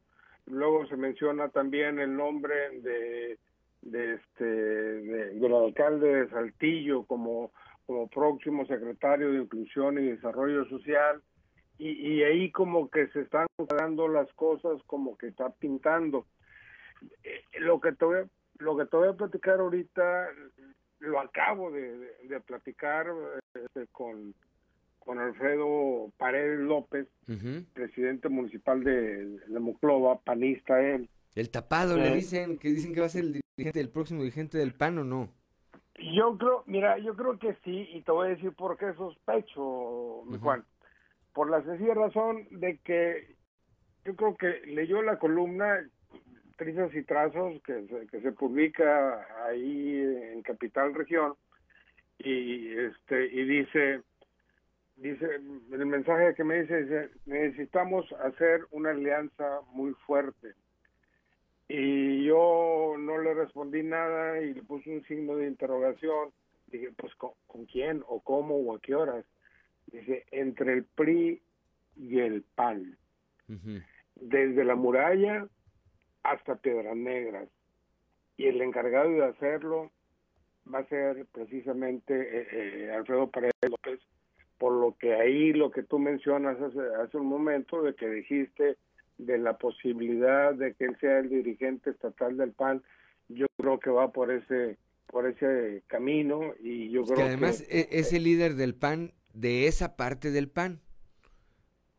Luego 0.45 0.85
se 0.87 0.97
menciona 0.97 1.49
también 1.49 1.99
el 1.99 2.15
nombre 2.15 2.79
de, 2.81 3.39
de 3.81 4.13
este 4.15 4.45
del 4.45 5.53
alcalde 5.53 6.07
de 6.07 6.29
Saltillo 6.29 7.03
como 7.03 7.51
como 7.85 8.09
próximo 8.09 8.65
secretario 8.65 9.31
de 9.31 9.39
Inclusión 9.39 9.97
y 9.97 10.09
Desarrollo 10.09 10.65
Social 10.65 11.21
y, 11.77 11.91
y 11.91 12.23
ahí 12.23 12.51
como 12.51 12.89
que 12.89 13.07
se 13.07 13.21
están 13.21 13.47
dando 13.79 14.09
las 14.09 14.31
cosas 14.33 14.81
como 14.87 15.17
que 15.17 15.27
está 15.27 15.49
pintando. 15.51 16.25
Eh, 17.23 17.43
lo 17.59 17.79
que 17.79 17.93
te 17.93 18.03
voy 18.03 18.17
a, 18.17 18.25
lo 18.59 18.77
que 18.77 18.85
te 18.85 18.97
voy 18.97 19.07
a 19.07 19.13
platicar 19.13 19.59
ahorita 19.59 20.29
lo 20.99 21.19
acabo 21.19 21.71
de, 21.71 22.11
platicar 22.45 23.07
este, 23.53 23.87
con, 23.91 24.33
con 24.99 25.19
Alfredo 25.19 26.11
Paredes 26.17 26.59
López, 26.59 27.07
presidente 27.73 28.29
municipal 28.29 28.83
de, 28.83 29.25
de 29.25 30.19
panista 30.23 30.81
él. 30.81 31.09
El 31.35 31.51
tapado, 31.51 31.97
le 31.97 32.15
dicen 32.15 32.57
que 32.57 32.69
dicen 32.69 32.93
que 32.93 32.99
va 32.99 33.05
a 33.05 33.09
ser 33.09 33.25
el 33.25 33.33
dirigente, 33.33 33.79
el 33.79 33.89
próximo 33.89 34.21
dirigente 34.21 34.57
del 34.57 34.73
PAN 34.73 34.97
o 34.97 35.03
no. 35.03 35.29
Yo 36.15 36.37
creo, 36.37 36.63
mira, 36.65 36.97
yo 36.99 37.15
creo 37.15 37.37
que 37.37 37.53
sí, 37.63 37.87
y 37.91 38.01
te 38.01 38.11
voy 38.11 38.27
a 38.27 38.31
decir 38.31 38.53
por 38.53 38.77
qué 38.77 38.93
sospecho, 38.93 40.23
mi 40.25 40.37
Juan. 40.39 40.63
Por 41.33 41.51
la 41.51 41.63
sencilla 41.63 41.93
razón 41.93 42.47
de 42.51 42.79
que 42.79 43.35
yo 44.05 44.15
creo 44.15 44.35
que 44.35 44.61
leyó 44.67 45.01
la 45.01 45.19
columna, 45.19 45.87
trizas 46.57 46.93
y 46.93 47.03
trazos 47.03 47.61
que 47.63 47.87
se, 47.87 48.07
que 48.07 48.21
se 48.21 48.31
publica 48.33 49.45
ahí 49.45 50.01
en 50.33 50.41
Capital 50.41 50.93
Región 50.93 51.33
y 52.19 52.75
este 52.77 53.27
y 53.27 53.43
dice 53.43 54.01
dice 54.95 55.35
el 55.35 55.85
mensaje 55.85 56.33
que 56.35 56.43
me 56.43 56.61
dice, 56.61 56.83
dice 56.83 57.09
necesitamos 57.25 58.11
hacer 58.23 58.61
una 58.71 58.89
alianza 58.89 59.61
muy 59.71 59.93
fuerte 60.05 60.55
y 61.69 62.23
yo 62.25 62.95
no 62.97 63.17
le 63.21 63.33
respondí 63.33 63.83
nada 63.83 64.41
y 64.41 64.53
le 64.53 64.63
puse 64.63 64.89
un 64.89 65.03
signo 65.03 65.35
de 65.35 65.47
interrogación. 65.47 66.29
Dije 66.67 66.91
pues 66.97 67.13
con, 67.15 67.33
quién 67.65 68.03
o 68.07 68.21
cómo 68.21 68.55
o 68.55 68.75
a 68.75 68.79
qué 68.81 68.95
horas 68.95 69.25
dice 69.87 70.25
entre 70.31 70.73
el 70.73 70.83
PRI 70.83 71.41
y 71.95 72.19
el 72.19 72.43
PAN 72.55 72.97
desde 74.15 74.65
la 74.65 74.75
muralla 74.75 75.47
hasta 76.27 76.55
Piedras 76.55 76.95
Negras. 76.95 77.47
Y 78.35 78.45
el 78.45 78.61
encargado 78.61 79.09
de 79.09 79.25
hacerlo 79.25 79.91
va 80.71 80.79
a 80.79 80.87
ser 80.87 81.25
precisamente 81.31 82.13
eh, 82.13 82.47
eh, 82.51 82.91
Alfredo 82.91 83.31
Paredes 83.31 83.53
López, 83.69 83.99
por 84.57 84.73
lo 84.73 84.95
que 84.97 85.13
ahí 85.15 85.53
lo 85.53 85.71
que 85.71 85.83
tú 85.83 85.97
mencionas 85.99 86.61
hace, 86.61 86.79
hace 87.01 87.17
un 87.17 87.27
momento, 87.27 87.81
de 87.81 87.95
que 87.95 88.07
dijiste 88.09 88.77
de 89.17 89.37
la 89.37 89.57
posibilidad 89.57 90.53
de 90.53 90.73
que 90.75 90.85
él 90.85 90.97
sea 90.99 91.19
el 91.19 91.29
dirigente 91.29 91.89
estatal 91.91 92.37
del 92.37 92.51
PAN, 92.51 92.83
yo 93.29 93.47
creo 93.57 93.79
que 93.79 93.89
va 93.89 94.11
por 94.11 94.31
ese 94.31 94.77
por 95.07 95.25
ese 95.25 95.83
camino 95.87 96.53
y 96.59 96.89
yo 96.89 97.03
creo 97.03 97.15
que 97.15 97.23
además 97.23 97.65
e, 97.69 97.87
es 97.91 98.11
el 98.11 98.25
líder 98.25 98.55
del 98.55 98.75
PAN 98.75 99.13
de 99.33 99.67
esa 99.67 99.95
parte 99.95 100.31
del 100.31 100.49
PAN. 100.49 100.81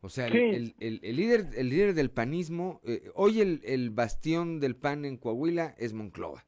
O 0.01 0.09
sea, 0.09 0.27
el, 0.27 0.75
el, 0.79 1.15
líder, 1.15 1.49
el 1.55 1.69
líder 1.69 1.93
del 1.93 2.09
panismo, 2.09 2.79
eh, 2.85 3.11
hoy 3.15 3.41
el, 3.41 3.61
el 3.65 3.89
bastión 3.89 4.59
del 4.59 4.75
PAN 4.75 5.03
en 5.03 5.17
Coahuila 5.17 5.75
es 5.77 5.93
Monclova. 5.93 6.45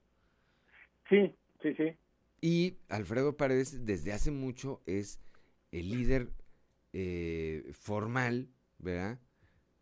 Sí, 1.09 1.35
sí, 1.61 1.73
sí. 1.75 1.97
Y 2.39 2.77
Alfredo 2.87 3.35
Paredes 3.35 3.85
desde 3.85 4.13
hace 4.13 4.31
mucho 4.31 4.81
es 4.85 5.19
el 5.71 5.89
líder 5.89 6.29
eh, 6.93 7.69
formal, 7.73 8.47
¿verdad? 8.79 9.19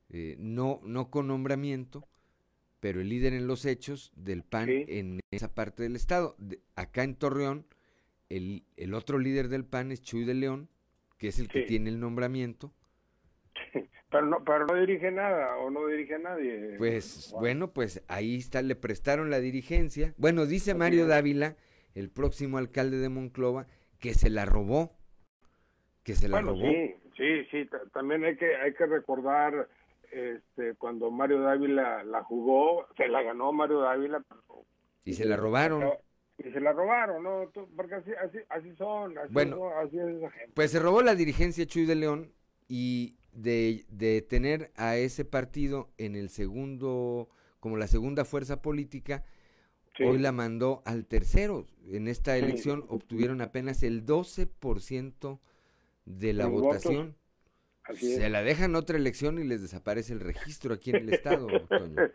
Eh, 0.09 0.35
no, 0.39 0.81
no 0.83 1.11
con 1.11 1.27
nombramiento 1.27 2.09
pero 2.79 3.01
el 3.01 3.09
líder 3.09 3.33
en 3.33 3.47
los 3.47 3.65
hechos 3.65 4.11
del 4.15 4.43
PAN 4.43 4.69
en 4.69 5.19
esa 5.31 5.53
parte 5.53 5.83
del 5.83 5.95
estado. 5.95 6.35
acá 6.75 7.03
en 7.03 7.15
Torreón, 7.15 7.65
el, 8.29 8.63
el, 8.77 8.93
otro 8.93 9.19
líder 9.19 9.49
del 9.49 9.65
PAN 9.65 9.91
es 9.91 10.01
Chuy 10.01 10.23
de 10.23 10.33
León, 10.33 10.69
que 11.17 11.27
es 11.27 11.39
el 11.39 11.49
que 11.49 11.63
tiene 11.63 11.89
el 11.89 11.99
nombramiento. 11.99 12.73
Pero 14.11 14.25
no, 14.25 14.43
pero 14.43 14.65
no 14.65 14.75
dirige 14.75 15.11
nada 15.11 15.57
o 15.57 15.69
no 15.69 15.85
dirige 15.87 16.15
a 16.15 16.19
nadie. 16.19 16.75
Pues 16.77 17.33
bueno, 17.39 17.71
pues 17.71 18.03
ahí 18.07 18.37
está, 18.37 18.61
le 18.61 18.75
prestaron 18.75 19.29
la 19.29 19.39
dirigencia. 19.39 20.13
Bueno, 20.17 20.47
dice 20.47 20.73
Mario 20.73 21.05
Dávila, 21.05 21.55
el 21.93 22.09
próximo 22.09 22.57
alcalde 22.57 22.97
de 22.97 23.09
Monclova, 23.09 23.67
que 23.99 24.13
se 24.15 24.29
la 24.29 24.45
robó. 24.45 24.97
Que 26.03 26.15
se 26.15 26.27
la 26.27 26.41
robó. 26.41 26.61
Sí, 26.61 26.95
sí, 27.15 27.45
sí, 27.51 27.69
también 27.93 28.25
hay 28.25 28.35
que, 28.35 28.55
hay 28.55 28.73
que 28.73 28.87
recordar 28.87 29.67
este, 30.11 30.73
cuando 30.75 31.11
Mario 31.11 31.41
Dávila 31.41 32.03
la 32.03 32.23
jugó, 32.23 32.87
se 32.97 33.07
la 33.07 33.21
ganó 33.21 33.51
Mario 33.51 33.81
Dávila. 33.81 34.23
Y 35.05 35.13
se 35.13 35.25
la 35.25 35.37
robaron. 35.37 35.87
Y 36.37 36.51
se 36.51 36.59
la 36.59 36.71
robaron, 36.71 37.23
¿no? 37.23 37.51
Porque 37.75 37.95
así, 37.95 38.11
así, 38.23 38.37
así 38.49 38.75
son, 38.75 39.17
así, 39.17 39.33
bueno, 39.33 39.69
así 39.77 39.99
es 39.99 40.07
esa 40.07 40.31
gente. 40.31 40.51
Pues 40.55 40.71
se 40.71 40.79
robó 40.79 41.01
la 41.01 41.13
dirigencia 41.13 41.65
Chuy 41.65 41.85
de 41.85 41.95
León 41.95 42.31
y 42.67 43.18
de, 43.33 43.85
de 43.89 44.21
tener 44.21 44.71
a 44.75 44.97
ese 44.97 45.25
partido 45.25 45.89
en 45.97 46.15
el 46.15 46.29
segundo, 46.29 47.29
como 47.59 47.77
la 47.77 47.87
segunda 47.87 48.25
fuerza 48.25 48.61
política, 48.61 49.23
hoy 49.99 50.17
la 50.17 50.31
mandó 50.31 50.81
al 50.85 51.05
tercero. 51.05 51.65
En 51.87 52.07
esta 52.07 52.37
elección 52.37 52.85
obtuvieron 52.87 53.41
apenas 53.41 53.83
el 53.83 54.05
12% 54.05 55.39
de 56.05 56.33
la 56.33 56.47
votación. 56.47 57.15
Se 57.93 58.29
la 58.29 58.43
dejan 58.43 58.75
otra 58.75 58.97
elección 58.97 59.39
y 59.39 59.43
les 59.43 59.61
desaparece 59.61 60.13
el 60.13 60.19
registro 60.19 60.73
aquí 60.73 60.91
en 60.91 60.97
el 60.97 61.13
estado, 61.13 61.47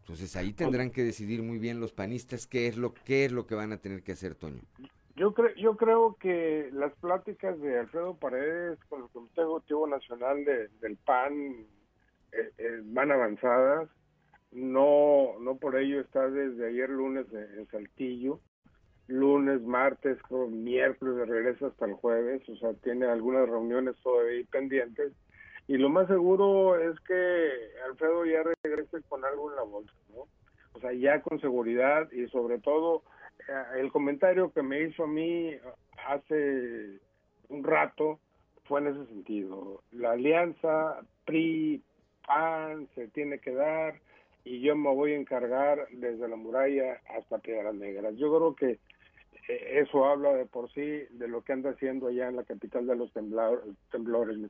Entonces 0.00 0.34
ahí 0.36 0.52
tendrán 0.52 0.90
que 0.90 1.04
decidir 1.04 1.42
muy 1.42 1.58
bien 1.58 1.78
los 1.78 1.92
panistas 1.92 2.46
qué 2.46 2.66
es 2.66 2.76
lo 2.76 2.94
qué 2.94 3.24
es 3.26 3.32
lo 3.32 3.46
que 3.46 3.54
van 3.54 3.72
a 3.72 3.78
tener 3.78 4.02
que 4.02 4.12
hacer, 4.12 4.34
Toño. 4.34 4.62
Yo 5.16 5.34
creo, 5.34 5.54
yo 5.56 5.76
creo 5.76 6.16
que 6.18 6.70
las 6.72 6.92
pláticas 6.94 7.60
de 7.60 7.78
Alfredo 7.78 8.14
Paredes 8.14 8.78
con 8.88 9.02
el 9.02 9.08
Comité 9.10 9.42
Ejecutivo 9.42 9.86
Nacional 9.86 10.44
del 10.44 10.96
PAN 11.04 11.66
eh, 12.32 12.52
eh, 12.58 12.80
van 12.84 13.10
avanzadas. 13.10 13.88
No, 14.52 15.38
no 15.40 15.56
por 15.56 15.76
ello 15.76 16.00
está 16.00 16.28
desde 16.28 16.68
ayer 16.68 16.88
lunes 16.88 17.26
en, 17.32 17.68
Saltillo. 17.68 18.40
Lunes, 19.10 19.60
martes, 19.62 20.18
miércoles 20.50 21.16
de 21.16 21.24
regreso 21.26 21.66
hasta 21.66 21.86
el 21.86 21.94
jueves. 21.94 22.48
O 22.48 22.56
sea, 22.56 22.72
tiene 22.74 23.06
algunas 23.06 23.48
reuniones 23.48 23.96
todavía 24.02 24.44
pendientes. 24.50 25.12
Y 25.68 25.76
lo 25.76 25.88
más 25.88 26.08
seguro 26.08 26.78
es 26.78 26.98
que 27.00 27.50
Alfredo 27.86 28.24
ya 28.24 28.42
regrese 28.62 29.02
con 29.08 29.24
algo 29.24 29.50
en 29.50 29.56
la 29.56 29.62
bolsa, 29.62 29.92
¿no? 30.14 30.26
O 30.72 30.80
sea, 30.80 30.92
ya 30.92 31.20
con 31.20 31.40
seguridad 31.40 32.10
y 32.12 32.26
sobre 32.28 32.58
todo 32.58 33.02
el 33.76 33.90
comentario 33.90 34.52
que 34.52 34.62
me 34.62 34.82
hizo 34.82 35.04
a 35.04 35.08
mí 35.08 35.52
hace 36.06 36.98
un 37.48 37.64
rato 37.64 38.18
fue 38.64 38.80
en 38.80 38.88
ese 38.88 39.06
sentido. 39.06 39.82
La 39.92 40.12
alianza 40.12 41.00
PRI, 41.24 41.82
PAN 42.26 42.88
se 42.94 43.08
tiene 43.08 43.38
que 43.38 43.52
dar 43.52 43.94
y 44.44 44.60
yo 44.60 44.76
me 44.76 44.94
voy 44.94 45.12
a 45.12 45.16
encargar 45.16 45.88
desde 45.90 46.28
la 46.28 46.36
muralla 46.36 47.00
hasta 47.16 47.38
Piedras 47.38 47.74
Negras. 47.74 48.14
Yo 48.16 48.34
creo 48.34 48.54
que 48.54 48.70
eh, 48.72 48.78
eso 49.70 50.04
habla 50.04 50.32
de 50.32 50.46
por 50.46 50.70
sí 50.72 50.80
de 51.10 51.28
lo 51.28 51.42
que 51.42 51.52
anda 51.52 51.70
haciendo 51.70 52.08
allá 52.08 52.28
en 52.28 52.36
la 52.36 52.44
capital 52.44 52.86
de 52.86 52.96
los 52.96 53.12
temblores, 53.12 53.64
temblores 53.90 54.36
mi 54.38 54.48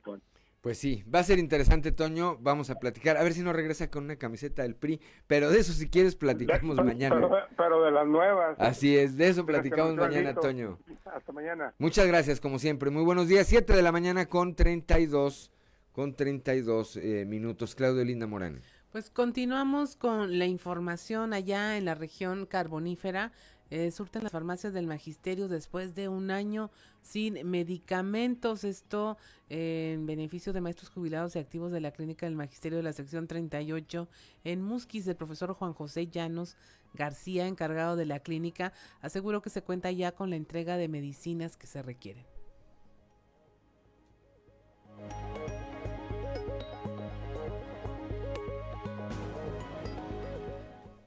pues 0.61 0.77
sí, 0.77 1.03
va 1.13 1.19
a 1.19 1.23
ser 1.23 1.39
interesante, 1.39 1.91
Toño. 1.91 2.37
Vamos 2.39 2.69
a 2.69 2.75
platicar. 2.75 3.17
A 3.17 3.23
ver 3.23 3.33
si 3.33 3.41
no 3.41 3.51
regresa 3.51 3.89
con 3.89 4.03
una 4.03 4.17
camiseta 4.17 4.61
del 4.61 4.75
PRI. 4.75 5.01
Pero 5.25 5.49
de 5.49 5.59
eso, 5.59 5.73
si 5.73 5.89
quieres, 5.89 6.15
platicamos 6.15 6.77
mañana. 6.77 7.27
Pero, 7.57 7.83
de 7.83 7.89
las 7.89 8.05
nuevas. 8.05 8.59
Así 8.59 8.95
es, 8.95 9.17
de 9.17 9.29
eso 9.29 9.43
platicamos 9.43 9.95
mañana, 9.95 10.35
Toño. 10.35 10.77
Hasta 11.05 11.31
mañana. 11.31 11.73
Muchas 11.79 12.05
gracias, 12.05 12.39
como 12.39 12.59
siempre. 12.59 12.91
Muy 12.91 13.03
buenos 13.03 13.27
días. 13.27 13.47
Siete 13.47 13.73
de 13.73 13.81
la 13.81 13.91
mañana 13.91 14.27
con 14.27 14.53
32, 14.53 15.51
con 15.93 16.13
32 16.13 16.97
eh, 16.97 17.25
minutos. 17.27 17.73
Claudio 17.73 18.05
Linda 18.05 18.27
Morán. 18.27 18.61
Pues 18.91 19.09
continuamos 19.09 19.95
con 19.95 20.37
la 20.37 20.45
información 20.45 21.33
allá 21.33 21.75
en 21.77 21.85
la 21.85 21.95
región 21.95 22.45
carbonífera 22.45 23.31
eh, 23.71 23.89
surten 23.89 24.21
las 24.21 24.33
farmacias 24.33 24.73
del 24.73 24.85
magisterio 24.85 25.47
después 25.47 25.95
de 25.95 26.09
un 26.09 26.29
año 26.29 26.69
sin 27.01 27.49
medicamentos. 27.49 28.65
Esto 28.65 29.17
eh, 29.49 29.93
en 29.93 30.05
beneficio 30.05 30.51
de 30.51 30.59
maestros 30.59 30.89
jubilados 30.89 31.35
y 31.35 31.39
activos 31.39 31.71
de 31.71 31.79
la 31.79 31.91
clínica 31.91 32.25
del 32.25 32.35
magisterio 32.35 32.77
de 32.77 32.83
la 32.83 32.93
sección 32.93 33.27
38 33.27 34.09
en 34.43 34.61
Musquis. 34.61 35.07
El 35.07 35.15
profesor 35.15 35.53
Juan 35.53 35.73
José 35.73 36.07
Llanos 36.07 36.57
García, 36.93 37.47
encargado 37.47 37.95
de 37.95 38.05
la 38.05 38.19
clínica, 38.19 38.73
aseguró 38.99 39.41
que 39.41 39.49
se 39.49 39.63
cuenta 39.63 39.89
ya 39.89 40.11
con 40.11 40.29
la 40.29 40.35
entrega 40.35 40.75
de 40.75 40.89
medicinas 40.89 41.55
que 41.55 41.67
se 41.67 41.81
requieren. 41.81 42.30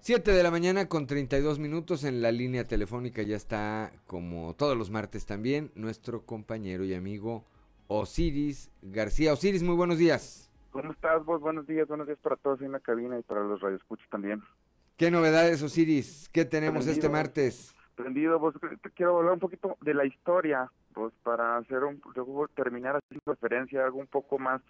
Siete 0.07 0.32
de 0.32 0.42
la 0.42 0.50
mañana 0.50 0.86
con 0.86 1.07
32 1.07 1.59
minutos 1.59 2.05
en 2.05 2.20
la 2.20 2.30
línea 2.30 2.64
telefónica 2.64 3.22
ya 3.22 3.36
está, 3.36 3.90
como 4.07 4.52
todos 4.52 4.76
los 4.76 4.90
martes 4.90 5.24
también, 5.24 5.70
nuestro 5.74 6.26
compañero 6.26 6.84
y 6.84 6.92
amigo 6.92 7.46
Osiris 7.86 8.70
García. 8.82 9.32
Osiris, 9.32 9.62
muy 9.62 9.74
buenos 9.74 9.96
días. 9.96 10.52
¿Cómo 10.72 10.92
estás 10.92 11.24
vos? 11.24 11.40
Buenos 11.40 11.66
días, 11.66 11.88
buenos 11.88 12.07
días 12.07 12.18
para 12.20 12.36
todos 12.36 12.61
en 12.61 12.72
la 12.72 12.80
cabina 12.80 13.18
y 13.18 13.22
para 13.22 13.44
los 13.44 13.62
radioescuchos 13.62 14.07
también. 14.11 14.42
¿Qué 14.98 15.11
novedades, 15.11 15.62
Osiris? 15.62 16.28
¿Qué 16.28 16.44
tenemos 16.44 16.86
este 16.86 17.09
martes? 17.09 17.74
Prendido, 17.94 18.38
vos 18.38 18.55
quiero 18.94 19.16
hablar 19.16 19.32
un 19.32 19.40
poquito 19.40 19.78
de 19.80 19.94
la 19.94 20.05
historia, 20.05 20.70
vos 20.94 21.14
para 21.22 21.57
hacer 21.57 21.82
un, 21.82 22.02
terminar 22.55 22.96
haciendo 22.96 23.22
referencia 23.24 23.80
a 23.80 23.86
algo 23.86 24.00
un 24.00 24.07
poco 24.07 24.38
más 24.38 24.61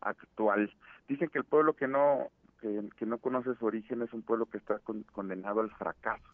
actual. 0.00 0.68
Dicen 1.06 1.28
que 1.28 1.38
el 1.38 1.44
pueblo 1.44 1.74
que 1.74 1.86
no 1.86 2.32
que, 2.60 3.06
no 3.06 3.18
conoce 3.18 3.54
su 3.54 3.66
origen 3.66 4.02
es 4.02 4.12
un 4.12 4.22
pueblo 4.22 4.46
que 4.46 4.58
está 4.58 4.80
condenado 5.12 5.60
al 5.60 5.70
fracaso. 5.70 6.28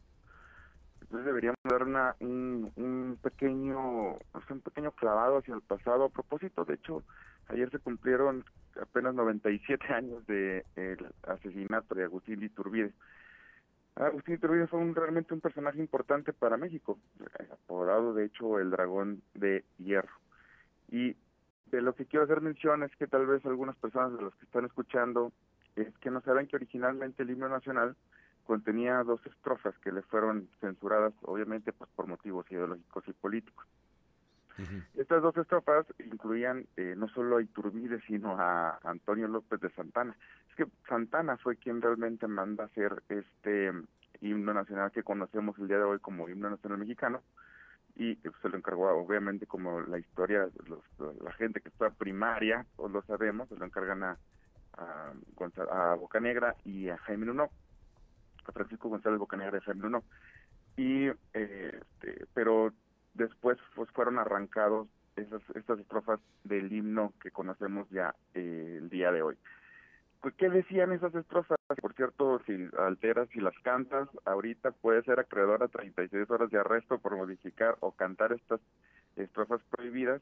Entonces 1.00 1.26
deberíamos 1.26 1.58
dar 1.62 1.84
una, 1.84 2.16
un, 2.20 2.72
un 2.76 3.18
pequeño 3.22 4.14
un 4.14 4.60
pequeño 4.64 4.90
clavado 4.92 5.38
hacia 5.38 5.54
el 5.54 5.62
pasado. 5.62 6.04
A 6.04 6.08
propósito, 6.08 6.64
de 6.64 6.74
hecho, 6.74 7.02
ayer 7.48 7.70
se 7.70 7.78
cumplieron 7.78 8.44
apenas 8.80 9.14
97 9.14 9.86
años 9.92 10.26
de 10.26 10.64
el 10.74 11.06
asesinato 11.22 11.94
de 11.94 12.04
Agustín 12.04 12.42
Iturbide. 12.42 12.92
Agustín 13.94 14.34
Iturbide 14.34 14.66
fue 14.66 14.80
un, 14.80 14.94
realmente 14.94 15.32
un 15.32 15.40
personaje 15.40 15.78
importante 15.78 16.32
para 16.32 16.56
México, 16.56 16.98
apodado 17.52 18.12
de 18.12 18.26
hecho 18.26 18.58
el 18.58 18.70
dragón 18.70 19.22
de 19.34 19.64
hierro. 19.78 20.12
Y 20.88 21.16
de 21.70 21.82
lo 21.82 21.94
que 21.94 22.06
quiero 22.06 22.24
hacer 22.24 22.40
mención 22.40 22.82
es 22.82 22.94
que 22.96 23.06
tal 23.06 23.26
vez 23.26 23.44
algunas 23.46 23.76
personas 23.76 24.12
de 24.16 24.22
los 24.22 24.34
que 24.36 24.44
están 24.44 24.64
escuchando 24.64 25.32
es 25.76 25.96
que 25.98 26.10
no 26.10 26.20
saben 26.22 26.46
que 26.46 26.56
originalmente 26.56 27.22
el 27.22 27.30
himno 27.30 27.48
nacional 27.48 27.96
contenía 28.44 29.02
dos 29.02 29.24
estrofas 29.26 29.76
que 29.78 29.92
le 29.92 30.02
fueron 30.02 30.48
censuradas, 30.60 31.12
obviamente, 31.22 31.72
pues 31.72 31.90
por 31.94 32.06
motivos 32.06 32.50
ideológicos 32.50 33.04
y 33.08 33.12
políticos. 33.12 33.66
Estas 34.94 35.20
dos 35.20 35.36
estrofas 35.36 35.84
incluían 35.98 36.66
eh, 36.78 36.94
no 36.96 37.08
solo 37.08 37.36
a 37.36 37.42
Iturbide, 37.42 38.00
sino 38.06 38.40
a 38.40 38.78
Antonio 38.84 39.28
López 39.28 39.60
de 39.60 39.68
Santana. 39.70 40.16
Es 40.48 40.54
que 40.56 40.66
Santana 40.88 41.36
fue 41.36 41.56
quien 41.56 41.82
realmente 41.82 42.26
manda 42.26 42.64
hacer 42.64 43.02
este 43.10 43.70
himno 44.22 44.54
nacional 44.54 44.92
que 44.92 45.02
conocemos 45.02 45.58
el 45.58 45.68
día 45.68 45.76
de 45.76 45.84
hoy 45.84 45.98
como 45.98 46.26
himno 46.26 46.48
nacional 46.48 46.78
mexicano, 46.78 47.22
y 47.96 48.16
se 48.42 48.48
lo 48.48 48.56
encargó 48.56 48.88
obviamente 48.90 49.46
como 49.46 49.80
la 49.80 49.98
historia 49.98 50.48
los, 50.66 50.82
la 51.22 51.32
gente 51.32 51.60
que 51.60 51.70
está 51.70 51.90
primaria 51.90 52.66
todos 52.76 52.92
lo 52.92 53.02
sabemos 53.02 53.48
se 53.48 53.56
lo 53.56 53.64
encargan 53.64 54.02
a 54.02 54.18
a, 54.76 55.12
a 55.70 55.94
Bocanegra 55.94 56.56
y 56.64 56.88
a 56.88 56.98
Jaime 56.98 57.26
Nuno 57.26 57.50
a 58.44 58.52
Francisco 58.52 58.88
González 58.88 59.18
Bocanegra 59.18 59.58
y 59.58 59.60
a 59.60 59.64
Jaime 59.64 59.82
Nuno 59.82 60.04
y 60.76 61.06
este, 61.32 62.26
pero 62.34 62.72
después 63.14 63.58
pues 63.74 63.90
fueron 63.90 64.18
arrancados 64.18 64.88
esas 65.16 65.42
estas 65.54 65.78
estrofas 65.78 66.20
del 66.44 66.72
himno 66.72 67.12
que 67.22 67.30
conocemos 67.30 67.88
ya 67.90 68.14
eh, 68.34 68.78
el 68.80 68.90
día 68.90 69.10
de 69.12 69.22
hoy 69.22 69.36
pues, 70.26 70.34
¿Qué 70.38 70.50
decían 70.50 70.90
esas 70.90 71.14
estrofas? 71.14 71.56
Por 71.80 71.94
cierto, 71.94 72.42
si 72.46 72.68
alteras 72.78 73.28
y 73.36 73.40
las 73.40 73.56
cantas, 73.60 74.08
ahorita 74.24 74.72
puede 74.72 75.04
ser 75.04 75.20
acreedor 75.20 75.62
a 75.62 75.68
36 75.68 76.28
horas 76.28 76.50
de 76.50 76.58
arresto 76.58 76.98
por 76.98 77.16
modificar 77.16 77.76
o 77.78 77.92
cantar 77.92 78.32
estas 78.32 78.60
estrofas 79.14 79.60
prohibidas. 79.70 80.20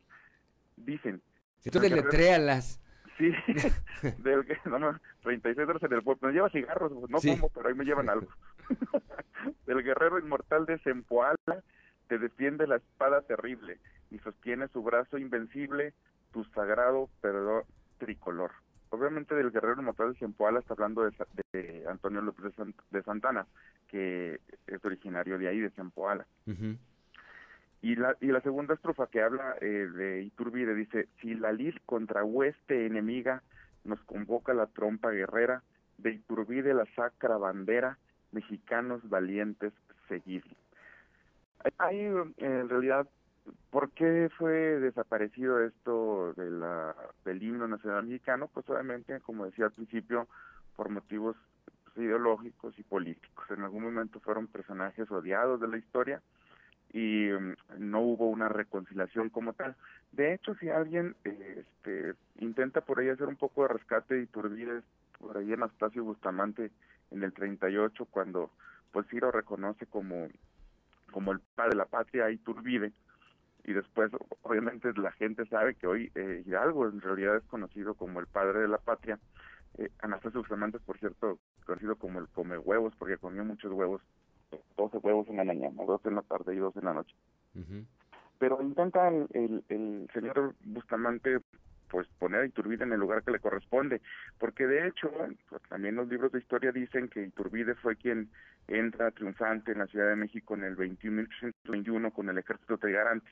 Dicen. 0.77 1.23
Entonces 1.65 1.91
letréalas. 1.91 2.81
Sí, 3.17 3.33
del 4.19 4.45
que, 4.45 4.57
no, 4.69 4.79
no, 4.79 4.99
36 5.23 5.69
horas 5.69 5.83
en 5.83 5.93
el 5.93 6.03
pueblo. 6.03 6.29
Me 6.29 6.35
lleva 6.35 6.51
cigarros, 6.51 6.93
pues, 6.93 7.11
no 7.11 7.21
fumo, 7.21 7.49
pero 7.55 7.69
ahí 7.69 7.75
me 7.75 7.85
llevan 7.85 8.09
algo. 8.09 8.29
del 9.67 9.83
guerrero 9.83 10.19
inmortal 10.19 10.67
de 10.67 10.79
Sempoala 10.79 11.62
te 12.09 12.19
defiende 12.19 12.67
la 12.67 12.77
espada 12.77 13.23
terrible 13.23 13.79
y 14.11 14.19
sostiene 14.19 14.69
su 14.69 14.83
brazo 14.83 15.19
invencible, 15.19 15.95
tu 16.33 16.45
sagrado 16.47 17.09
perdón 17.21 17.65
tricolor 17.99 18.51
obviamente 18.95 19.35
del 19.35 19.51
guerrero 19.51 19.81
inmortal 19.81 20.12
de 20.12 20.19
Zempoala 20.19 20.61
está 20.61 20.75
hablando 20.75 21.03
de, 21.53 21.85
Antonio 21.89 22.21
López 22.21 22.55
de, 22.91 23.03
Santana, 23.03 23.47
que 23.89 24.41
es 24.67 24.85
originario 24.85 25.37
de 25.39 25.49
ahí, 25.49 25.61
de 25.61 25.71
Zempoala. 25.71 26.27
Y 27.85 27.97
la, 27.97 28.16
y 28.22 28.28
la 28.28 28.41
segunda 28.41 28.72
estrofa 28.72 29.09
que 29.09 29.20
habla 29.20 29.57
eh, 29.61 29.66
de 29.66 30.22
Iturbide 30.22 30.74
dice, 30.74 31.07
si 31.20 31.35
la 31.35 31.53
lid 31.53 31.74
contra 31.85 32.24
hueste 32.24 32.87
enemiga 32.87 33.43
nos 33.85 34.01
convoca 34.05 34.55
la 34.55 34.68
trompa 34.68 35.11
guerrera, 35.11 35.62
de 35.99 36.12
Iturbide 36.12 36.72
la 36.72 36.87
sacra 36.97 37.37
bandera, 37.37 37.99
mexicanos 38.32 39.07
valientes 39.11 39.74
seguid. 40.09 40.45
Hay 41.76 42.01
en 42.39 42.68
realidad 42.70 43.07
¿Por 43.70 43.91
qué 43.91 44.30
fue 44.39 44.80
desaparecido 44.80 45.61
esto 45.61 46.32
de 46.39 46.51
la, 46.51 46.97
del 47.26 47.43
himno 47.43 47.68
nacional 47.68 48.07
mexicano? 48.07 48.49
Pues 48.49 48.66
obviamente, 48.70 49.20
como 49.20 49.45
decía 49.45 49.66
al 49.66 49.72
principio, 49.72 50.26
por 50.76 50.89
motivos 50.89 51.37
ideológicos 51.97 52.78
y 52.78 52.82
políticos. 52.82 53.45
En 53.51 53.62
algún 53.62 53.82
momento 53.82 54.20
fueron 54.20 54.47
personajes 54.47 55.11
odiados 55.11 55.61
de 55.61 55.68
la 55.68 55.76
historia 55.76 56.22
y 56.95 57.29
mm, 57.29 57.57
no 57.79 58.01
hubo 58.01 58.31
una 58.31 58.49
reconciliación 58.49 59.29
como 59.29 59.53
tal. 59.53 59.75
De 60.13 60.33
hecho, 60.33 60.55
si 60.55 60.71
alguien 60.71 61.17
este, 61.25 62.15
intenta 62.39 62.83
por 62.83 63.01
ahí 63.01 63.09
hacer 63.09 63.27
un 63.27 63.37
poco 63.37 63.63
de 63.63 63.75
rescate 63.75 64.23
y 64.23 64.27
turbides, 64.27 64.85
por 65.19 65.37
ahí 65.37 65.53
Anastasio 65.53 66.05
Bustamante 66.05 66.71
en 67.11 67.23
el 67.25 67.33
38, 67.33 68.07
cuando 68.07 68.51
pues 68.93 69.13
lo 69.13 69.33
reconoce 69.33 69.87
como, 69.87 70.29
como 71.11 71.33
el 71.33 71.41
padre 71.57 71.71
de 71.71 71.79
la 71.79 71.87
patria, 71.87 72.31
Iturbide, 72.31 72.93
y 73.65 73.73
después 73.73 74.13
obviamente 74.43 74.93
la 74.95 75.11
gente 75.13 75.47
sabe 75.47 75.75
que 75.75 75.89
hoy 75.89 76.13
eh, 76.15 76.45
Hidalgo 76.47 76.89
en 76.89 77.01
realidad 77.01 77.37
es 77.37 77.45
conocido 77.45 77.95
como 77.95 78.21
el 78.21 78.29
padre 78.29 78.61
de 78.61 78.69
la 78.69 78.79
patria. 78.79 79.19
Eh, 79.79 79.91
Anastasio 79.99 80.41
Bustamante, 80.41 80.79
por 80.79 80.97
cierto, 80.99 81.41
conocido 81.67 81.97
como 81.97 82.21
el 82.21 82.29
come 82.29 82.57
huevos 82.57 82.95
porque 82.97 83.17
comió 83.17 83.45
muchos 83.45 83.73
huevos, 83.73 84.01
12 84.77 84.99
huevos 84.99 85.29
en 85.29 85.37
la 85.37 85.45
mañana, 85.45 85.85
12 85.85 86.09
en 86.09 86.15
la 86.17 86.23
tarde 86.23 86.55
y 86.55 86.59
2 86.59 86.77
en 86.77 86.85
la 86.85 86.95
noche. 86.95 87.15
Pero 88.39 88.61
intenta 88.61 89.09
el, 89.09 89.65
el, 89.69 90.09
señor 90.13 90.55
Bustamante 90.65 91.41
pues 91.89 92.09
poner 92.19 92.41
a 92.41 92.47
Iturbide 92.47 92.83
en 92.83 92.93
el 92.93 92.99
lugar 92.99 93.23
que 93.23 93.31
le 93.31 93.39
corresponde, 93.39 94.01
porque 94.39 94.67
de 94.67 94.89
hecho 94.89 95.11
pues, 95.49 95.63
también 95.69 95.95
los 95.95 96.09
libros 96.09 96.33
de 96.33 96.41
historia 96.41 96.73
dicen 96.73 97.09
que 97.09 97.23
Iturbide 97.23 97.77
fue 97.77 97.95
quien 97.95 98.31
entra 98.67 99.13
triunfante 99.13 99.73
en 99.73 99.79
la 99.79 99.87
Ciudad 99.87 100.09
de 100.09 100.17
México 100.17 100.55
en 100.55 100.65
el 100.65 100.75
21, 100.75 102.11
con 102.11 102.29
el 102.29 102.39
ejército 102.39 102.79
trigarante. 102.79 103.31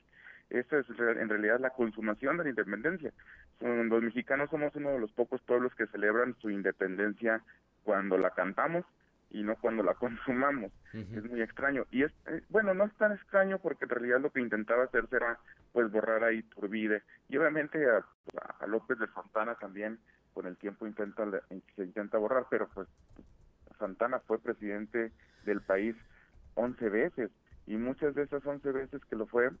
Esa 0.49 0.79
es 0.79 0.87
en 0.89 1.29
realidad 1.29 1.59
la 1.59 1.71
consumación 1.71 2.37
de 2.37 2.43
la 2.43 2.49
independencia. 2.51 3.11
Los 3.59 4.03
mexicanos 4.03 4.49
somos 4.49 4.75
uno 4.75 4.91
de 4.91 4.99
los 4.99 5.11
pocos 5.11 5.41
pueblos 5.41 5.73
que 5.75 5.87
celebran 5.87 6.35
su 6.39 6.49
independencia 6.49 7.41
cuando 7.83 8.17
la 8.17 8.29
cantamos 8.29 8.85
y 9.33 9.43
no 9.43 9.57
cuando 9.57 9.83
la 9.83 9.93
consumamos. 9.95 10.71
Es 10.93 11.29
muy 11.29 11.41
extraño. 11.41 11.85
Y 11.91 12.03
es, 12.03 12.13
eh, 12.27 12.41
bueno, 12.49 12.73
no 12.73 12.85
es 12.85 12.93
tan 12.95 13.11
extraño 13.11 13.59
porque 13.59 13.85
en 13.85 13.89
realidad 13.89 14.21
lo 14.21 14.31
que 14.31 14.39
intentaba 14.39 14.85
hacer 14.85 15.07
era 15.11 15.37
pues 15.73 15.91
borrar 15.91 16.23
a 16.23 16.31
Iturbide. 16.31 17.01
Y 17.27 17.37
obviamente 17.37 17.85
a, 17.89 18.05
a 18.59 18.67
López 18.67 18.99
de 18.99 19.07
Santana 19.07 19.55
también 19.55 19.99
con 20.33 20.45
el 20.45 20.57
tiempo 20.57 20.87
intenta 20.87 21.25
se 21.75 21.83
intenta 21.83 22.17
borrar, 22.17 22.45
pero 22.49 22.67
pues 22.73 22.87
Santana 23.77 24.19
fue 24.19 24.39
presidente 24.39 25.11
del 25.45 25.61
país 25.61 25.95
11 26.55 26.89
veces 26.89 27.31
y 27.65 27.77
muchas 27.77 28.15
de 28.15 28.23
esas 28.23 28.45
11 28.45 28.71
veces 28.71 29.01
que 29.05 29.15
lo 29.15 29.25
fue 29.25 29.51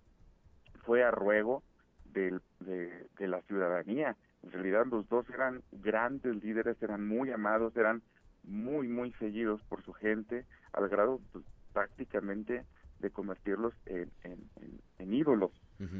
fue 0.85 1.03
a 1.03 1.11
ruego 1.11 1.63
de, 2.05 2.39
de, 2.59 3.27
la 3.27 3.41
ciudadanía. 3.43 4.15
En 4.43 4.51
realidad 4.51 4.85
los 4.85 5.07
dos 5.07 5.27
eran 5.29 5.63
grandes 5.71 6.43
líderes, 6.43 6.81
eran 6.81 7.07
muy 7.07 7.31
amados, 7.31 7.75
eran 7.77 8.01
muy, 8.43 8.87
muy 8.87 9.11
seguidos 9.13 9.61
por 9.63 9.83
su 9.83 9.93
gente, 9.93 10.45
al 10.73 10.89
grado 10.89 11.19
pues, 11.31 11.45
prácticamente 11.73 12.65
de 12.99 13.09
convertirlos 13.09 13.73
en, 13.85 14.11
en, 14.23 15.13
ídolos. 15.13 15.51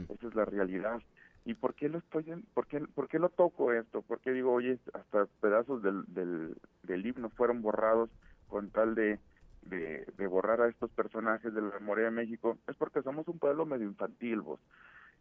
Esa 0.09 0.27
es 0.27 0.35
la 0.35 0.45
realidad. 0.45 1.01
¿Y 1.45 1.55
por 1.55 1.75
qué 1.75 1.89
lo 1.89 1.97
estoy 1.97 2.23
por 2.53 2.67
qué, 2.67 2.79
por 2.95 3.09
qué 3.09 3.19
lo 3.19 3.29
toco 3.29 3.73
esto? 3.73 4.01
¿Por 4.01 4.21
qué 4.21 4.31
digo, 4.31 4.53
oye, 4.53 4.79
hasta 4.93 5.25
pedazos 5.41 5.83
del, 5.83 6.03
del, 6.07 6.55
del 6.83 7.05
himno 7.05 7.29
fueron 7.29 7.61
borrados 7.61 8.09
con 8.47 8.69
tal 8.69 8.95
de 8.95 9.19
de, 9.65 10.27
borrar 10.27 10.61
a 10.61 10.67
estos 10.67 10.91
personajes 10.91 11.53
de 11.53 11.61
la 11.61 11.79
memoria 11.79 12.05
de 12.05 12.11
México 12.11 12.57
es 12.67 12.75
porque 12.75 13.01
somos 13.01 13.27
un 13.27 13.39
pueblo 13.39 13.65
medio 13.65 13.85
infantil, 13.85 14.41
vos. 14.41 14.59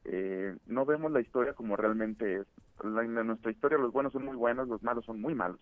Eh, 0.05 0.57
no 0.67 0.85
vemos 0.85 1.13
la 1.13 1.21
historia 1.21 1.53
como 1.53 1.77
realmente 1.77 2.41
es. 2.41 2.47
La, 2.83 3.03
en 3.05 3.15
nuestra 3.27 3.53
historia 3.53 3.79
los 3.79 3.93
buenos 3.93 4.13
son 4.13 4.25
muy 4.25 4.37
buenos, 4.37 4.69
los 4.69 4.83
malos 4.83 5.05
son 5.05 5.21
muy 5.21 5.35
malos. 5.35 5.61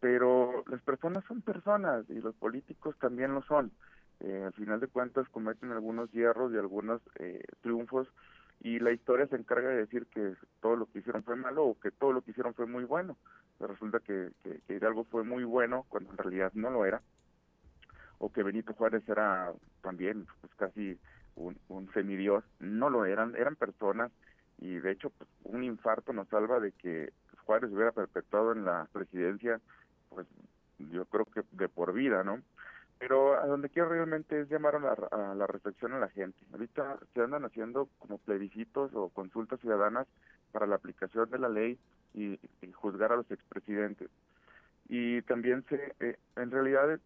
Pero 0.00 0.64
las 0.66 0.80
personas 0.82 1.24
son 1.24 1.42
personas 1.42 2.08
y 2.08 2.20
los 2.20 2.34
políticos 2.36 2.96
también 2.98 3.34
lo 3.34 3.42
son. 3.42 3.70
Eh, 4.20 4.42
al 4.46 4.52
final 4.52 4.80
de 4.80 4.88
cuentas 4.88 5.28
cometen 5.28 5.72
algunos 5.72 6.10
hierros 6.10 6.52
y 6.52 6.56
algunos 6.56 7.00
eh, 7.18 7.42
triunfos 7.62 8.08
y 8.60 8.78
la 8.78 8.92
historia 8.92 9.26
se 9.26 9.36
encarga 9.36 9.70
de 9.70 9.76
decir 9.76 10.06
que 10.06 10.34
todo 10.60 10.76
lo 10.76 10.86
que 10.86 10.98
hicieron 10.98 11.22
fue 11.24 11.36
malo 11.36 11.64
o 11.64 11.80
que 11.80 11.90
todo 11.90 12.12
lo 12.12 12.20
que 12.22 12.32
hicieron 12.32 12.54
fue 12.54 12.66
muy 12.66 12.84
bueno. 12.84 13.16
resulta 13.58 14.00
que, 14.00 14.32
que, 14.42 14.60
que 14.66 14.74
Hidalgo 14.74 15.04
fue 15.04 15.24
muy 15.24 15.44
bueno 15.44 15.86
cuando 15.88 16.10
en 16.10 16.18
realidad 16.18 16.52
no 16.54 16.70
lo 16.70 16.84
era 16.84 17.00
o 18.20 18.30
que 18.30 18.42
Benito 18.42 18.74
Juárez 18.74 19.02
era 19.08 19.52
también 19.82 20.26
pues 20.40 20.54
casi 20.56 20.98
un, 21.36 21.58
un 21.68 21.90
semidios, 21.92 22.44
no 22.58 22.90
lo 22.90 23.06
eran, 23.06 23.34
eran 23.34 23.56
personas 23.56 24.12
y 24.58 24.74
de 24.74 24.92
hecho 24.92 25.08
pues, 25.10 25.28
un 25.44 25.64
infarto 25.64 26.12
nos 26.12 26.28
salva 26.28 26.60
de 26.60 26.72
que 26.72 27.12
Juárez 27.46 27.72
hubiera 27.72 27.92
perpetuado 27.92 28.52
en 28.52 28.66
la 28.66 28.86
presidencia, 28.92 29.60
pues 30.10 30.26
yo 30.78 31.04
creo 31.06 31.24
que 31.24 31.42
de 31.52 31.68
por 31.68 31.92
vida, 31.92 32.22
¿no? 32.24 32.42
Pero 32.98 33.40
a 33.40 33.46
donde 33.46 33.70
quiero 33.70 33.88
realmente 33.88 34.40
es 34.40 34.50
llamar 34.50 34.76
a 34.76 34.78
la, 34.78 34.92
a 34.92 35.34
la 35.34 35.46
reflexión 35.46 35.94
a 35.94 35.98
la 35.98 36.10
gente. 36.10 36.38
Ahorita 36.52 36.98
se 37.14 37.22
andan 37.22 37.46
haciendo 37.46 37.88
como 37.98 38.18
plebiscitos 38.18 38.94
o 38.94 39.08
consultas 39.08 39.58
ciudadanas 39.60 40.06
para 40.52 40.66
la 40.66 40.76
aplicación 40.76 41.30
de 41.30 41.38
la 41.38 41.48
ley 41.48 41.78
y, 42.14 42.38
juzgar 42.74 43.12
a 43.12 43.16
los 43.16 43.30
expresidentes 43.30 44.08
y 44.88 45.22
también 45.22 45.64
se 45.68 45.94
eh, 46.00 46.18
en 46.36 46.50
realidad 46.50 46.98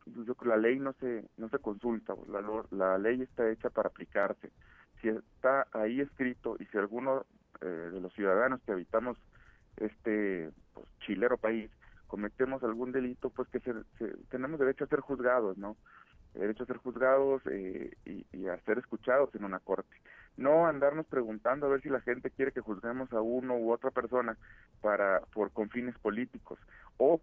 la 0.45 0.57
ley 0.57 0.78
no 0.78 0.93
se 0.95 1.24
no 1.37 1.49
se 1.49 1.59
consulta 1.59 2.15
la, 2.28 2.43
la 2.70 2.99
ley 2.99 3.20
está 3.23 3.51
hecha 3.51 3.70
para 3.70 3.89
aplicarse 3.89 4.51
si 5.01 5.09
está 5.09 5.66
ahí 5.73 6.01
escrito 6.01 6.57
y 6.61 6.66
si 6.66 6.78
alguno 6.78 7.27
eh, 7.61 7.66
de 7.66 8.01
los 8.01 8.12
ciudadanos 8.15 8.61
que 8.62 8.73
habitamos 8.73 9.19
este 9.77 10.51
pues, 10.73 10.87
chilero 11.01 11.37
país 11.37 11.70
cometemos 12.15 12.62
algún 12.62 12.93
delito 12.93 13.28
pues 13.31 13.49
que 13.49 13.59
se, 13.59 13.74
tenemos 14.31 14.61
derecho 14.61 14.85
a 14.85 14.86
ser 14.86 15.01
juzgados 15.01 15.59
no 15.59 15.77
derecho 16.39 16.62
a 16.62 16.66
ser 16.66 16.77
juzgados 16.77 17.43
eh, 17.51 17.91
y, 18.05 18.47
a 18.47 18.59
ser 18.61 18.78
escuchados 18.78 19.35
en 19.35 19.45
una 19.45 19.61
corte. 19.61 19.97
No 20.36 20.66
andarnos 20.66 21.07
preguntando 21.07 21.66
a 21.66 21.70
ver 21.70 21.82
si 21.82 21.89
la 21.89 22.01
gente 22.01 22.31
quiere 22.31 22.53
que 22.53 22.61
juzguemos 22.61 23.12
a 23.12 23.20
uno 23.20 23.57
u 23.57 23.73
otra 23.73 23.91
persona 23.91 24.36
para 24.81 25.20
por 25.32 25.53
con 25.53 25.70
fines 25.70 25.97
políticos 25.99 26.59
o 26.97 27.20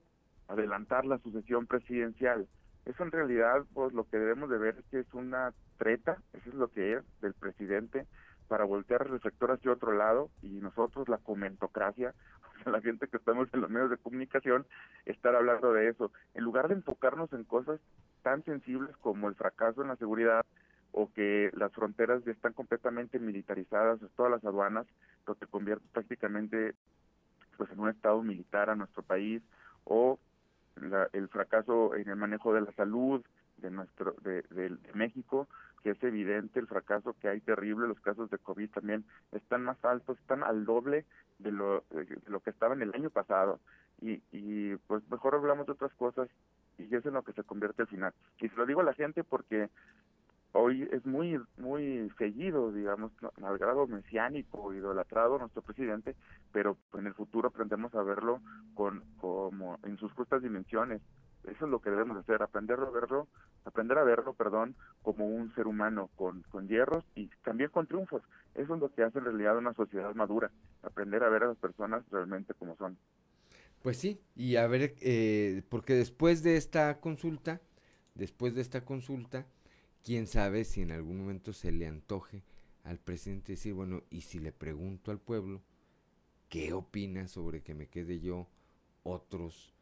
adelantar 0.48 1.06
la 1.06 1.20
sucesión 1.20 1.68
presidencial. 1.68 2.48
Eso 2.86 3.04
en 3.04 3.12
realidad, 3.12 3.64
pues 3.74 3.94
lo 3.94 4.06
que 4.06 4.18
debemos 4.18 4.50
de 4.50 4.58
ver 4.58 4.78
es 4.80 4.86
que 4.90 5.00
es 5.00 5.14
una 5.14 5.54
treta, 5.78 6.18
eso 6.34 6.50
es 6.50 6.56
lo 6.56 6.70
que 6.70 6.94
es 6.94 7.22
del 7.22 7.34
presidente, 7.34 8.08
para 8.52 8.66
voltear 8.66 9.04
el 9.04 9.12
reflector 9.14 9.52
hacia 9.52 9.72
otro 9.72 9.94
lado 9.94 10.30
y 10.42 10.50
nosotros 10.60 11.08
la 11.08 11.20
comentocracia, 11.20 12.14
o 12.60 12.64
sea, 12.64 12.74
la 12.74 12.82
gente 12.82 13.08
que 13.08 13.16
estamos 13.16 13.48
en 13.54 13.62
los 13.62 13.70
medios 13.70 13.90
de 13.90 13.96
comunicación, 13.96 14.66
estar 15.06 15.34
hablando 15.38 15.72
de 15.72 15.88
eso, 15.88 16.12
en 16.34 16.44
lugar 16.44 16.68
de 16.68 16.74
enfocarnos 16.74 17.32
en 17.32 17.46
cosas 17.46 17.80
tan 18.24 18.44
sensibles 18.44 18.94
como 18.98 19.30
el 19.30 19.36
fracaso 19.36 19.82
en 19.82 19.88
la 19.88 19.96
seguridad 19.96 20.46
o 20.92 21.10
que 21.14 21.50
las 21.54 21.72
fronteras 21.72 22.26
ya 22.26 22.34
están 22.34 22.52
completamente 22.52 23.20
militarizadas, 23.20 24.02
todas 24.18 24.34
las 24.34 24.44
aduanas, 24.44 24.86
lo 25.26 25.36
que 25.36 25.48
convierte 25.48 25.86
prácticamente 25.94 26.76
pues 27.56 27.72
en 27.72 27.80
un 27.80 27.88
estado 27.88 28.22
militar 28.22 28.70
a 28.70 28.76
nuestro 28.76 29.02
país 29.02 29.42
o 29.86 30.20
el 31.14 31.30
fracaso 31.30 31.96
en 31.96 32.10
el 32.10 32.18
manejo 32.18 32.54
de 32.54 32.60
la 32.60 32.74
salud 32.74 33.24
de 33.60 33.72
nuestro 33.72 34.14
de, 34.24 34.42
de, 34.50 34.78
México 34.94 35.48
que 35.84 35.92
es 35.92 36.04
evidente 36.04 36.60
el 36.60 36.68
fracaso 36.68 37.16
que 37.20 37.28
hay 37.28 37.42
terrible 37.42 37.88
los 37.88 38.00
casos 38.00 38.30
de 38.30 38.38
covid 38.38 38.70
también 38.70 39.04
están 39.32 39.64
más 39.64 39.84
altos 39.84 40.18
están 40.20 40.44
al 40.44 40.66
doble 40.66 41.06
de 41.40 41.52
lo 41.52 41.84
de 41.90 42.08
lo 42.28 42.40
que 42.40 42.50
estaban 42.52 42.82
el 42.82 42.94
año 42.94 43.10
pasado. 43.10 43.60
Y, 44.02 44.22
y 44.32 44.76
pues 44.88 45.04
mejor 45.12 45.36
hablamos 45.36 45.68
de 45.68 45.74
otras 45.74 45.94
cosas 45.94 46.28
y 46.78 46.96
eso 46.96 47.10
es 47.10 47.14
lo 47.14 47.24
que 47.24 47.34
se 47.34 47.44
convierte 47.44 47.84
al 47.84 47.88
final. 47.88 48.14
Y 48.40 48.50
se 48.50 48.56
lo 48.56 48.66
digo 48.66 48.82
a 48.82 48.86
la 48.86 48.94
gente 48.94 49.24
porque 49.24 49.70
hoy 50.54 50.88
es 50.92 51.06
muy 51.06 51.40
muy 51.58 52.12
seguido, 52.18 52.72
digamos, 52.72 53.12
al 53.42 53.58
grado 53.58 53.88
mesiánico, 53.88 54.74
idolatrado 54.74 55.38
nuestro 55.38 55.62
presidente, 55.62 56.16
pero 56.52 56.78
en 56.94 57.08
el 57.08 57.14
futuro 57.14 57.50
aprendemos 57.50 57.94
a 57.96 58.04
verlo 58.04 58.42
con 58.74 59.04
como 59.20 59.80
en 59.84 59.98
sus 59.98 60.12
justas 60.14 60.42
dimensiones. 60.42 61.02
Eso 61.44 61.66
es 61.66 61.72
lo 61.72 61.80
que 61.80 61.90
debemos 61.90 62.18
hacer, 62.18 62.42
aprender 62.42 62.80
a 62.80 62.90
verlo, 62.90 63.28
aprender 63.66 63.98
a 63.98 64.04
verlo, 64.04 64.34
perdón, 64.34 64.76
como 65.02 65.28
un 65.28 65.54
ser 65.56 65.68
humano 65.68 66.10
con, 66.16 66.44
con 66.44 66.68
hierros 66.68 67.04
y 67.16 67.30
también 67.44 67.70
con 67.70 67.88
triunfos. 67.88 68.22
Eso 68.56 68.76
es 68.76 68.80
lo 68.80 68.94
que 68.94 69.04
hace 69.04 69.20
en 69.20 69.26
realidad 69.26 69.58
una 69.58 69.74
sociedad 69.74 70.14
madura, 70.14 70.52
aprender 70.84 71.24
a 71.24 71.30
ver 71.30 71.44
a 71.44 71.48
las 71.48 71.58
personas 71.58 72.04
realmente 72.12 72.54
como 72.54 72.76
son. 72.78 72.98
Pues 73.82 73.98
sí, 73.98 74.22
y 74.36 74.58
a 74.58 74.68
ver, 74.68 74.94
eh, 75.02 75.64
porque 75.70 75.96
después 75.96 76.44
de 76.44 76.58
esta 76.58 77.00
consulta, 77.00 77.62
después 78.14 78.54
de 78.54 78.62
esta 78.62 78.86
consulta, 78.86 79.48
quién 80.04 80.28
sabe 80.28 80.66
si 80.66 80.82
en 80.82 80.92
algún 80.92 81.18
momento 81.20 81.54
se 81.54 81.72
le 81.72 81.88
antoje 81.88 82.44
al 82.84 83.00
presidente 83.00 83.54
decir, 83.54 83.74
bueno, 83.74 84.04
y 84.10 84.22
si 84.22 84.40
le 84.40 84.52
pregunto 84.52 85.12
al 85.12 85.20
pueblo, 85.20 85.64
¿qué 86.50 86.74
opina 86.74 87.28
sobre 87.28 87.62
que 87.64 87.74
me 87.74 87.88
quede 87.88 88.20
yo 88.20 88.48
otros 89.04 89.74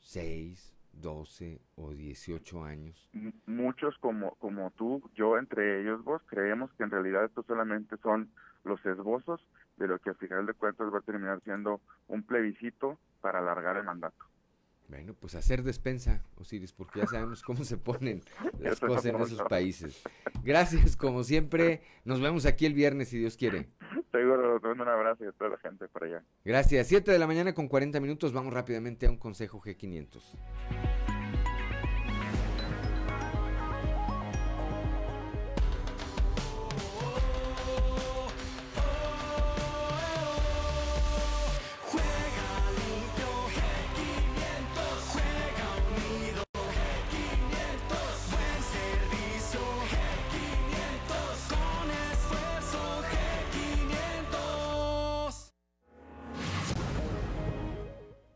6, 0.00 0.74
12 0.92 1.60
o 1.76 1.92
18 1.92 2.64
años? 2.64 3.08
Muchos 3.46 3.96
como, 3.98 4.34
como 4.36 4.70
tú, 4.72 5.02
yo 5.14 5.38
entre 5.38 5.80
ellos 5.82 6.02
vos, 6.04 6.22
creemos 6.26 6.70
que 6.74 6.84
en 6.84 6.90
realidad 6.90 7.24
estos 7.24 7.46
solamente 7.46 7.96
son 8.02 8.30
los 8.64 8.84
esbozos 8.84 9.40
de 9.76 9.88
lo 9.88 9.98
que 9.98 10.10
al 10.10 10.16
final 10.16 10.46
de 10.46 10.54
cuentas 10.54 10.92
va 10.92 10.98
a 10.98 11.02
terminar 11.02 11.40
siendo 11.42 11.80
un 12.08 12.22
plebiscito 12.22 12.98
para 13.20 13.38
alargar 13.38 13.76
el 13.76 13.84
mandato. 13.84 14.30
Bueno, 14.90 15.14
pues 15.14 15.36
hacer 15.36 15.62
despensa, 15.62 16.20
Osiris, 16.34 16.72
porque 16.72 16.98
ya 16.98 17.06
sabemos 17.06 17.42
cómo 17.42 17.62
se 17.62 17.78
ponen 17.78 18.22
las 18.58 18.80
cosas 18.80 19.06
en 19.06 19.20
esos 19.20 19.40
países. 19.42 20.02
Gracias, 20.42 20.96
como 20.96 21.22
siempre. 21.22 21.82
Nos 22.04 22.20
vemos 22.20 22.44
aquí 22.44 22.66
el 22.66 22.74
viernes, 22.74 23.08
si 23.08 23.18
Dios 23.18 23.36
quiere. 23.36 23.68
Seguro, 24.10 24.39
un 24.56 24.88
abrazo 24.88 25.24
y 25.24 25.28
a 25.28 25.32
toda 25.32 25.50
la 25.50 25.58
gente 25.58 25.88
por 25.88 26.04
allá. 26.04 26.22
Gracias. 26.44 26.86
Siete 26.88 27.12
de 27.12 27.18
la 27.18 27.26
mañana 27.26 27.54
con 27.54 27.68
40 27.68 28.00
minutos. 28.00 28.32
Vamos 28.32 28.52
rápidamente 28.52 29.06
a 29.06 29.10
un 29.10 29.18
consejo 29.18 29.60
G500. 29.60 31.19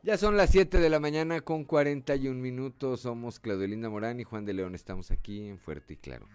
Ya 0.05 0.19
son 0.19 0.37
las 0.37 0.51
7 0.51 0.81
de 0.81 0.91
la 0.91 1.01
mañana 1.01 1.41
con 1.41 1.65
41 1.65 2.39
minutos. 2.39 3.01
Somos 3.01 3.41
Claudio 3.41 3.67
Linda 3.67 3.89
Morán 3.89 4.21
y 4.21 4.25
Juan 4.25 4.45
de 4.45 4.53
León. 4.53 4.75
Estamos 4.75 5.11
aquí 5.11 5.49
en 5.49 5.59
Fuerte 5.59 5.95
y 5.95 5.97
Claro. 5.97 6.29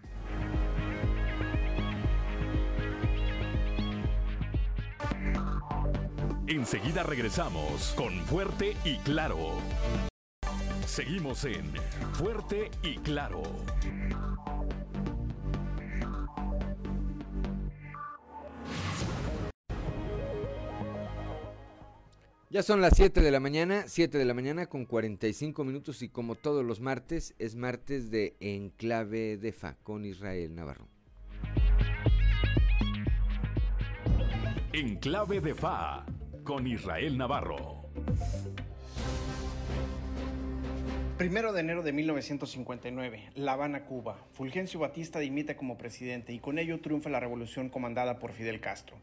Enseguida 6.48 7.04
regresamos 7.04 7.94
con 7.96 8.12
Fuerte 8.26 8.76
y 8.84 8.96
Claro. 8.98 9.52
Seguimos 10.84 11.44
en 11.44 11.72
Fuerte 12.14 12.72
y 12.82 12.96
Claro. 12.96 13.42
Ya 22.52 22.64
son 22.64 22.80
las 22.80 22.96
7 22.96 23.20
de 23.20 23.30
la 23.30 23.38
mañana, 23.38 23.84
7 23.86 24.18
de 24.18 24.24
la 24.24 24.34
mañana 24.34 24.66
con 24.66 24.84
45 24.84 25.62
minutos 25.62 26.02
y 26.02 26.08
como 26.08 26.34
todos 26.34 26.64
los 26.64 26.80
martes, 26.80 27.32
es 27.38 27.54
martes 27.54 28.10
de 28.10 28.34
Enclave 28.40 29.36
de 29.36 29.52
Fa 29.52 29.76
con 29.84 30.04
Israel 30.04 30.52
Navarro. 30.56 30.88
Enclave 34.72 35.40
de 35.40 35.54
Fa 35.54 36.04
con 36.42 36.66
Israel 36.66 37.16
Navarro. 37.16 37.88
Primero 41.18 41.52
de 41.52 41.60
enero 41.60 41.84
de 41.84 41.92
1959, 41.92 43.30
La 43.36 43.52
Habana, 43.52 43.84
Cuba. 43.84 44.26
Fulgencio 44.32 44.80
Batista 44.80 45.20
dimite 45.20 45.54
como 45.54 45.78
presidente 45.78 46.32
y 46.32 46.40
con 46.40 46.58
ello 46.58 46.80
triunfa 46.80 47.10
la 47.10 47.20
revolución 47.20 47.68
comandada 47.68 48.18
por 48.18 48.32
Fidel 48.32 48.58
Castro. 48.58 48.96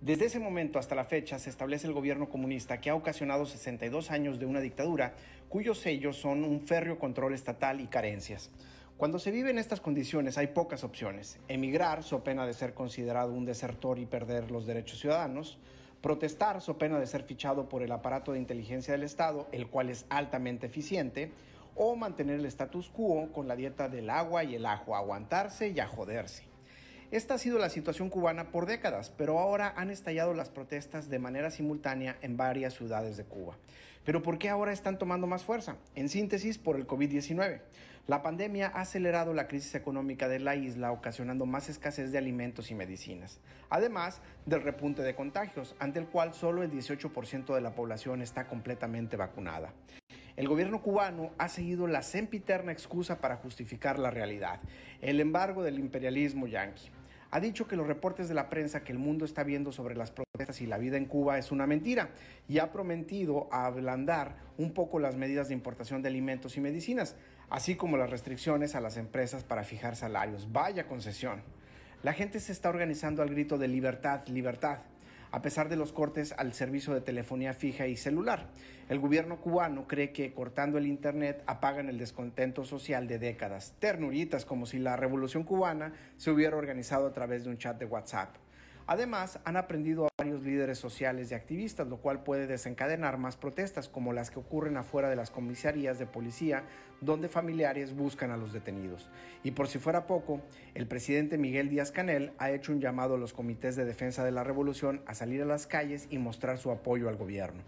Desde 0.00 0.26
ese 0.26 0.38
momento 0.38 0.78
hasta 0.78 0.94
la 0.94 1.06
fecha 1.06 1.38
se 1.38 1.50
establece 1.50 1.86
el 1.86 1.94
gobierno 1.94 2.28
comunista 2.28 2.80
que 2.80 2.90
ha 2.90 2.94
ocasionado 2.94 3.46
62 3.46 4.10
años 4.10 4.38
de 4.38 4.46
una 4.46 4.60
dictadura 4.60 5.14
cuyos 5.48 5.78
sellos 5.78 6.18
son 6.18 6.44
un 6.44 6.60
férreo 6.60 6.98
control 6.98 7.32
estatal 7.32 7.80
y 7.80 7.86
carencias. 7.86 8.50
Cuando 8.98 9.18
se 9.18 9.30
vive 9.30 9.50
en 9.50 9.58
estas 9.58 9.80
condiciones 9.80 10.38
hay 10.38 10.48
pocas 10.48 10.84
opciones. 10.84 11.38
Emigrar, 11.48 12.02
so 12.02 12.22
pena 12.22 12.46
de 12.46 12.54
ser 12.54 12.74
considerado 12.74 13.32
un 13.32 13.46
desertor 13.46 13.98
y 13.98 14.06
perder 14.06 14.50
los 14.50 14.66
derechos 14.66 15.00
ciudadanos. 15.00 15.58
Protestar, 16.02 16.60
so 16.60 16.78
pena 16.78 16.98
de 17.00 17.06
ser 17.06 17.22
fichado 17.24 17.68
por 17.68 17.82
el 17.82 17.90
aparato 17.90 18.32
de 18.32 18.38
inteligencia 18.38 18.92
del 18.92 19.02
Estado, 19.02 19.48
el 19.50 19.66
cual 19.66 19.90
es 19.90 20.06
altamente 20.08 20.66
eficiente. 20.66 21.32
O 21.74 21.96
mantener 21.96 22.40
el 22.40 22.46
status 22.46 22.88
quo 22.90 23.32
con 23.32 23.48
la 23.48 23.56
dieta 23.56 23.88
del 23.88 24.08
agua 24.08 24.44
y 24.44 24.54
el 24.54 24.66
ajo, 24.66 24.94
aguantarse 24.94 25.68
y 25.68 25.80
a 25.80 25.86
joderse. 25.86 26.55
Esta 27.12 27.34
ha 27.34 27.38
sido 27.38 27.60
la 27.60 27.68
situación 27.68 28.10
cubana 28.10 28.50
por 28.50 28.66
décadas, 28.66 29.12
pero 29.16 29.38
ahora 29.38 29.72
han 29.76 29.90
estallado 29.90 30.34
las 30.34 30.50
protestas 30.50 31.08
de 31.08 31.20
manera 31.20 31.50
simultánea 31.50 32.16
en 32.20 32.36
varias 32.36 32.74
ciudades 32.74 33.16
de 33.16 33.24
Cuba. 33.24 33.56
Pero 34.04 34.22
¿por 34.22 34.38
qué 34.38 34.48
ahora 34.48 34.72
están 34.72 34.98
tomando 34.98 35.28
más 35.28 35.44
fuerza? 35.44 35.76
En 35.94 36.08
síntesis, 36.08 36.58
por 36.58 36.74
el 36.74 36.86
COVID-19. 36.86 37.60
La 38.08 38.22
pandemia 38.22 38.72
ha 38.74 38.80
acelerado 38.80 39.34
la 39.34 39.46
crisis 39.46 39.76
económica 39.76 40.26
de 40.26 40.40
la 40.40 40.56
isla, 40.56 40.90
ocasionando 40.90 41.46
más 41.46 41.68
escasez 41.68 42.10
de 42.10 42.18
alimentos 42.18 42.72
y 42.72 42.74
medicinas, 42.74 43.40
además 43.70 44.20
del 44.44 44.62
repunte 44.62 45.02
de 45.02 45.14
contagios, 45.14 45.76
ante 45.78 46.00
el 46.00 46.06
cual 46.06 46.34
solo 46.34 46.64
el 46.64 46.72
18% 46.72 47.54
de 47.54 47.60
la 47.60 47.74
población 47.74 48.20
está 48.20 48.48
completamente 48.48 49.16
vacunada. 49.16 49.72
El 50.36 50.48
gobierno 50.48 50.82
cubano 50.82 51.30
ha 51.38 51.48
seguido 51.48 51.86
la 51.86 52.02
sempiterna 52.02 52.70
excusa 52.70 53.20
para 53.20 53.36
justificar 53.36 53.98
la 53.98 54.10
realidad, 54.10 54.60
el 55.00 55.20
embargo 55.20 55.62
del 55.62 55.78
imperialismo 55.78 56.46
yanqui. 56.46 56.90
Ha 57.30 57.40
dicho 57.40 57.66
que 57.66 57.76
los 57.76 57.86
reportes 57.86 58.28
de 58.28 58.34
la 58.34 58.48
prensa 58.48 58.84
que 58.84 58.92
el 58.92 58.98
mundo 58.98 59.24
está 59.24 59.42
viendo 59.42 59.72
sobre 59.72 59.96
las 59.96 60.10
protestas 60.10 60.60
y 60.60 60.66
la 60.66 60.78
vida 60.78 60.96
en 60.96 61.06
Cuba 61.06 61.38
es 61.38 61.50
una 61.50 61.66
mentira 61.66 62.10
y 62.48 62.58
ha 62.58 62.70
prometido 62.70 63.48
ablandar 63.50 64.36
un 64.58 64.72
poco 64.72 64.98
las 64.98 65.16
medidas 65.16 65.48
de 65.48 65.54
importación 65.54 66.02
de 66.02 66.08
alimentos 66.08 66.56
y 66.56 66.60
medicinas, 66.60 67.16
así 67.50 67.74
como 67.74 67.96
las 67.96 68.10
restricciones 68.10 68.74
a 68.74 68.80
las 68.80 68.96
empresas 68.96 69.44
para 69.44 69.64
fijar 69.64 69.96
salarios. 69.96 70.52
Vaya 70.52 70.86
concesión. 70.86 71.42
La 72.02 72.12
gente 72.12 72.38
se 72.40 72.52
está 72.52 72.68
organizando 72.68 73.22
al 73.22 73.30
grito 73.30 73.58
de 73.58 73.68
libertad, 73.68 74.26
libertad 74.28 74.78
a 75.36 75.42
pesar 75.42 75.68
de 75.68 75.76
los 75.76 75.92
cortes 75.92 76.34
al 76.38 76.54
servicio 76.54 76.94
de 76.94 77.02
telefonía 77.02 77.52
fija 77.52 77.86
y 77.86 77.96
celular. 77.96 78.46
El 78.88 79.00
gobierno 79.00 79.38
cubano 79.38 79.86
cree 79.86 80.10
que 80.10 80.32
cortando 80.32 80.78
el 80.78 80.86
Internet 80.86 81.42
apagan 81.46 81.90
el 81.90 81.98
descontento 81.98 82.64
social 82.64 83.06
de 83.06 83.18
décadas, 83.18 83.74
ternuritas 83.78 84.46
como 84.46 84.64
si 84.64 84.78
la 84.78 84.96
revolución 84.96 85.44
cubana 85.44 85.92
se 86.16 86.30
hubiera 86.30 86.56
organizado 86.56 87.06
a 87.06 87.12
través 87.12 87.44
de 87.44 87.50
un 87.50 87.58
chat 87.58 87.78
de 87.78 87.84
WhatsApp. 87.84 88.34
Además, 88.88 89.40
han 89.44 89.56
aprendido 89.56 90.06
a 90.06 90.08
varios 90.16 90.42
líderes 90.42 90.78
sociales 90.78 91.30
y 91.30 91.34
activistas, 91.34 91.88
lo 91.88 91.96
cual 91.96 92.22
puede 92.22 92.46
desencadenar 92.46 93.18
más 93.18 93.36
protestas 93.36 93.88
como 93.88 94.12
las 94.12 94.30
que 94.30 94.38
ocurren 94.38 94.76
afuera 94.76 95.10
de 95.10 95.16
las 95.16 95.30
comisarías 95.30 95.98
de 95.98 96.06
policía, 96.06 96.62
donde 97.00 97.28
familiares 97.28 97.96
buscan 97.96 98.30
a 98.30 98.36
los 98.36 98.52
detenidos. 98.52 99.10
Y 99.42 99.50
por 99.50 99.66
si 99.66 99.80
fuera 99.80 100.06
poco, 100.06 100.40
el 100.74 100.86
presidente 100.86 101.36
Miguel 101.36 101.68
Díaz 101.68 101.90
Canel 101.90 102.32
ha 102.38 102.52
hecho 102.52 102.70
un 102.70 102.80
llamado 102.80 103.16
a 103.16 103.18
los 103.18 103.32
comités 103.32 103.74
de 103.74 103.84
defensa 103.84 104.24
de 104.24 104.30
la 104.30 104.44
revolución 104.44 105.02
a 105.06 105.14
salir 105.14 105.42
a 105.42 105.46
las 105.46 105.66
calles 105.66 106.06
y 106.10 106.18
mostrar 106.18 106.56
su 106.56 106.70
apoyo 106.70 107.08
al 107.08 107.16
gobierno. 107.16 107.62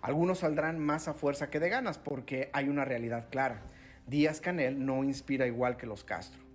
Algunos 0.00 0.38
saldrán 0.38 0.78
más 0.78 1.06
a 1.06 1.12
fuerza 1.12 1.50
que 1.50 1.60
de 1.60 1.68
ganas 1.68 1.98
porque 1.98 2.48
hay 2.54 2.68
una 2.68 2.86
realidad 2.86 3.28
clara. 3.30 3.60
Díaz 4.06 4.40
Canel 4.40 4.84
no 4.84 5.04
inspira 5.04 5.46
igual 5.46 5.76
que 5.76 5.86
los 5.86 6.02
Castro. 6.02 6.51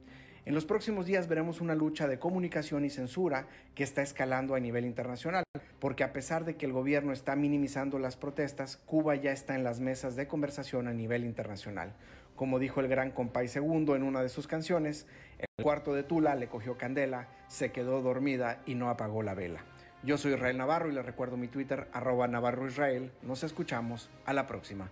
En 0.48 0.56
los 0.56 0.64
próximos 0.64 1.06
días 1.06 1.28
veremos 1.28 1.60
una 1.60 1.76
lucha 1.76 2.08
de 2.08 2.20
comunicación 2.20 2.86
y 2.86 2.90
censura 2.90 3.48
que 3.76 3.84
está 3.84 4.02
escalando 4.02 4.56
a 4.56 4.62
nivel 4.62 4.86
internacional, 4.86 5.44
porque 5.78 6.06
a 6.06 6.14
pesar 6.14 6.46
de 6.46 6.56
que 6.56 6.66
el 6.66 6.72
gobierno 6.72 7.12
está 7.12 7.36
minimizando 7.36 8.00
las 8.00 8.16
protestas, 8.16 8.78
Cuba 8.78 9.16
ya 9.16 9.34
está 9.34 9.56
en 9.56 9.66
las 9.66 9.82
mesas 9.82 10.16
de 10.16 10.26
conversación 10.26 10.88
a 10.88 10.94
nivel 10.94 11.26
internacional. 11.26 11.92
Como 12.38 12.60
dijo 12.60 12.80
el 12.80 12.88
gran 12.88 13.12
Compay 13.12 13.50
Segundo 13.50 13.98
en 13.98 14.04
una 14.04 14.22
de 14.22 14.30
sus 14.30 14.48
canciones, 14.48 15.06
el 15.38 15.66
cuarto 15.66 15.94
de 15.94 16.04
Tula 16.04 16.34
le 16.36 16.48
cogió 16.48 16.78
candela, 16.78 17.28
se 17.50 17.74
quedó 17.74 18.02
dormida 18.02 18.62
y 18.66 18.76
no 18.76 18.90
apagó 18.90 19.24
la 19.24 19.34
vela. 19.34 19.66
Yo 20.02 20.18
soy 20.18 20.32
Israel 20.32 20.58
Navarro 20.58 20.90
y 20.90 20.94
les 20.94 21.06
recuerdo 21.06 21.36
mi 21.36 21.50
Twitter, 21.50 21.90
arroba 21.92 22.26
Navarro 22.30 22.68
Israel. 22.68 23.12
Nos 23.22 23.44
escuchamos. 23.44 24.10
A 24.26 24.32
la 24.32 24.48
próxima. 24.48 24.90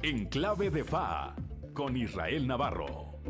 En 0.00 0.24
clave 0.24 0.70
de 0.70 0.84
FA, 0.84 1.36
con 1.74 1.98
Israel 1.98 2.46
Navarro. 2.46 3.20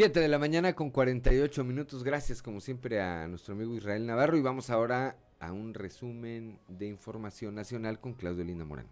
Siete 0.00 0.20
de 0.20 0.28
la 0.28 0.38
mañana 0.38 0.72
con 0.72 0.88
48 0.88 1.62
minutos. 1.62 2.04
Gracias 2.04 2.40
como 2.40 2.62
siempre 2.62 3.02
a 3.02 3.28
nuestro 3.28 3.52
amigo 3.52 3.76
Israel 3.76 4.06
Navarro 4.06 4.38
y 4.38 4.40
vamos 4.40 4.70
ahora 4.70 5.18
a 5.40 5.52
un 5.52 5.74
resumen 5.74 6.58
de 6.68 6.86
información 6.86 7.54
nacional 7.54 8.00
con 8.00 8.14
Claudio 8.14 8.42
Linda 8.42 8.64
Morán. 8.64 8.86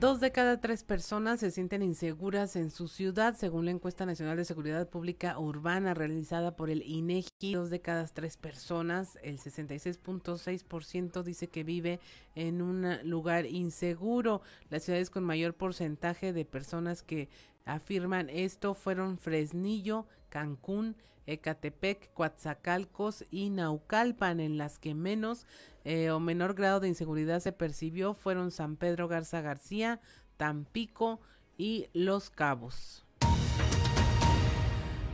Dos 0.00 0.18
de 0.18 0.32
cada 0.32 0.58
tres 0.60 0.82
personas 0.82 1.40
se 1.40 1.50
sienten 1.50 1.82
inseguras 1.82 2.56
en 2.56 2.70
su 2.70 2.88
ciudad, 2.88 3.36
según 3.36 3.66
la 3.66 3.70
encuesta 3.70 4.06
nacional 4.06 4.38
de 4.38 4.46
seguridad 4.46 4.88
pública 4.88 5.38
urbana 5.38 5.92
realizada 5.92 6.56
por 6.56 6.70
el 6.70 6.82
INEGI. 6.82 7.52
Dos 7.52 7.68
de 7.68 7.82
cada 7.82 8.06
tres 8.06 8.38
personas, 8.38 9.18
el 9.22 9.38
66.6% 9.38 11.22
dice 11.22 11.48
que 11.48 11.64
vive 11.64 12.00
en 12.34 12.62
un 12.62 12.96
lugar 13.04 13.44
inseguro. 13.44 14.40
Las 14.70 14.84
ciudades 14.84 15.10
con 15.10 15.22
mayor 15.22 15.52
porcentaje 15.52 16.32
de 16.32 16.46
personas 16.46 17.02
que 17.02 17.28
afirman 17.64 18.28
esto 18.30 18.74
fueron 18.74 19.18
Fresnillo, 19.18 20.06
Cancún, 20.28 20.96
Ecatepec, 21.26 22.12
Coatzacalcos 22.12 23.24
y 23.30 23.50
Naucalpan, 23.50 24.40
en 24.40 24.58
las 24.58 24.78
que 24.78 24.94
menos 24.94 25.46
eh, 25.84 26.10
o 26.10 26.20
menor 26.20 26.54
grado 26.54 26.80
de 26.80 26.88
inseguridad 26.88 27.40
se 27.40 27.52
percibió 27.52 28.14
fueron 28.14 28.50
San 28.50 28.76
Pedro 28.76 29.08
Garza 29.08 29.40
García, 29.40 30.00
Tampico 30.36 31.20
y 31.56 31.86
Los 31.92 32.30
Cabos. 32.30 33.04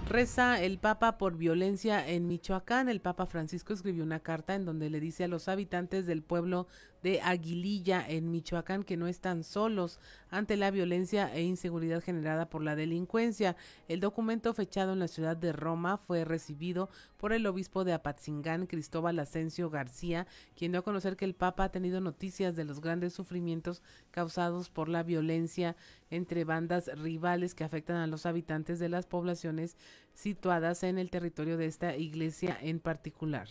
Reza 0.09 0.62
el 0.62 0.78
Papa 0.78 1.18
por 1.18 1.36
violencia 1.36 2.09
en 2.09 2.28
Michoacán. 2.28 2.89
El 2.89 3.01
Papa 3.01 3.27
Francisco 3.27 3.73
escribió 3.73 4.05
una 4.05 4.20
carta 4.20 4.55
en 4.55 4.64
donde 4.64 4.89
le 4.89 5.01
dice 5.01 5.24
a 5.24 5.28
los 5.28 5.48
habitantes 5.48 6.06
del 6.06 6.23
pueblo 6.23 6.68
de 7.07 7.20
Aguililla 7.20 8.05
en 8.05 8.33
Michoacán 8.33 8.83
que 8.83 8.97
no 8.97 9.07
están 9.07 9.45
solos 9.45 10.01
ante 10.28 10.57
la 10.57 10.73
violencia 10.73 11.33
e 11.33 11.43
inseguridad 11.43 12.03
generada 12.03 12.51
por 12.51 12.65
la 12.65 12.74
delincuencia. 12.74 13.55
El 13.87 14.01
documento 14.01 14.53
fechado 14.55 14.93
en 14.93 14.99
la 14.99 15.07
ciudad 15.07 15.37
de 15.37 15.53
Roma 15.53 15.99
fue 15.99 16.24
recibido 16.24 16.91
por 17.16 17.33
el 17.33 17.47
obispo 17.47 17.85
de 17.85 17.93
Apatzingán, 17.93 18.66
Cristóbal 18.66 19.20
Asensio 19.20 19.70
García, 19.70 20.27
quien 20.57 20.73
dio 20.73 20.81
a 20.81 20.83
conocer 20.83 21.16
que 21.16 21.27
el 21.27 21.37
Papa 21.37 21.62
ha 21.62 21.70
tenido 21.70 22.01
noticias 22.01 22.57
de 22.57 22.65
los 22.65 22.81
grandes 22.81 23.12
sufrimientos 23.12 23.85
causados 24.11 24.69
por 24.69 24.89
la 24.89 25.05
violencia 25.05 25.77
entre 26.11 26.43
bandas 26.43 26.91
rivales 26.99 27.55
que 27.55 27.62
afectan 27.62 27.99
a 27.99 28.09
los 28.09 28.27
habitantes 28.27 28.81
de 28.81 28.89
las 28.89 29.07
poblaciones 29.07 29.77
situadas 30.12 30.83
en 30.83 30.99
el 30.99 31.11
territorio 31.11 31.57
de 31.57 31.66
esta 31.66 31.97
iglesia 31.97 32.59
en 32.61 32.81
particular. 32.81 33.47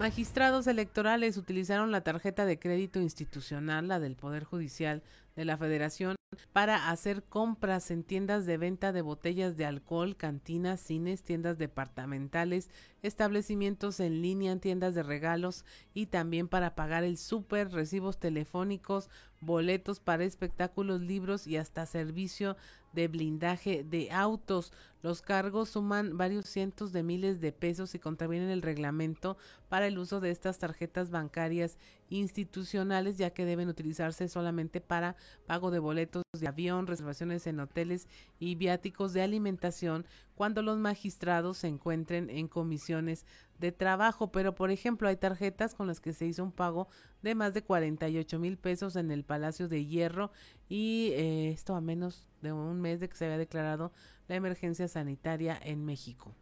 Magistrados 0.00 0.66
electorales 0.66 1.36
utilizaron 1.36 1.90
la 1.90 2.00
tarjeta 2.00 2.46
de 2.46 2.58
crédito 2.58 3.02
institucional, 3.02 3.86
la 3.86 4.00
del 4.00 4.16
Poder 4.16 4.44
Judicial 4.44 5.02
de 5.36 5.44
la 5.44 5.58
Federación, 5.58 6.16
para 6.54 6.88
hacer 6.88 7.22
compras 7.22 7.90
en 7.90 8.02
tiendas 8.02 8.46
de 8.46 8.56
venta 8.56 8.92
de 8.92 9.02
botellas 9.02 9.58
de 9.58 9.66
alcohol, 9.66 10.16
cantinas, 10.16 10.80
cines, 10.80 11.22
tiendas 11.22 11.58
departamentales, 11.58 12.70
establecimientos 13.02 14.00
en 14.00 14.22
línea, 14.22 14.56
tiendas 14.56 14.94
de 14.94 15.02
regalos 15.02 15.66
y 15.92 16.06
también 16.06 16.48
para 16.48 16.74
pagar 16.74 17.04
el 17.04 17.18
súper, 17.18 17.70
recibos 17.70 18.18
telefónicos, 18.18 19.10
boletos 19.42 20.00
para 20.00 20.24
espectáculos, 20.24 21.02
libros 21.02 21.46
y 21.46 21.58
hasta 21.58 21.84
servicio 21.84 22.56
de 22.94 23.08
blindaje 23.08 23.84
de 23.84 24.10
autos. 24.12 24.72
Los 25.02 25.22
cargos 25.22 25.70
suman 25.70 26.18
varios 26.18 26.46
cientos 26.46 26.92
de 26.92 27.02
miles 27.02 27.40
de 27.40 27.52
pesos 27.52 27.94
y 27.94 27.98
contravienen 27.98 28.50
el 28.50 28.60
reglamento 28.60 29.38
para 29.68 29.86
el 29.86 29.98
uso 29.98 30.20
de 30.20 30.30
estas 30.30 30.58
tarjetas 30.58 31.10
bancarias 31.10 31.78
institucionales, 32.10 33.16
ya 33.16 33.30
que 33.30 33.46
deben 33.46 33.68
utilizarse 33.68 34.28
solamente 34.28 34.80
para 34.80 35.16
pago 35.46 35.70
de 35.70 35.78
boletos 35.78 36.22
de 36.38 36.48
avión, 36.48 36.86
reservaciones 36.86 37.46
en 37.46 37.60
hoteles 37.60 38.08
y 38.38 38.56
viáticos 38.56 39.12
de 39.12 39.22
alimentación 39.22 40.04
cuando 40.34 40.62
los 40.62 40.78
magistrados 40.78 41.58
se 41.58 41.68
encuentren 41.68 42.28
en 42.30 42.48
comisiones 42.48 43.26
de 43.58 43.72
trabajo. 43.72 44.32
Pero, 44.32 44.54
por 44.54 44.70
ejemplo, 44.70 45.08
hay 45.08 45.16
tarjetas 45.16 45.74
con 45.74 45.86
las 45.86 46.00
que 46.00 46.12
se 46.12 46.26
hizo 46.26 46.42
un 46.42 46.52
pago 46.52 46.88
de 47.22 47.34
más 47.34 47.54
de 47.54 47.62
48 47.62 48.38
mil 48.38 48.58
pesos 48.58 48.96
en 48.96 49.10
el 49.10 49.24
Palacio 49.24 49.68
de 49.68 49.84
Hierro 49.86 50.30
y 50.68 51.10
eh, 51.12 51.50
esto 51.50 51.74
a 51.74 51.80
menos 51.80 52.26
de 52.42 52.52
un 52.52 52.80
mes 52.80 53.00
de 53.00 53.08
que 53.08 53.16
se 53.16 53.26
había 53.26 53.38
declarado 53.38 53.92
la 54.30 54.36
emergencia 54.36 54.86
sanitaria 54.86 55.58
en 55.60 55.84
México. 55.84 56.32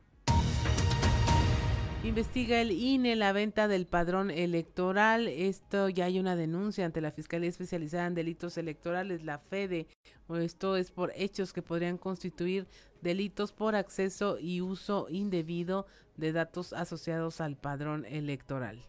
Investiga 2.05 2.61
el 2.61 2.71
INE 2.71 3.17
la 3.17 3.33
venta 3.33 3.67
del 3.67 3.87
padrón 3.87 4.31
electoral. 4.31 5.27
Esto 5.27 5.89
ya 5.89 6.05
hay 6.05 6.21
una 6.21 6.37
denuncia 6.37 6.85
ante 6.85 7.01
la 7.01 7.13
Fiscalía 7.13 7.49
Especializada 7.49 8.07
en 8.07 8.15
Delitos 8.15 8.59
Electorales, 8.59 9.25
la 9.25 9.39
FEDE. 9.39 9.87
Esto 10.39 10.77
es 10.77 10.91
por 10.91 11.13
hechos 11.17 11.55
que 11.55 11.63
podrían 11.63 11.97
constituir 11.97 12.67
delitos 13.01 13.53
por 13.53 13.75
acceso 13.75 14.39
y 14.39 14.61
uso 14.61 15.07
indebido 15.09 15.87
de 16.19 16.33
datos 16.33 16.75
asociados 16.75 17.41
al 17.41 17.57
padrón 17.57 18.05
electoral. 18.05 18.85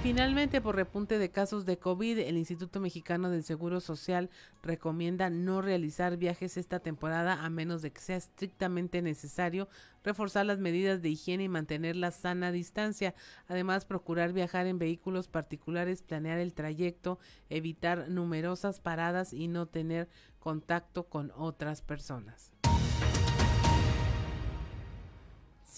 Finalmente, 0.00 0.60
por 0.60 0.76
repunte 0.76 1.18
de 1.18 1.30
casos 1.30 1.66
de 1.66 1.76
COVID, 1.76 2.20
el 2.20 2.36
Instituto 2.38 2.78
Mexicano 2.78 3.30
del 3.30 3.42
Seguro 3.42 3.80
Social 3.80 4.30
recomienda 4.62 5.28
no 5.28 5.60
realizar 5.60 6.16
viajes 6.16 6.56
esta 6.56 6.78
temporada 6.78 7.44
a 7.44 7.50
menos 7.50 7.82
de 7.82 7.90
que 7.90 8.00
sea 8.00 8.16
estrictamente 8.16 9.02
necesario, 9.02 9.68
reforzar 10.04 10.46
las 10.46 10.60
medidas 10.60 11.02
de 11.02 11.10
higiene 11.10 11.44
y 11.44 11.48
mantener 11.48 11.96
la 11.96 12.12
sana 12.12 12.52
distancia. 12.52 13.12
Además, 13.48 13.84
procurar 13.84 14.32
viajar 14.32 14.66
en 14.66 14.78
vehículos 14.78 15.26
particulares, 15.26 16.02
planear 16.02 16.38
el 16.38 16.54
trayecto, 16.54 17.18
evitar 17.50 18.08
numerosas 18.08 18.78
paradas 18.78 19.32
y 19.32 19.48
no 19.48 19.66
tener 19.66 20.08
contacto 20.38 21.08
con 21.08 21.32
otras 21.34 21.82
personas. 21.82 22.52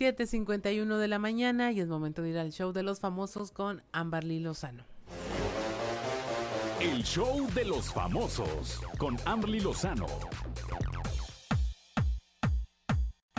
7.51 0.01 0.97
de 0.97 1.09
la 1.09 1.18
mañana 1.18 1.72
y 1.72 1.81
es 1.81 1.86
momento 1.86 2.22
de 2.22 2.31
ir 2.31 2.39
al 2.39 2.52
show 2.52 2.72
de 2.72 2.82
los 2.82 3.01
famosos 3.01 3.51
con 3.51 3.82
Amberly 3.93 4.40
Lozano. 4.40 4.82
El 6.81 7.05
show 7.05 7.47
de 7.55 7.66
los 7.66 7.93
famosos 7.93 8.81
con 8.97 9.18
Amberly 9.27 9.60
Lozano. 9.60 10.06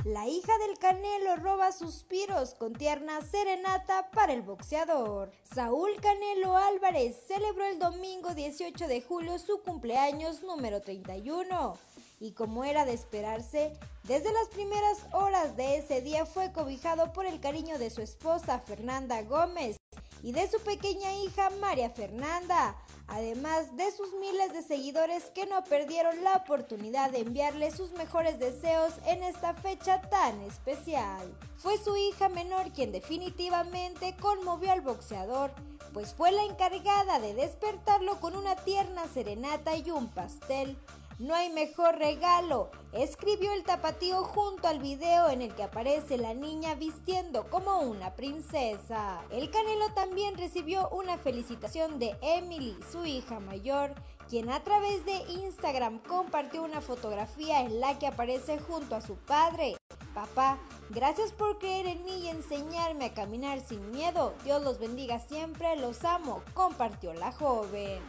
La 0.05 0.27
hija 0.27 0.51
del 0.59 0.77
Canelo 0.77 1.35
roba 1.37 1.71
suspiros 1.71 2.53
con 2.53 2.73
tierna 2.73 3.21
serenata 3.21 4.11
para 4.11 4.33
el 4.33 4.43
boxeador. 4.43 5.31
Saúl 5.41 5.89
Canelo 5.99 6.57
Álvarez 6.57 7.15
celebró 7.27 7.65
el 7.65 7.79
domingo 7.79 8.35
18 8.35 8.87
de 8.87 9.01
julio 9.01 9.39
su 9.39 9.63
cumpleaños 9.63 10.43
número 10.43 10.79
31 10.79 11.75
y 12.21 12.33
como 12.33 12.63
era 12.63 12.85
de 12.85 12.93
esperarse, 12.93 13.73
desde 14.03 14.31
las 14.31 14.47
primeras 14.49 14.99
horas 15.11 15.57
de 15.57 15.77
ese 15.77 16.01
día 16.01 16.25
fue 16.25 16.53
cobijado 16.53 17.11
por 17.11 17.25
el 17.25 17.39
cariño 17.39 17.79
de 17.79 17.89
su 17.89 18.01
esposa 18.01 18.59
Fernanda 18.59 19.23
Gómez, 19.23 19.77
y 20.23 20.31
de 20.33 20.47
su 20.47 20.59
pequeña 20.59 21.13
hija 21.15 21.49
María 21.59 21.89
Fernanda, 21.89 22.75
además 23.07 23.75
de 23.75 23.91
sus 23.91 24.13
miles 24.19 24.53
de 24.53 24.61
seguidores 24.61 25.25
que 25.33 25.47
no 25.47 25.63
perdieron 25.63 26.23
la 26.23 26.35
oportunidad 26.35 27.11
de 27.11 27.21
enviarle 27.21 27.71
sus 27.71 27.91
mejores 27.93 28.39
deseos 28.39 28.93
en 29.07 29.23
esta 29.23 29.53
fecha 29.55 30.01
tan 30.01 30.39
especial. 30.41 31.35
Fue 31.57 31.77
su 31.77 31.97
hija 31.97 32.29
menor 32.29 32.71
quien 32.71 32.91
definitivamente 32.91 34.15
conmovió 34.17 34.71
al 34.71 34.81
boxeador, 34.81 35.51
pues 35.91 36.13
fue 36.13 36.31
la 36.31 36.43
encargada 36.43 37.19
de 37.19 37.33
despertarlo 37.33 38.19
con 38.19 38.35
una 38.35 38.55
tierna 38.55 39.07
serenata 39.07 39.75
y 39.75 39.89
un 39.89 40.07
pastel, 40.07 40.77
no 41.21 41.35
hay 41.35 41.51
mejor 41.51 41.99
regalo, 41.99 42.71
escribió 42.93 43.53
el 43.53 43.63
tapatío 43.63 44.23
junto 44.23 44.67
al 44.67 44.79
video 44.79 45.29
en 45.29 45.43
el 45.43 45.53
que 45.53 45.61
aparece 45.61 46.17
la 46.17 46.33
niña 46.33 46.73
vistiendo 46.73 47.47
como 47.51 47.81
una 47.81 48.15
princesa. 48.15 49.21
El 49.29 49.51
Canelo 49.51 49.93
también 49.93 50.35
recibió 50.35 50.89
una 50.89 51.19
felicitación 51.19 51.99
de 51.99 52.17
Emily, 52.23 52.75
su 52.91 53.05
hija 53.05 53.39
mayor, 53.39 53.93
quien 54.29 54.49
a 54.49 54.63
través 54.63 55.05
de 55.05 55.17
Instagram 55.43 55.99
compartió 55.99 56.63
una 56.63 56.81
fotografía 56.81 57.61
en 57.61 57.79
la 57.79 57.99
que 57.99 58.07
aparece 58.07 58.57
junto 58.57 58.95
a 58.95 59.01
su 59.01 59.15
padre. 59.15 59.77
Papá, 60.15 60.57
gracias 60.89 61.33
por 61.33 61.59
creer 61.59 61.85
en 61.85 62.03
mí 62.03 62.23
y 62.23 62.29
enseñarme 62.29 63.05
a 63.05 63.13
caminar 63.13 63.59
sin 63.59 63.91
miedo. 63.91 64.33
Dios 64.43 64.63
los 64.63 64.79
bendiga 64.79 65.19
siempre, 65.19 65.75
los 65.75 66.03
amo, 66.03 66.41
compartió 66.55 67.13
la 67.13 67.31
joven. 67.31 68.01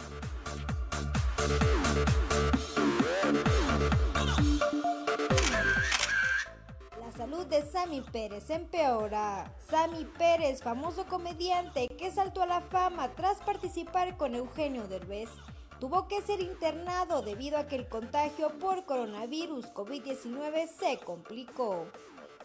Salud 7.23 7.47
de 7.47 7.63
Sammy 7.63 8.01
Pérez 8.01 8.51
empeora. 8.51 9.55
Sammy 9.71 10.05
Pérez, 10.19 10.61
famoso 10.61 11.07
comediante 11.07 11.87
que 11.87 12.11
saltó 12.11 12.43
a 12.43 12.47
la 12.47 12.63
fama 12.63 13.15
tras 13.15 13.39
participar 13.39 14.17
con 14.17 14.35
Eugenio 14.35 14.89
Derbez, 14.89 15.29
tuvo 15.79 16.09
que 16.09 16.21
ser 16.23 16.41
internado 16.41 17.23
debido 17.23 17.59
a 17.59 17.69
que 17.69 17.77
el 17.77 17.89
contagio 17.89 18.59
por 18.59 18.85
coronavirus 18.87 19.67
COVID-19 19.73 20.67
se 20.67 20.99
complicó. 20.99 21.87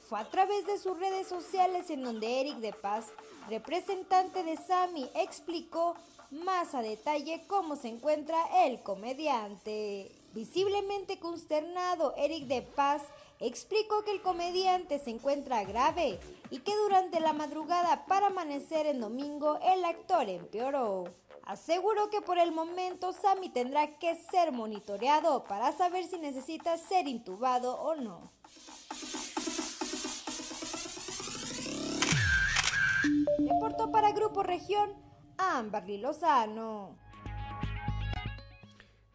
Fue 0.07 0.19
a 0.19 0.29
través 0.29 0.67
de 0.67 0.77
sus 0.77 0.99
redes 0.99 1.27
sociales 1.27 1.89
en 1.89 2.03
donde 2.03 2.39
Eric 2.39 2.57
de 2.57 2.73
Paz, 2.73 3.07
representante 3.49 4.43
de 4.43 4.57
Sammy, 4.57 5.09
explicó 5.15 5.95
más 6.29 6.75
a 6.75 6.83
detalle 6.83 7.45
cómo 7.47 7.77
se 7.77 7.87
encuentra 7.87 8.37
el 8.67 8.83
comediante. 8.83 10.16
Visiblemente 10.37 11.17
consternado, 11.17 12.13
Eric 12.15 12.45
de 12.45 12.61
Paz 12.61 13.01
explicó 13.39 14.03
que 14.03 14.11
el 14.11 14.21
comediante 14.21 14.99
se 14.99 15.09
encuentra 15.09 15.63
grave 15.63 16.19
y 16.51 16.59
que 16.59 16.75
durante 16.75 17.19
la 17.19 17.33
madrugada 17.33 18.05
para 18.05 18.27
amanecer 18.27 18.85
en 18.85 18.99
domingo 18.99 19.57
el 19.63 19.83
actor 19.83 20.29
empeoró. 20.29 21.05
Aseguró 21.41 22.11
que 22.11 22.21
por 22.21 22.37
el 22.37 22.51
momento 22.51 23.13
Sammy 23.13 23.49
tendrá 23.49 23.97
que 23.97 24.13
ser 24.29 24.51
monitoreado 24.51 25.43
para 25.45 25.71
saber 25.71 26.05
si 26.05 26.19
necesita 26.19 26.77
ser 26.77 27.07
intubado 27.07 27.75
o 27.81 27.95
no. 27.95 28.31
Reportó 33.39 33.91
para 33.91 34.11
Grupo 34.11 34.43
Región 34.43 34.93
Amberly 35.39 35.97
Lozano. 35.97 37.06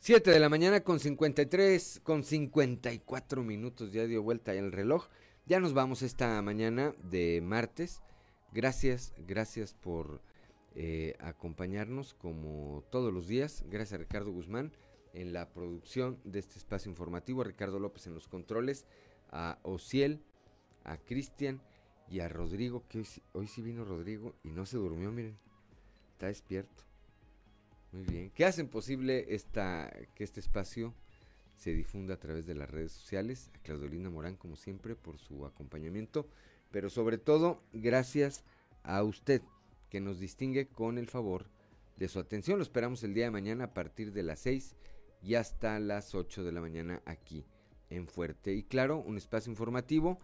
7 0.02 0.32
de 0.32 0.40
la 0.40 0.48
mañana 0.48 0.80
con 0.80 0.98
53, 0.98 2.00
con 2.02 2.24
54 2.24 3.44
minutos, 3.44 3.92
ya 3.92 4.04
dio 4.04 4.20
vuelta 4.20 4.52
el 4.52 4.72
reloj. 4.72 5.06
Ya 5.46 5.60
nos 5.60 5.74
vamos 5.74 6.02
esta 6.02 6.42
mañana 6.42 6.92
de 7.08 7.40
martes. 7.40 8.02
Gracias, 8.52 9.14
gracias 9.16 9.74
por 9.74 10.20
eh, 10.74 11.14
acompañarnos 11.20 12.14
como 12.14 12.82
todos 12.90 13.14
los 13.14 13.28
días. 13.28 13.62
Gracias 13.68 13.92
a 13.92 14.02
Ricardo 14.02 14.32
Guzmán 14.32 14.72
en 15.12 15.32
la 15.32 15.52
producción 15.52 16.18
de 16.24 16.40
este 16.40 16.58
espacio 16.58 16.90
informativo, 16.90 17.42
a 17.42 17.44
Ricardo 17.44 17.78
López 17.78 18.08
en 18.08 18.14
los 18.14 18.26
controles, 18.26 18.86
a 19.30 19.60
Ociel, 19.62 20.20
a 20.82 20.96
Cristian 20.96 21.62
y 22.08 22.18
a 22.18 22.28
Rodrigo, 22.28 22.88
que 22.88 22.98
hoy, 22.98 23.06
hoy 23.34 23.46
sí 23.46 23.62
vino 23.62 23.84
Rodrigo 23.84 24.34
y 24.42 24.50
no 24.50 24.66
se 24.66 24.78
durmió, 24.78 25.12
miren 25.12 25.38
está 26.10 26.26
despierto. 26.26 26.91
Muy 27.92 28.04
bien. 28.04 28.30
¿Qué 28.30 28.46
hacen 28.46 28.68
posible 28.68 29.34
esta, 29.34 29.92
que 30.14 30.24
este 30.24 30.40
espacio 30.40 30.94
se 31.56 31.74
difunda 31.74 32.14
a 32.14 32.18
través 32.18 32.46
de 32.46 32.54
las 32.54 32.70
redes 32.70 32.92
sociales? 32.92 33.50
A 33.54 33.58
Claudelina 33.58 34.08
Morán, 34.08 34.36
como 34.36 34.56
siempre, 34.56 34.96
por 34.96 35.18
su 35.18 35.44
acompañamiento. 35.44 36.26
Pero 36.70 36.88
sobre 36.88 37.18
todo, 37.18 37.62
gracias 37.74 38.44
a 38.82 39.02
usted, 39.02 39.42
que 39.90 40.00
nos 40.00 40.18
distingue 40.18 40.68
con 40.68 40.96
el 40.96 41.06
favor 41.06 41.50
de 41.98 42.08
su 42.08 42.18
atención. 42.18 42.56
Lo 42.58 42.62
esperamos 42.62 43.04
el 43.04 43.12
día 43.12 43.24
de 43.24 43.30
mañana 43.30 43.64
a 43.64 43.74
partir 43.74 44.12
de 44.14 44.22
las 44.22 44.40
6 44.40 44.74
y 45.22 45.34
hasta 45.34 45.78
las 45.78 46.14
8 46.14 46.44
de 46.44 46.52
la 46.52 46.62
mañana 46.62 47.02
aquí 47.04 47.44
en 47.90 48.06
Fuerte. 48.06 48.54
Y 48.54 48.62
claro, 48.62 48.98
un 48.98 49.18
espacio 49.18 49.50
informativo 49.50 50.18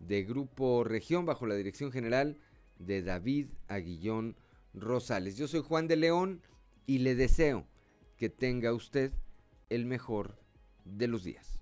de 0.00 0.24
Grupo 0.24 0.82
Región 0.82 1.24
bajo 1.24 1.46
la 1.46 1.54
dirección 1.54 1.92
general 1.92 2.36
de 2.80 3.02
David 3.02 3.50
Aguillón 3.68 4.34
Rosales. 4.74 5.36
Yo 5.36 5.46
soy 5.46 5.60
Juan 5.60 5.86
de 5.86 5.94
León 5.94 6.42
y 6.86 6.98
le 6.98 7.14
deseo 7.14 7.66
que 8.16 8.28
tenga 8.28 8.72
usted 8.72 9.12
el 9.68 9.86
mejor 9.86 10.38
de 10.84 11.08
los 11.08 11.24
días. 11.24 11.61